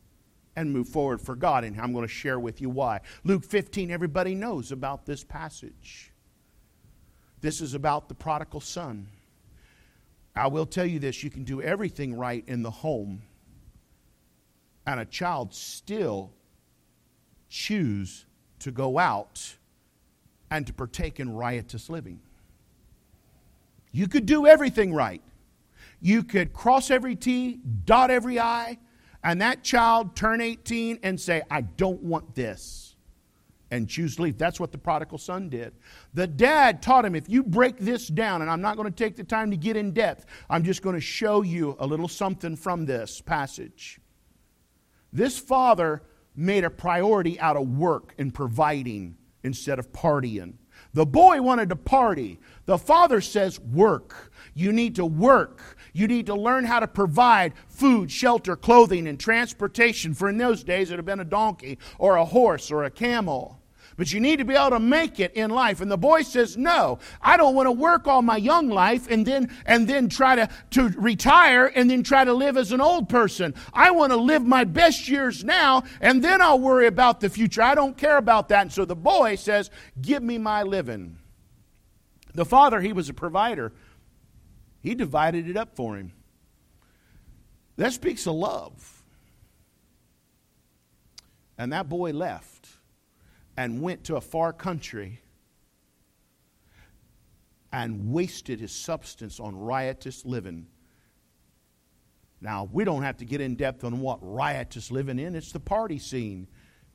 and 0.57 0.73
move 0.73 0.89
forward 0.89 1.21
for 1.21 1.37
God. 1.37 1.63
And 1.63 1.81
I'm 1.81 1.93
going 1.93 2.05
to 2.05 2.13
share 2.13 2.41
with 2.41 2.61
you 2.61 2.69
why. 2.69 3.03
Luke 3.23 3.45
15, 3.45 3.93
everybody 3.93 4.35
knows 4.35 4.73
about 4.73 5.07
this 5.07 5.23
passage. 5.23 6.11
This 7.41 7.61
is 7.61 7.75
about 7.75 8.09
the 8.09 8.15
prodigal 8.17 8.61
son. 8.61 9.07
I 10.35 10.47
will 10.49 10.67
tell 10.67 10.87
you 10.87 10.99
this 10.99 11.23
you 11.23 11.31
can 11.31 11.45
do 11.45 11.61
everything 11.61 12.15
right 12.15 12.45
in 12.47 12.63
the 12.63 12.71
home, 12.71 13.23
and 14.87 15.01
a 15.01 15.05
child 15.05 15.55
still 15.55 16.33
choose 17.49 18.27
to 18.61 18.71
go 18.71 18.99
out 18.99 19.57
and 20.51 20.67
to 20.67 20.73
partake 20.73 21.21
in 21.21 21.35
riotous 21.35 21.91
living. 21.91 22.21
You 23.93 24.09
could 24.09 24.27
do 24.27 24.47
everything 24.47 24.93
right. 24.93 25.23
You 26.01 26.23
could 26.23 26.53
cross 26.53 26.91
every 26.91 27.17
T, 27.17 27.61
dot 27.85 28.11
every 28.11 28.39
I, 28.39 28.79
and 29.23 29.41
that 29.43 29.63
child 29.63 30.17
turn 30.17 30.41
18 30.41 31.01
and 31.03 31.21
say, 31.21 31.43
I 31.51 31.63
don't 31.63 32.03
want 32.03 32.35
this, 32.35 32.90
and 33.71 33.89
choose 33.89 34.17
to 34.17 34.23
leave. 34.23 34.39
That's 34.39 34.59
what 34.59 34.73
the 34.73 34.79
prodigal 34.79 35.19
son 35.19 35.49
did. 35.49 35.73
The 36.15 36.27
dad 36.27 36.83
taught 36.83 37.05
him, 37.05 37.15
if 37.15 37.29
you 37.29 37.43
break 37.43 37.79
this 37.79 38.09
down, 38.09 38.43
and 38.43 38.51
I'm 38.51 38.61
not 38.61 38.77
going 38.77 38.91
to 38.91 38.95
take 38.95 39.17
the 39.17 39.25
time 39.25 39.51
to 39.51 39.57
get 39.57 39.77
in 39.77 39.93
depth, 39.93 40.27
I'm 40.49 40.65
just 40.65 40.83
going 40.83 40.95
to 40.95 41.01
show 41.01 41.43
you 41.43 41.77
a 41.79 41.87
little 41.87 42.09
something 42.09 42.57
from 42.57 42.87
this 42.87 43.21
passage. 43.21 44.01
This 45.13 45.39
father 45.39 46.03
made 46.37 46.65
a 46.65 46.71
priority 46.71 47.39
out 47.41 47.57
of 47.57 47.69
work 47.69 48.15
and 48.19 48.33
providing 48.33 49.17
instead 49.43 49.79
of 49.79 49.93
partying. 49.93 50.55
The 50.93 51.07
boy 51.07 51.41
wanted 51.41 51.69
to 51.69 51.77
party. 51.77 52.41
The 52.67 52.79
father 52.79 53.21
says, 53.21 53.61
Work. 53.61 54.33
You 54.55 54.73
need 54.73 54.97
to 54.97 55.07
work. 55.07 55.77
You 55.93 56.09
need 56.09 56.27
to 56.27 56.35
learn 56.35 56.65
how 56.65 56.81
to 56.81 56.89
provide 56.89 57.53
food, 57.69 58.11
shelter, 58.11 58.57
clothing, 58.57 59.07
and 59.07 59.19
transportation. 59.19 60.15
For 60.15 60.29
in 60.29 60.39
those 60.39 60.65
days, 60.65 60.91
it 60.91 60.95
would 60.95 60.99
have 60.99 61.07
been 61.07 61.21
a 61.21 61.25
donkey 61.25 61.79
or 61.99 62.17
a 62.17 62.25
horse 62.25 62.71
or 62.71 62.85
a 62.85 62.91
camel. 62.91 63.60
But 64.01 64.15
you 64.15 64.19
need 64.19 64.39
to 64.39 64.47
be 64.47 64.55
able 64.55 64.71
to 64.71 64.81
make 64.81 65.21
it 65.21 65.35
in 65.35 65.51
life. 65.51 65.83
And 65.83 65.91
the 65.91 65.99
boy 65.99 66.23
says, 66.23 66.57
No, 66.57 67.01
I 67.21 67.37
don't 67.37 67.55
want 67.55 67.67
to 67.67 67.73
work 67.73 68.07
all 68.07 68.23
my 68.23 68.39
young 68.39 68.71
life 68.71 69.07
and 69.11 69.27
then 69.27 69.55
and 69.67 69.87
then 69.87 70.09
try 70.09 70.37
to, 70.37 70.49
to 70.71 70.89
retire 70.97 71.67
and 71.67 71.91
then 71.91 72.03
try 72.03 72.25
to 72.25 72.33
live 72.33 72.57
as 72.57 72.73
an 72.73 72.81
old 72.81 73.11
person. 73.11 73.55
I 73.75 73.91
want 73.91 74.13
to 74.13 74.17
live 74.17 74.43
my 74.43 74.65
best 74.65 75.07
years 75.07 75.45
now 75.45 75.83
and 76.01 76.25
then 76.25 76.41
I'll 76.41 76.59
worry 76.59 76.87
about 76.87 77.21
the 77.21 77.29
future. 77.29 77.61
I 77.61 77.75
don't 77.75 77.95
care 77.95 78.17
about 78.17 78.49
that. 78.49 78.63
And 78.63 78.73
so 78.73 78.87
the 78.87 78.97
boy 78.97 79.35
says, 79.35 79.69
Give 80.01 80.23
me 80.23 80.39
my 80.39 80.63
living. 80.63 81.19
The 82.33 82.47
father, 82.47 82.81
he 82.81 82.95
was 82.95 83.11
a 83.11 83.13
provider. 83.13 83.71
He 84.81 84.95
divided 84.95 85.47
it 85.47 85.59
up 85.59 85.77
for 85.77 85.99
him. 85.99 86.13
That 87.77 87.93
speaks 87.93 88.27
of 88.27 88.33
love. 88.33 89.03
And 91.59 91.75
that 91.75 91.91
boy 91.91 92.13
left 92.13 92.60
and 93.57 93.83
went 93.83 94.05
to 94.05 94.17
a 94.17 94.21
far 94.21 94.53
country 94.53 95.21
and 97.73 98.13
wasted 98.13 98.61
his 98.61 98.73
substance 98.73 99.39
on 99.39 99.57
riotous 99.57 100.25
living. 100.25 100.67
Now, 102.41 102.69
we 102.73 102.85
don't 102.85 103.03
have 103.03 103.19
to 103.19 103.25
get 103.25 103.41
in 103.41 103.55
depth 103.55 103.85
on 103.85 104.01
what 104.01 104.19
riotous 104.23 104.91
living 104.91 105.19
in. 105.19 105.35
It's 105.35 105.53
the 105.53 105.61
party 105.61 105.99
scene. 105.99 106.49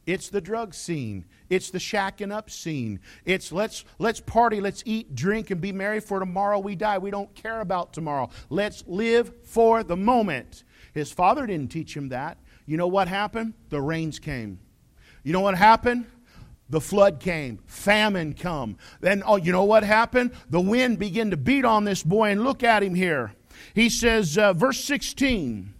It's 0.05 0.29
the 0.29 0.41
drug 0.41 0.73
scene. 0.73 1.25
It's 1.49 1.71
the 1.71 1.79
shacking 1.79 2.31
up 2.31 2.49
scene. 2.49 2.99
It's 3.25 3.51
let's 3.51 3.85
let's 3.97 4.19
party, 4.19 4.61
let's 4.61 4.83
eat, 4.85 5.15
drink, 5.15 5.49
and 5.49 5.59
be 5.59 5.71
merry 5.71 5.99
for 5.99 6.19
tomorrow 6.19 6.59
we 6.59 6.75
die. 6.75 6.97
We 6.97 7.11
don't 7.11 7.33
care 7.33 7.61
about 7.61 7.93
tomorrow. 7.93 8.29
Let's 8.49 8.83
live 8.87 9.33
for 9.43 9.83
the 9.83 9.97
moment. 9.97 10.63
His 10.93 11.11
father 11.11 11.47
didn't 11.47 11.71
teach 11.71 11.95
him 11.95 12.09
that. 12.09 12.37
You 12.65 12.77
know 12.77 12.87
what 12.87 13.07
happened? 13.07 13.53
The 13.69 13.81
rains 13.81 14.19
came. 14.19 14.59
You 15.23 15.33
know 15.33 15.41
what 15.41 15.57
happened? 15.57 16.05
The 16.69 16.81
flood 16.81 17.19
came, 17.19 17.59
famine 17.67 18.33
come. 18.33 18.77
Then 18.99 19.21
oh, 19.25 19.35
you 19.35 19.51
know 19.51 19.63
what 19.65 19.83
happened? 19.83 20.31
The 20.49 20.61
wind 20.61 20.97
began 20.97 21.29
to 21.31 21.37
beat 21.37 21.63
on 21.63 21.83
this 21.83 22.01
boy 22.01 22.31
and 22.31 22.43
look 22.43 22.63
at 22.63 22.81
him 22.81 22.95
here. 22.95 23.33
He 23.73 23.89
says 23.89 24.37
uh, 24.37 24.53
verse 24.53 24.83
16, 24.83 25.73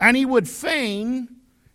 and 0.00 0.16
he 0.16 0.26
would 0.26 0.48
fain 0.48 1.28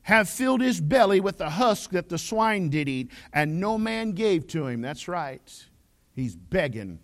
have 0.04 0.30
filled 0.30 0.62
his 0.62 0.82
belly 0.82 1.20
with 1.20 1.38
the 1.38 1.52
husk 1.52 1.92
that 1.92 2.10
the 2.10 2.18
swine 2.18 2.70
did 2.70 2.90
eat, 2.90 3.12
and 3.34 3.60
no 3.60 3.78
man 3.78 4.12
gave 4.12 4.48
to 4.48 4.68
him. 4.68 4.82
That's 4.82 5.08
right. 5.08 5.66
He's 6.14 6.36
begging, 6.36 7.00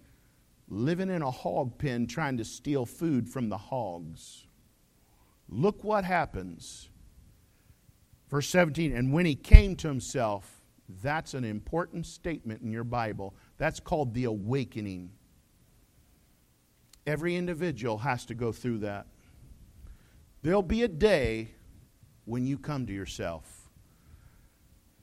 living 0.67 1.09
in 1.09 1.21
a 1.21 1.31
hog 1.31 1.77
pen, 1.77 2.07
trying 2.07 2.37
to 2.37 2.45
steal 2.45 2.85
food 2.85 3.29
from 3.29 3.49
the 3.49 3.57
hogs. 3.57 4.45
Look 5.47 5.83
what 5.83 6.03
happens. 6.03 6.89
Verse 8.29 8.49
17, 8.49 8.93
and 8.93 9.13
when 9.13 9.25
he 9.25 9.35
came 9.35 9.75
to 9.77 9.87
himself, 9.87 10.56
that's 11.01 11.33
an 11.33 11.43
important 11.43 12.05
statement 12.05 12.61
in 12.61 12.71
your 12.71 12.83
Bible. 12.83 13.35
That's 13.57 13.79
called 13.79 14.13
the 14.13 14.25
awakening. 14.25 15.11
Every 17.05 17.35
individual 17.35 17.97
has 17.99 18.25
to 18.25 18.35
go 18.35 18.51
through 18.51 18.79
that. 18.79 19.07
There'll 20.43 20.61
be 20.61 20.83
a 20.83 20.87
day 20.87 21.51
when 22.25 22.45
you 22.45 22.57
come 22.57 22.85
to 22.87 22.93
yourself. 22.93 23.69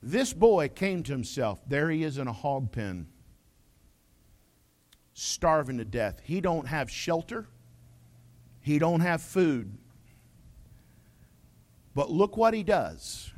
This 0.01 0.33
boy 0.33 0.69
came 0.69 1.03
to 1.03 1.11
himself. 1.11 1.61
There 1.67 1.89
he 1.89 2.03
is 2.03 2.17
in 2.17 2.27
a 2.27 2.33
hog 2.33 2.71
pen, 2.71 3.07
starving 5.13 5.79
to 5.79 5.85
death. 5.85 6.21
He 6.23 6.41
don't 6.41 6.67
have 6.67 6.89
shelter. 6.89 7.47
He 8.61 8.79
don't 8.79 9.01
have 9.01 9.21
food. 9.21 9.77
But 11.93 12.11
look 12.11 12.37
what 12.37 12.53
he 12.53 12.63
does. 12.63 13.31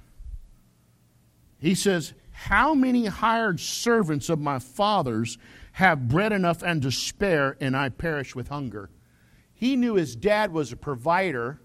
He 1.59 1.75
says, 1.75 2.13
How 2.41 2.75
many 2.75 3.07
hired 3.07 3.59
servants 3.59 4.29
of 4.29 4.39
my 4.39 4.59
father's 4.59 5.39
have 5.71 6.07
bread 6.07 6.31
enough 6.31 6.61
and 6.61 6.83
to 6.83 6.91
spare, 6.91 7.57
and 7.59 7.75
I 7.75 7.89
perish 7.89 8.35
with 8.35 8.49
hunger? 8.49 8.91
He 9.55 9.75
knew 9.75 9.95
his 9.95 10.15
dad 10.15 10.53
was 10.53 10.71
a 10.71 10.77
provider, 10.77 11.59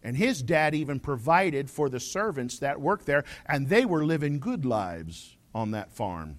and 0.00 0.16
his 0.16 0.40
dad 0.40 0.76
even 0.76 1.00
provided 1.00 1.68
for 1.68 1.88
the 1.88 1.98
servants 1.98 2.60
that 2.60 2.80
worked 2.80 3.04
there, 3.04 3.24
and 3.46 3.68
they 3.68 3.84
were 3.84 4.04
living 4.04 4.38
good 4.38 4.64
lives 4.64 5.36
on 5.52 5.72
that 5.72 5.90
farm. 5.90 6.38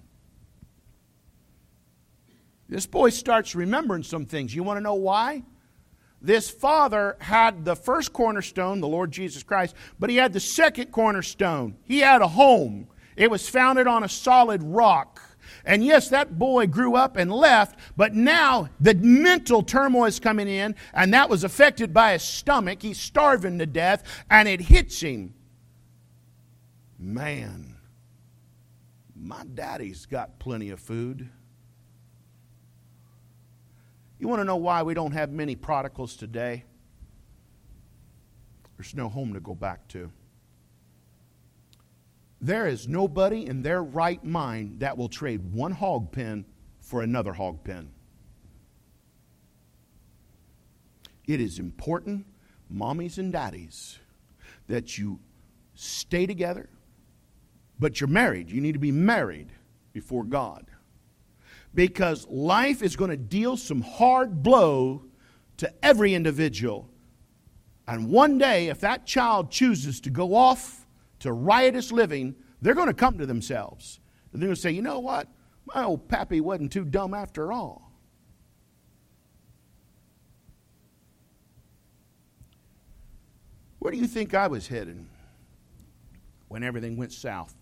This 2.70 2.86
boy 2.86 3.10
starts 3.10 3.54
remembering 3.54 4.02
some 4.02 4.24
things. 4.24 4.54
You 4.54 4.62
want 4.62 4.78
to 4.78 4.82
know 4.82 4.94
why? 4.94 5.42
This 6.22 6.48
father 6.48 7.18
had 7.20 7.66
the 7.66 7.76
first 7.76 8.14
cornerstone, 8.14 8.80
the 8.80 8.88
Lord 8.88 9.12
Jesus 9.12 9.42
Christ, 9.42 9.76
but 9.98 10.08
he 10.08 10.16
had 10.16 10.32
the 10.32 10.40
second 10.40 10.90
cornerstone. 10.90 11.76
He 11.84 11.98
had 11.98 12.22
a 12.22 12.28
home. 12.28 12.88
It 13.16 13.30
was 13.30 13.48
founded 13.48 13.86
on 13.86 14.04
a 14.04 14.08
solid 14.08 14.62
rock. 14.62 15.20
And 15.64 15.84
yes, 15.84 16.08
that 16.10 16.38
boy 16.38 16.66
grew 16.66 16.94
up 16.94 17.16
and 17.16 17.32
left, 17.32 17.78
but 17.96 18.14
now 18.14 18.68
the 18.80 18.94
mental 18.94 19.62
turmoil 19.62 20.04
is 20.04 20.20
coming 20.20 20.48
in, 20.48 20.74
and 20.92 21.14
that 21.14 21.30
was 21.30 21.44
affected 21.44 21.94
by 21.94 22.12
his 22.12 22.22
stomach. 22.22 22.82
He's 22.82 23.00
starving 23.00 23.58
to 23.58 23.66
death, 23.66 24.02
and 24.30 24.48
it 24.48 24.60
hits 24.60 25.00
him. 25.00 25.34
Man, 26.98 27.76
my 29.14 29.44
daddy's 29.54 30.06
got 30.06 30.38
plenty 30.38 30.70
of 30.70 30.80
food. 30.80 31.28
You 34.18 34.28
want 34.28 34.40
to 34.40 34.44
know 34.44 34.56
why 34.56 34.82
we 34.82 34.94
don't 34.94 35.12
have 35.12 35.30
many 35.30 35.56
prodigals 35.56 36.16
today? 36.16 36.64
There's 38.76 38.94
no 38.94 39.08
home 39.08 39.34
to 39.34 39.40
go 39.40 39.54
back 39.54 39.86
to. 39.88 40.10
There 42.44 42.66
is 42.66 42.86
nobody 42.86 43.46
in 43.46 43.62
their 43.62 43.82
right 43.82 44.22
mind 44.22 44.80
that 44.80 44.98
will 44.98 45.08
trade 45.08 45.54
one 45.54 45.72
hog 45.72 46.12
pen 46.12 46.44
for 46.78 47.00
another 47.00 47.32
hog 47.32 47.64
pen. 47.64 47.88
It 51.26 51.40
is 51.40 51.58
important, 51.58 52.26
mommies 52.70 53.16
and 53.16 53.32
daddies, 53.32 53.98
that 54.66 54.98
you 54.98 55.20
stay 55.74 56.26
together, 56.26 56.68
but 57.78 57.98
you're 57.98 58.08
married. 58.08 58.50
You 58.50 58.60
need 58.60 58.72
to 58.72 58.78
be 58.78 58.92
married 58.92 59.48
before 59.94 60.22
God 60.22 60.66
because 61.74 62.28
life 62.28 62.82
is 62.82 62.94
going 62.94 63.10
to 63.10 63.16
deal 63.16 63.56
some 63.56 63.80
hard 63.80 64.42
blow 64.42 65.06
to 65.56 65.72
every 65.82 66.12
individual. 66.12 66.90
And 67.88 68.10
one 68.10 68.36
day, 68.36 68.68
if 68.68 68.80
that 68.80 69.06
child 69.06 69.50
chooses 69.50 69.98
to 70.02 70.10
go 70.10 70.34
off 70.34 70.83
to 71.24 71.32
riotous 71.32 71.90
living, 71.90 72.34
they're 72.60 72.74
going 72.74 72.88
to 72.88 72.94
come 72.94 73.16
to 73.16 73.24
themselves. 73.24 73.98
And 74.30 74.42
they're 74.42 74.48
going 74.48 74.54
to 74.54 74.60
say, 74.60 74.72
you 74.72 74.82
know 74.82 75.00
what? 75.00 75.26
My 75.74 75.84
old 75.84 76.06
pappy 76.06 76.42
wasn't 76.42 76.70
too 76.70 76.84
dumb 76.84 77.14
after 77.14 77.50
all. 77.50 77.90
Where 83.78 83.90
do 83.90 83.96
you 83.96 84.06
think 84.06 84.34
I 84.34 84.48
was 84.48 84.68
headed 84.68 85.02
when 86.48 86.62
everything 86.62 86.98
went 86.98 87.12
south 87.12 87.54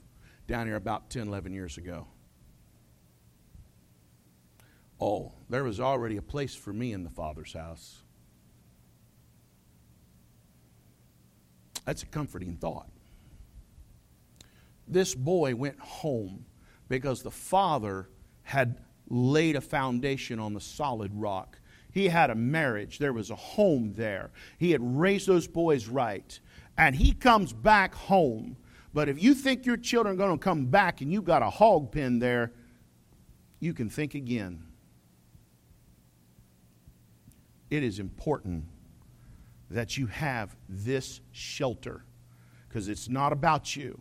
down 0.48 0.66
here 0.66 0.74
about 0.74 1.08
10, 1.08 1.28
11 1.28 1.52
years 1.52 1.78
ago? 1.78 2.08
Oh, 5.00 5.34
there 5.48 5.62
was 5.62 5.78
already 5.78 6.16
a 6.16 6.22
place 6.22 6.56
for 6.56 6.72
me 6.72 6.92
in 6.92 7.04
the 7.04 7.10
Father's 7.10 7.52
house. 7.52 8.02
That's 11.84 12.02
a 12.02 12.06
comforting 12.06 12.56
thought. 12.56 12.88
This 14.92 15.14
boy 15.14 15.54
went 15.54 15.78
home 15.78 16.44
because 16.88 17.22
the 17.22 17.30
father 17.30 18.08
had 18.42 18.78
laid 19.08 19.56
a 19.56 19.60
foundation 19.60 20.38
on 20.38 20.54
the 20.54 20.60
solid 20.60 21.10
rock. 21.14 21.58
He 21.90 22.08
had 22.08 22.30
a 22.30 22.34
marriage, 22.34 22.98
there 22.98 23.12
was 23.12 23.30
a 23.30 23.36
home 23.36 23.92
there. 23.94 24.30
He 24.58 24.70
had 24.70 24.80
raised 24.82 25.26
those 25.26 25.46
boys 25.46 25.88
right. 25.88 26.38
And 26.78 26.96
he 26.96 27.12
comes 27.12 27.52
back 27.52 27.94
home. 27.94 28.56
But 28.94 29.08
if 29.08 29.22
you 29.22 29.34
think 29.34 29.66
your 29.66 29.76
children 29.76 30.14
are 30.14 30.18
going 30.18 30.38
to 30.38 30.42
come 30.42 30.66
back 30.66 31.00
and 31.00 31.12
you've 31.12 31.24
got 31.24 31.42
a 31.42 31.50
hog 31.50 31.92
pen 31.92 32.18
there, 32.18 32.52
you 33.60 33.74
can 33.74 33.88
think 33.88 34.14
again. 34.14 34.64
it 37.72 37.82
is 37.82 37.98
important 37.98 38.64
that 39.70 39.96
you 39.96 40.06
have 40.06 40.54
this 40.68 41.22
shelter 41.30 42.04
because 42.68 42.86
it's 42.86 43.08
not 43.08 43.32
about 43.32 43.74
you. 43.74 43.98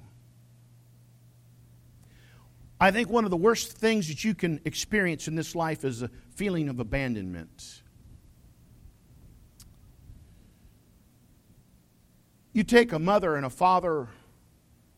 I 2.81 2.89
think 2.89 3.09
one 3.09 3.25
of 3.25 3.31
the 3.31 3.37
worst 3.37 3.73
things 3.73 4.07
that 4.07 4.23
you 4.23 4.33
can 4.33 4.59
experience 4.65 5.27
in 5.27 5.35
this 5.35 5.55
life 5.55 5.85
is 5.85 6.01
a 6.01 6.09
feeling 6.35 6.67
of 6.67 6.79
abandonment. 6.79 7.83
You 12.53 12.63
take 12.63 12.91
a 12.91 12.99
mother 12.99 13.35
and 13.35 13.45
a 13.45 13.49
father, 13.51 14.09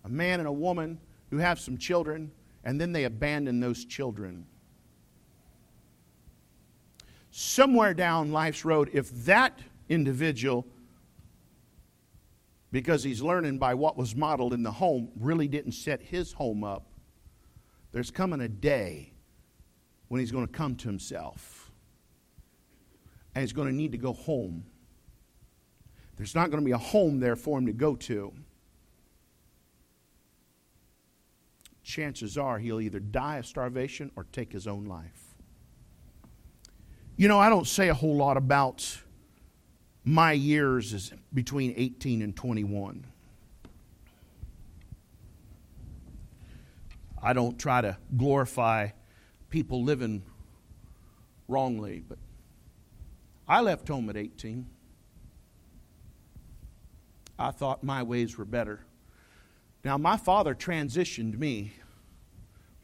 a 0.06 0.10
man 0.10 0.40
and 0.40 0.48
a 0.48 0.52
woman 0.52 1.00
who 1.30 1.38
have 1.38 1.60
some 1.60 1.78
children, 1.78 2.32
and 2.64 2.80
then 2.80 2.94
they 2.94 3.04
abandon 3.04 3.60
those 3.60 3.84
children 3.84 4.48
somewhere 7.36 7.96
down 7.96 8.32
life's 8.32 8.64
road, 8.64 8.92
if 8.94 9.10
that 9.26 9.58
individual, 9.90 10.68
because 12.72 13.04
he's 13.04 13.24
learning 13.24 13.58
by 13.58 13.74
what 13.74 13.98
was 13.98 14.16
modeled 14.16 14.54
in 14.54 14.62
the 14.62 14.72
home, 14.72 15.10
really 15.20 15.48
didn't 15.48 15.72
set 15.72 16.00
his 16.02 16.32
home 16.32 16.64
up, 16.64 16.93
there's 17.94 18.12
coming 18.12 18.42
a 18.42 18.50
day 18.50 19.14
when 20.10 20.20
he's 20.20 20.32
going 20.32 20.46
to 20.46 20.52
come 20.52 20.76
to 20.76 20.88
himself. 20.88 21.72
And 23.34 23.42
he's 23.42 23.54
going 23.54 23.68
to 23.68 23.74
need 23.74 23.94
to 23.94 23.98
go 23.98 24.14
home. 24.14 24.66
There's 26.18 26.36
not 26.36 26.52
going 26.52 26.62
to 26.62 26.66
be 26.66 26.72
a 26.72 26.78
home 26.78 27.20
there 27.20 27.36
for 27.36 27.58
him 27.58 27.68
to 27.68 27.74
go 27.74 27.96
to. 27.96 28.34
Chances 31.84 32.38
are 32.38 32.60
he'll 32.60 32.82
either 32.82 33.00
die 33.00 33.38
of 33.38 33.46
starvation 33.46 34.12
or 34.16 34.26
take 34.32 34.52
his 34.52 34.68
own 34.68 34.86
life. 34.86 35.36
You 37.16 37.28
know, 37.28 37.40
I 37.40 37.50
don't 37.50 37.68
say 37.68 37.90
a 37.90 37.94
whole 37.94 38.16
lot 38.16 38.38
about 38.38 39.02
my 40.04 40.32
years 40.32 41.14
between 41.34 41.74
18 41.78 42.22
and 42.22 42.36
21. 42.36 43.06
I 47.24 47.34
don't 47.34 47.58
try 47.58 47.82
to 47.82 47.98
glorify 48.18 48.90
people 49.50 49.84
living 49.84 50.24
wrongly, 51.48 52.04
but 52.08 52.18
I 53.48 53.62
left 53.62 53.88
home 53.88 54.10
at 54.10 54.18
18. 54.18 54.68
I 57.40 57.52
thought 57.52 57.84
my 57.84 58.04
ways 58.04 58.38
were 58.38 58.46
better. 58.46 58.82
Now, 59.84 59.98
my 59.98 60.18
father 60.18 60.54
transitioned 60.54 61.38
me 61.38 61.74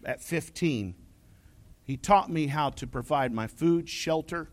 at 0.06 0.22
15 0.22 0.96
he 1.90 1.98
taught 1.98 2.30
me 2.30 2.46
how 2.46 2.70
to 2.70 2.86
provide 2.86 3.34
my 3.34 3.48
food, 3.48 3.90
shelter, 3.90 4.48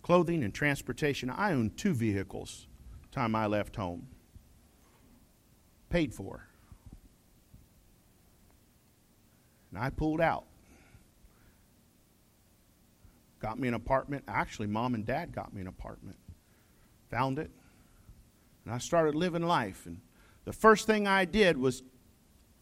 clothing, 0.00 0.42
and 0.42 0.54
transportation. 0.54 1.28
I 1.28 1.52
owned 1.52 1.76
two 1.76 1.92
vehicles 1.92 2.66
time 3.12 3.34
I 3.34 3.46
left 3.46 3.76
home. 3.76 4.06
Paid 5.90 6.14
for. 6.14 6.47
And 9.70 9.82
I 9.82 9.90
pulled 9.90 10.20
out. 10.20 10.44
Got 13.40 13.58
me 13.58 13.68
an 13.68 13.74
apartment. 13.74 14.24
Actually, 14.26 14.66
mom 14.66 14.94
and 14.94 15.06
dad 15.06 15.32
got 15.32 15.54
me 15.54 15.60
an 15.60 15.68
apartment. 15.68 16.16
Found 17.10 17.38
it. 17.38 17.50
And 18.64 18.74
I 18.74 18.78
started 18.78 19.14
living 19.14 19.42
life. 19.42 19.86
And 19.86 20.00
the 20.44 20.52
first 20.52 20.86
thing 20.86 21.06
I 21.06 21.24
did 21.24 21.56
was 21.56 21.82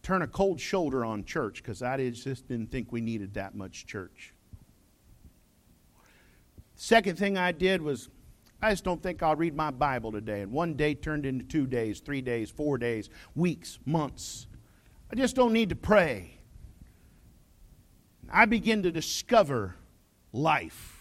turn 0.02 0.22
a 0.22 0.26
cold 0.26 0.60
shoulder 0.60 1.04
on 1.04 1.24
church 1.24 1.62
because 1.62 1.82
I 1.82 2.10
just 2.10 2.46
didn't 2.46 2.70
think 2.70 2.92
we 2.92 3.00
needed 3.00 3.34
that 3.34 3.54
much 3.54 3.86
church. 3.86 4.34
Second 6.76 7.18
thing 7.18 7.38
I 7.38 7.52
did 7.52 7.80
was 7.80 8.10
I 8.60 8.70
just 8.70 8.84
don't 8.84 9.02
think 9.02 9.22
I'll 9.22 9.36
read 9.36 9.54
my 9.54 9.70
Bible 9.70 10.12
today. 10.12 10.42
And 10.42 10.52
one 10.52 10.74
day 10.74 10.94
turned 10.94 11.26
into 11.26 11.44
two 11.44 11.66
days, 11.66 12.00
three 12.00 12.22
days, 12.22 12.50
four 12.50 12.78
days, 12.78 13.10
weeks, 13.34 13.78
months. 13.84 14.46
I 15.10 15.16
just 15.16 15.36
don't 15.36 15.52
need 15.52 15.68
to 15.70 15.76
pray. 15.76 16.35
I 18.30 18.44
began 18.44 18.82
to 18.82 18.90
discover 18.90 19.76
life 20.32 20.96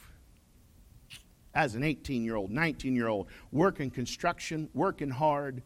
as 1.54 1.76
an 1.76 1.84
18 1.84 2.24
year 2.24 2.36
old, 2.36 2.52
19 2.52 2.96
year 2.96 3.08
old, 3.08 3.28
working 3.52 3.90
construction, 3.90 4.70
working 4.74 5.10
hard, 5.10 5.64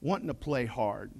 wanting 0.00 0.28
to 0.28 0.34
play 0.34 0.66
hard, 0.66 1.10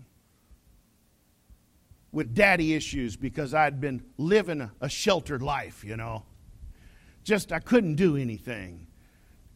with 2.12 2.34
daddy 2.34 2.74
issues 2.74 3.16
because 3.16 3.54
I'd 3.54 3.80
been 3.80 4.02
living 4.16 4.60
a, 4.60 4.72
a 4.80 4.88
sheltered 4.88 5.42
life, 5.42 5.84
you 5.84 5.96
know. 5.96 6.24
Just 7.24 7.52
I 7.52 7.58
couldn't 7.58 7.96
do 7.96 8.16
anything. 8.16 8.86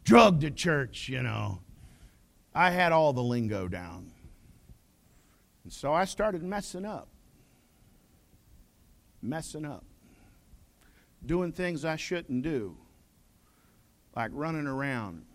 Drugged 0.03 0.43
at 0.43 0.55
church, 0.55 1.09
you 1.09 1.23
know. 1.23 1.59
I 2.53 2.69
had 2.69 2.91
all 2.91 3.13
the 3.13 3.23
lingo 3.23 3.67
down. 3.67 4.11
And 5.63 5.73
so 5.73 5.93
I 5.93 6.05
started 6.05 6.43
messing 6.43 6.85
up. 6.85 7.07
Messing 9.21 9.65
up. 9.65 9.85
Doing 11.25 11.51
things 11.51 11.85
I 11.85 11.95
shouldn't 11.95 12.43
do. 12.43 12.75
Like 14.15 14.31
running 14.33 14.67
around, 14.67 15.25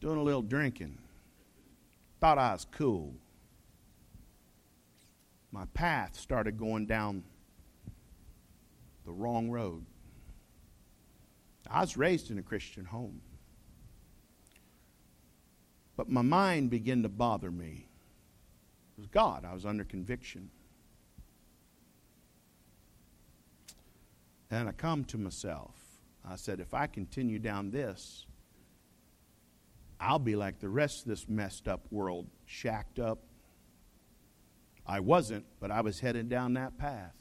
doing 0.00 0.18
a 0.18 0.22
little 0.22 0.42
drinking. 0.42 0.98
Thought 2.20 2.38
I 2.38 2.52
was 2.52 2.66
cool. 2.72 3.14
My 5.52 5.66
path 5.74 6.18
started 6.18 6.58
going 6.58 6.86
down 6.86 7.22
the 9.04 9.12
wrong 9.12 9.50
road. 9.50 9.84
I 11.70 11.80
was 11.80 11.96
raised 11.96 12.30
in 12.30 12.38
a 12.38 12.42
Christian 12.42 12.84
home. 12.84 13.20
But 15.96 16.08
my 16.08 16.22
mind 16.22 16.70
began 16.70 17.02
to 17.02 17.08
bother 17.08 17.50
me. 17.50 17.86
It 18.96 19.00
was 19.00 19.06
God. 19.06 19.44
I 19.44 19.54
was 19.54 19.64
under 19.64 19.84
conviction. 19.84 20.50
And 24.54 24.68
I 24.68 24.72
come 24.72 25.04
to 25.06 25.18
myself. 25.18 25.74
I 26.24 26.36
said, 26.36 26.60
if 26.60 26.74
I 26.74 26.86
continue 26.86 27.40
down 27.40 27.72
this, 27.72 28.24
I'll 29.98 30.20
be 30.20 30.36
like 30.36 30.60
the 30.60 30.68
rest 30.68 31.02
of 31.02 31.08
this 31.08 31.28
messed 31.28 31.66
up 31.66 31.86
world, 31.90 32.28
shacked 32.46 33.00
up. 33.00 33.18
I 34.86 35.00
wasn't, 35.00 35.44
but 35.58 35.72
I 35.72 35.80
was 35.80 35.98
headed 35.98 36.28
down 36.28 36.54
that 36.54 36.78
path. 36.78 37.16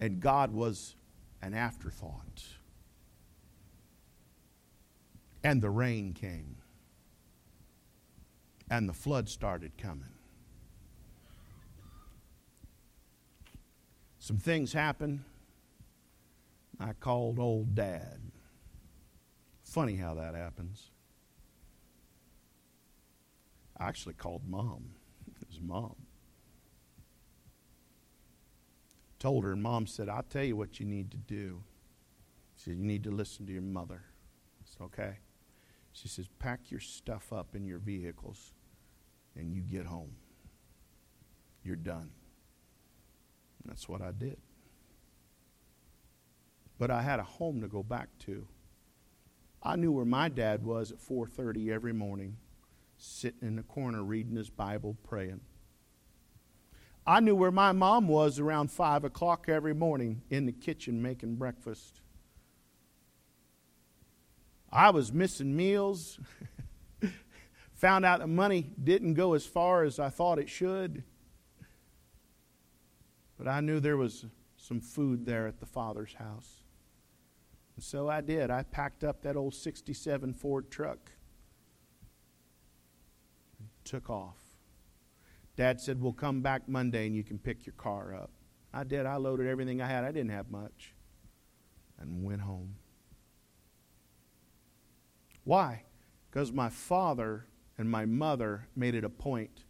And 0.00 0.18
God 0.18 0.52
was 0.52 0.96
an 1.42 1.54
afterthought. 1.54 2.42
And 5.44 5.62
the 5.62 5.70
rain 5.70 6.12
came. 6.12 6.56
And 8.68 8.88
the 8.88 8.92
flood 8.92 9.28
started 9.28 9.78
coming. 9.78 10.15
Some 14.26 14.38
things 14.38 14.72
happened. 14.72 15.22
I 16.80 16.94
called 16.94 17.38
old 17.38 17.76
dad. 17.76 18.18
Funny 19.62 19.94
how 19.94 20.14
that 20.14 20.34
happens. 20.34 20.90
I 23.76 23.86
actually 23.86 24.14
called 24.14 24.42
mom. 24.44 24.96
It 25.40 25.46
was 25.46 25.60
mom. 25.60 25.94
Told 29.20 29.44
her, 29.44 29.52
and 29.52 29.62
mom 29.62 29.86
said, 29.86 30.08
I'll 30.08 30.24
tell 30.24 30.42
you 30.42 30.56
what 30.56 30.80
you 30.80 30.86
need 30.86 31.12
to 31.12 31.18
do. 31.18 31.62
She 32.56 32.70
said, 32.70 32.78
You 32.78 32.84
need 32.84 33.04
to 33.04 33.12
listen 33.12 33.46
to 33.46 33.52
your 33.52 33.62
mother. 33.62 34.02
I 34.60 34.64
said, 34.64 34.84
Okay. 34.86 35.18
She 35.92 36.08
says, 36.08 36.26
Pack 36.40 36.72
your 36.72 36.80
stuff 36.80 37.32
up 37.32 37.54
in 37.54 37.64
your 37.64 37.78
vehicles 37.78 38.54
and 39.36 39.54
you 39.54 39.60
get 39.62 39.86
home. 39.86 40.16
You're 41.62 41.76
done. 41.76 42.10
That's 43.66 43.88
what 43.88 44.02
I 44.02 44.12
did. 44.12 44.38
But 46.78 46.90
I 46.90 47.02
had 47.02 47.20
a 47.20 47.24
home 47.24 47.60
to 47.62 47.68
go 47.68 47.82
back 47.82 48.08
to. 48.20 48.46
I 49.62 49.76
knew 49.76 49.92
where 49.92 50.04
my 50.04 50.28
dad 50.28 50.64
was 50.64 50.92
at 50.92 51.00
4:30 51.00 51.70
every 51.72 51.92
morning, 51.92 52.36
sitting 52.98 53.48
in 53.48 53.56
the 53.56 53.62
corner 53.62 54.02
reading 54.02 54.36
his 54.36 54.50
Bible, 54.50 54.96
praying. 55.02 55.40
I 57.06 57.20
knew 57.20 57.36
where 57.36 57.52
my 57.52 57.72
mom 57.72 58.08
was 58.08 58.40
around 58.40 58.70
5 58.70 59.04
o'clock 59.04 59.48
every 59.48 59.74
morning 59.74 60.22
in 60.28 60.44
the 60.44 60.52
kitchen 60.52 61.00
making 61.00 61.36
breakfast. 61.36 62.00
I 64.72 64.90
was 64.90 65.12
missing 65.12 65.56
meals. 65.56 66.18
Found 67.74 68.04
out 68.04 68.20
the 68.20 68.26
money 68.26 68.72
didn't 68.82 69.14
go 69.14 69.34
as 69.34 69.46
far 69.46 69.84
as 69.84 70.00
I 70.00 70.10
thought 70.10 70.38
it 70.38 70.48
should. 70.48 71.04
But 73.38 73.48
I 73.48 73.60
knew 73.60 73.80
there 73.80 73.96
was 73.96 74.26
some 74.56 74.80
food 74.80 75.26
there 75.26 75.46
at 75.46 75.60
the 75.60 75.66
Father's 75.66 76.14
house. 76.14 76.62
And 77.76 77.84
so 77.84 78.08
I 78.08 78.20
did. 78.22 78.50
I 78.50 78.62
packed 78.62 79.04
up 79.04 79.22
that 79.22 79.36
old 79.36 79.54
67 79.54 80.32
Ford 80.32 80.70
truck 80.70 81.10
and 83.58 83.68
took 83.84 84.08
off. 84.08 84.38
Dad 85.56 85.80
said, 85.80 86.00
We'll 86.00 86.12
come 86.12 86.40
back 86.40 86.68
Monday 86.68 87.06
and 87.06 87.14
you 87.14 87.22
can 87.22 87.38
pick 87.38 87.66
your 87.66 87.74
car 87.74 88.14
up. 88.14 88.30
I 88.72 88.84
did. 88.84 89.06
I 89.06 89.16
loaded 89.16 89.46
everything 89.46 89.80
I 89.80 89.86
had. 89.86 90.04
I 90.04 90.12
didn't 90.12 90.30
have 90.30 90.50
much. 90.50 90.94
And 91.98 92.24
went 92.24 92.42
home. 92.42 92.76
Why? 95.44 95.84
Because 96.30 96.52
my 96.52 96.68
father 96.68 97.46
and 97.78 97.90
my 97.90 98.04
mother 98.04 98.68
made 98.74 98.94
it 98.94 99.04
a 99.04 99.08
point 99.08 99.64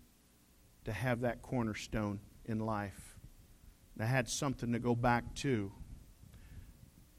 to 0.84 0.92
have 0.92 1.20
that 1.20 1.42
cornerstone 1.42 2.18
in 2.44 2.58
life. 2.58 3.05
And 3.96 4.04
I 4.04 4.06
had 4.06 4.28
something 4.28 4.72
to 4.72 4.78
go 4.78 4.94
back 4.94 5.34
to. 5.36 5.72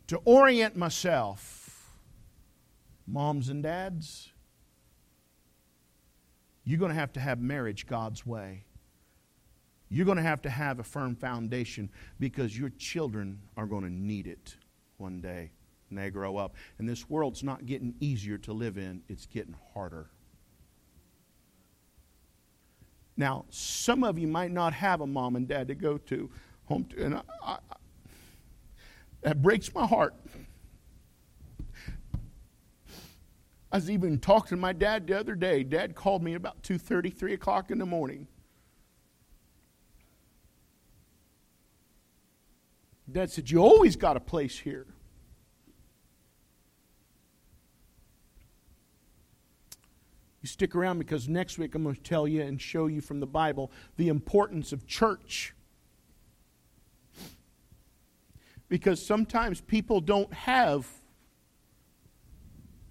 To 0.08 0.18
orient 0.24 0.78
myself, 0.78 1.98
moms 3.06 3.50
and 3.50 3.64
dads, 3.64 4.32
you're 6.64 6.80
going 6.80 6.92
to 6.92 7.00
have 7.00 7.14
to 7.14 7.20
have 7.20 7.42
marriage 7.42 7.88
God's 7.88 8.26
way. 8.26 8.64
You're 9.90 10.06
going 10.06 10.18
to 10.18 10.24
have 10.24 10.42
to 10.44 10.50
have 10.50 10.80
a 10.80 10.84
firm 10.84 11.16
foundation 11.16 11.90
because 12.20 12.58
your 12.58 12.70
children 12.78 13.40
are 13.56 13.66
going 13.66 13.84
to 13.84 13.90
need 13.90 14.28
it 14.28 14.56
one 14.98 15.22
day 15.22 15.52
when 15.90 16.04
they 16.04 16.10
grow 16.10 16.38
up. 16.38 16.56
And 16.78 16.88
this 16.88 17.10
world's 17.10 17.44
not 17.44 17.66
getting 17.66 17.96
easier 18.00 18.38
to 18.40 18.54
live 18.54 18.78
in, 18.78 19.02
it's 19.08 19.26
getting 19.26 19.56
harder. 19.74 20.10
Now, 23.16 23.46
some 23.50 24.04
of 24.04 24.20
you 24.20 24.28
might 24.28 24.52
not 24.52 24.74
have 24.74 25.02
a 25.02 25.08
mom 25.08 25.36
and 25.36 25.48
dad 25.48 25.70
to 25.70 25.76
go 25.76 25.98
to 25.98 26.30
home 26.68 26.86
to, 26.86 27.04
and 27.04 27.16
I, 27.16 27.22
I, 27.44 27.58
that 29.22 29.42
breaks 29.42 29.74
my 29.74 29.86
heart. 29.86 30.14
I 33.72 33.78
was 33.78 33.90
even 33.90 34.20
talking 34.20 34.50
to 34.50 34.58
my 34.58 34.74
dad 34.74 35.08
the 35.08 35.20
other 35.20 35.36
day. 35.36 35.64
Dad 35.64 35.96
called 35.96 36.24
me 36.24 36.36
about 36.36 36.64
2.30, 36.64 37.14
3 37.14 37.34
o'clock 37.34 37.70
in 37.70 37.80
the 37.80 37.86
morning. 37.86 38.28
Dad 43.12 43.30
said, 43.30 43.50
You 43.50 43.60
always 43.60 43.96
got 43.96 44.16
a 44.16 44.22
place 44.22 44.60
here. 44.60 44.86
You 50.42 50.48
stick 50.48 50.76
around 50.76 51.00
because 51.00 51.28
next 51.28 51.58
week 51.58 51.76
I'm 51.76 51.84
going 51.84 51.96
to 51.96 52.02
tell 52.02 52.28
you 52.28 52.42
and 52.42 52.62
show 52.62 52.88
you 52.88 53.02
from 53.02 53.20
the 53.20 53.28
Bible 53.28 53.72
the 53.98 54.08
importance 54.08 54.72
of 54.72 54.88
church. 54.88 55.54
Because 58.70 59.06
sometimes 59.06 59.62
people 59.62 60.02
don't 60.02 60.32
have 60.34 60.88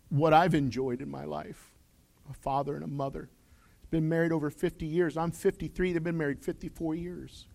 what 0.09 0.33
I've 0.33 0.55
enjoyed 0.55 1.03
in 1.03 1.11
my 1.11 1.25
life 1.25 1.73
a 2.29 2.35
father 2.35 2.75
and 2.75 2.83
a 2.83 2.89
mother. 2.89 3.29
Been 3.91 4.09
married 4.09 4.33
over 4.33 4.51
50 4.51 4.85
years. 4.85 5.17
I'm 5.17 5.31
53, 5.31 5.93
they've 5.93 6.03
been 6.03 6.19
married 6.19 6.43
54 6.43 6.97
years. 6.97 7.47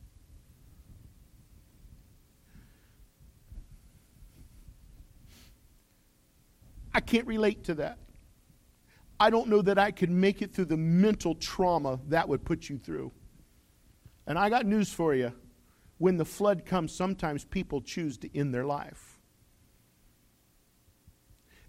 I 6.93 6.99
can't 6.99 7.27
relate 7.27 7.65
to 7.65 7.75
that. 7.75 7.97
I 9.19 9.29
don't 9.29 9.49
know 9.49 9.61
that 9.61 9.77
I 9.77 9.91
could 9.91 10.09
make 10.09 10.41
it 10.41 10.53
through 10.53 10.65
the 10.65 10.77
mental 10.77 11.35
trauma 11.35 11.99
that 12.07 12.27
would 12.27 12.43
put 12.43 12.69
you 12.69 12.77
through. 12.77 13.11
And 14.25 14.37
I 14.37 14.49
got 14.49 14.65
news 14.65 14.91
for 14.91 15.13
you. 15.13 15.31
When 16.01 16.17
the 16.17 16.25
flood 16.25 16.65
comes, 16.65 16.91
sometimes 16.91 17.45
people 17.45 17.79
choose 17.79 18.17
to 18.17 18.35
end 18.35 18.55
their 18.55 18.65
life. 18.65 19.19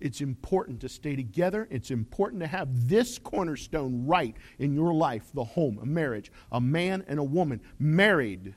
It's 0.01 0.23
important 0.23 0.81
to 0.81 0.89
stay 0.89 1.17
together. 1.17 1.69
It's 1.71 1.91
important 1.91 2.41
to 2.41 2.47
have 2.47 2.89
this 2.89 3.19
cornerstone 3.19 4.07
right 4.07 4.35
in 4.59 4.73
your 4.73 4.95
life 4.95 5.31
the 5.35 5.45
home, 5.45 5.79
a 5.83 5.85
marriage, 5.85 6.33
a 6.51 6.63
man 6.63 7.05
and 7.09 7.19
a 7.19 7.23
woman 7.23 7.61
married. 7.79 8.55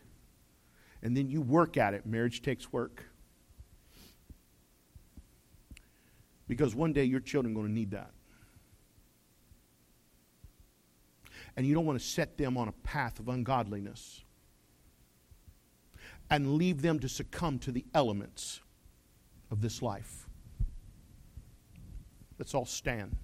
And 1.04 1.18
then 1.18 1.30
you 1.30 1.42
work 1.42 1.76
at 1.76 1.94
it. 1.94 2.06
Marriage 2.06 2.42
takes 2.42 2.72
work. 2.72 3.04
Because 6.48 6.74
one 6.74 6.94
day 6.94 7.04
your 7.04 7.20
children 7.20 7.54
are 7.54 7.56
going 7.56 7.68
to 7.68 7.74
need 7.74 7.92
that. 7.92 8.12
and 11.58 11.66
you 11.66 11.74
don't 11.74 11.86
want 11.86 12.00
to 12.00 12.06
set 12.06 12.38
them 12.38 12.58
on 12.58 12.68
a 12.68 12.74
path 12.84 13.20
of 13.20 13.30
ungodliness. 13.30 14.25
And 16.30 16.56
leave 16.56 16.82
them 16.82 17.00
to 17.00 17.10
succumb 17.10 17.60
to 17.60 17.72
the 17.72 17.86
elements 17.94 18.62
of 19.52 19.62
this 19.62 19.82
life. 19.82 20.28
Let's 22.38 22.54
all 22.54 22.66
stand. 22.66 23.16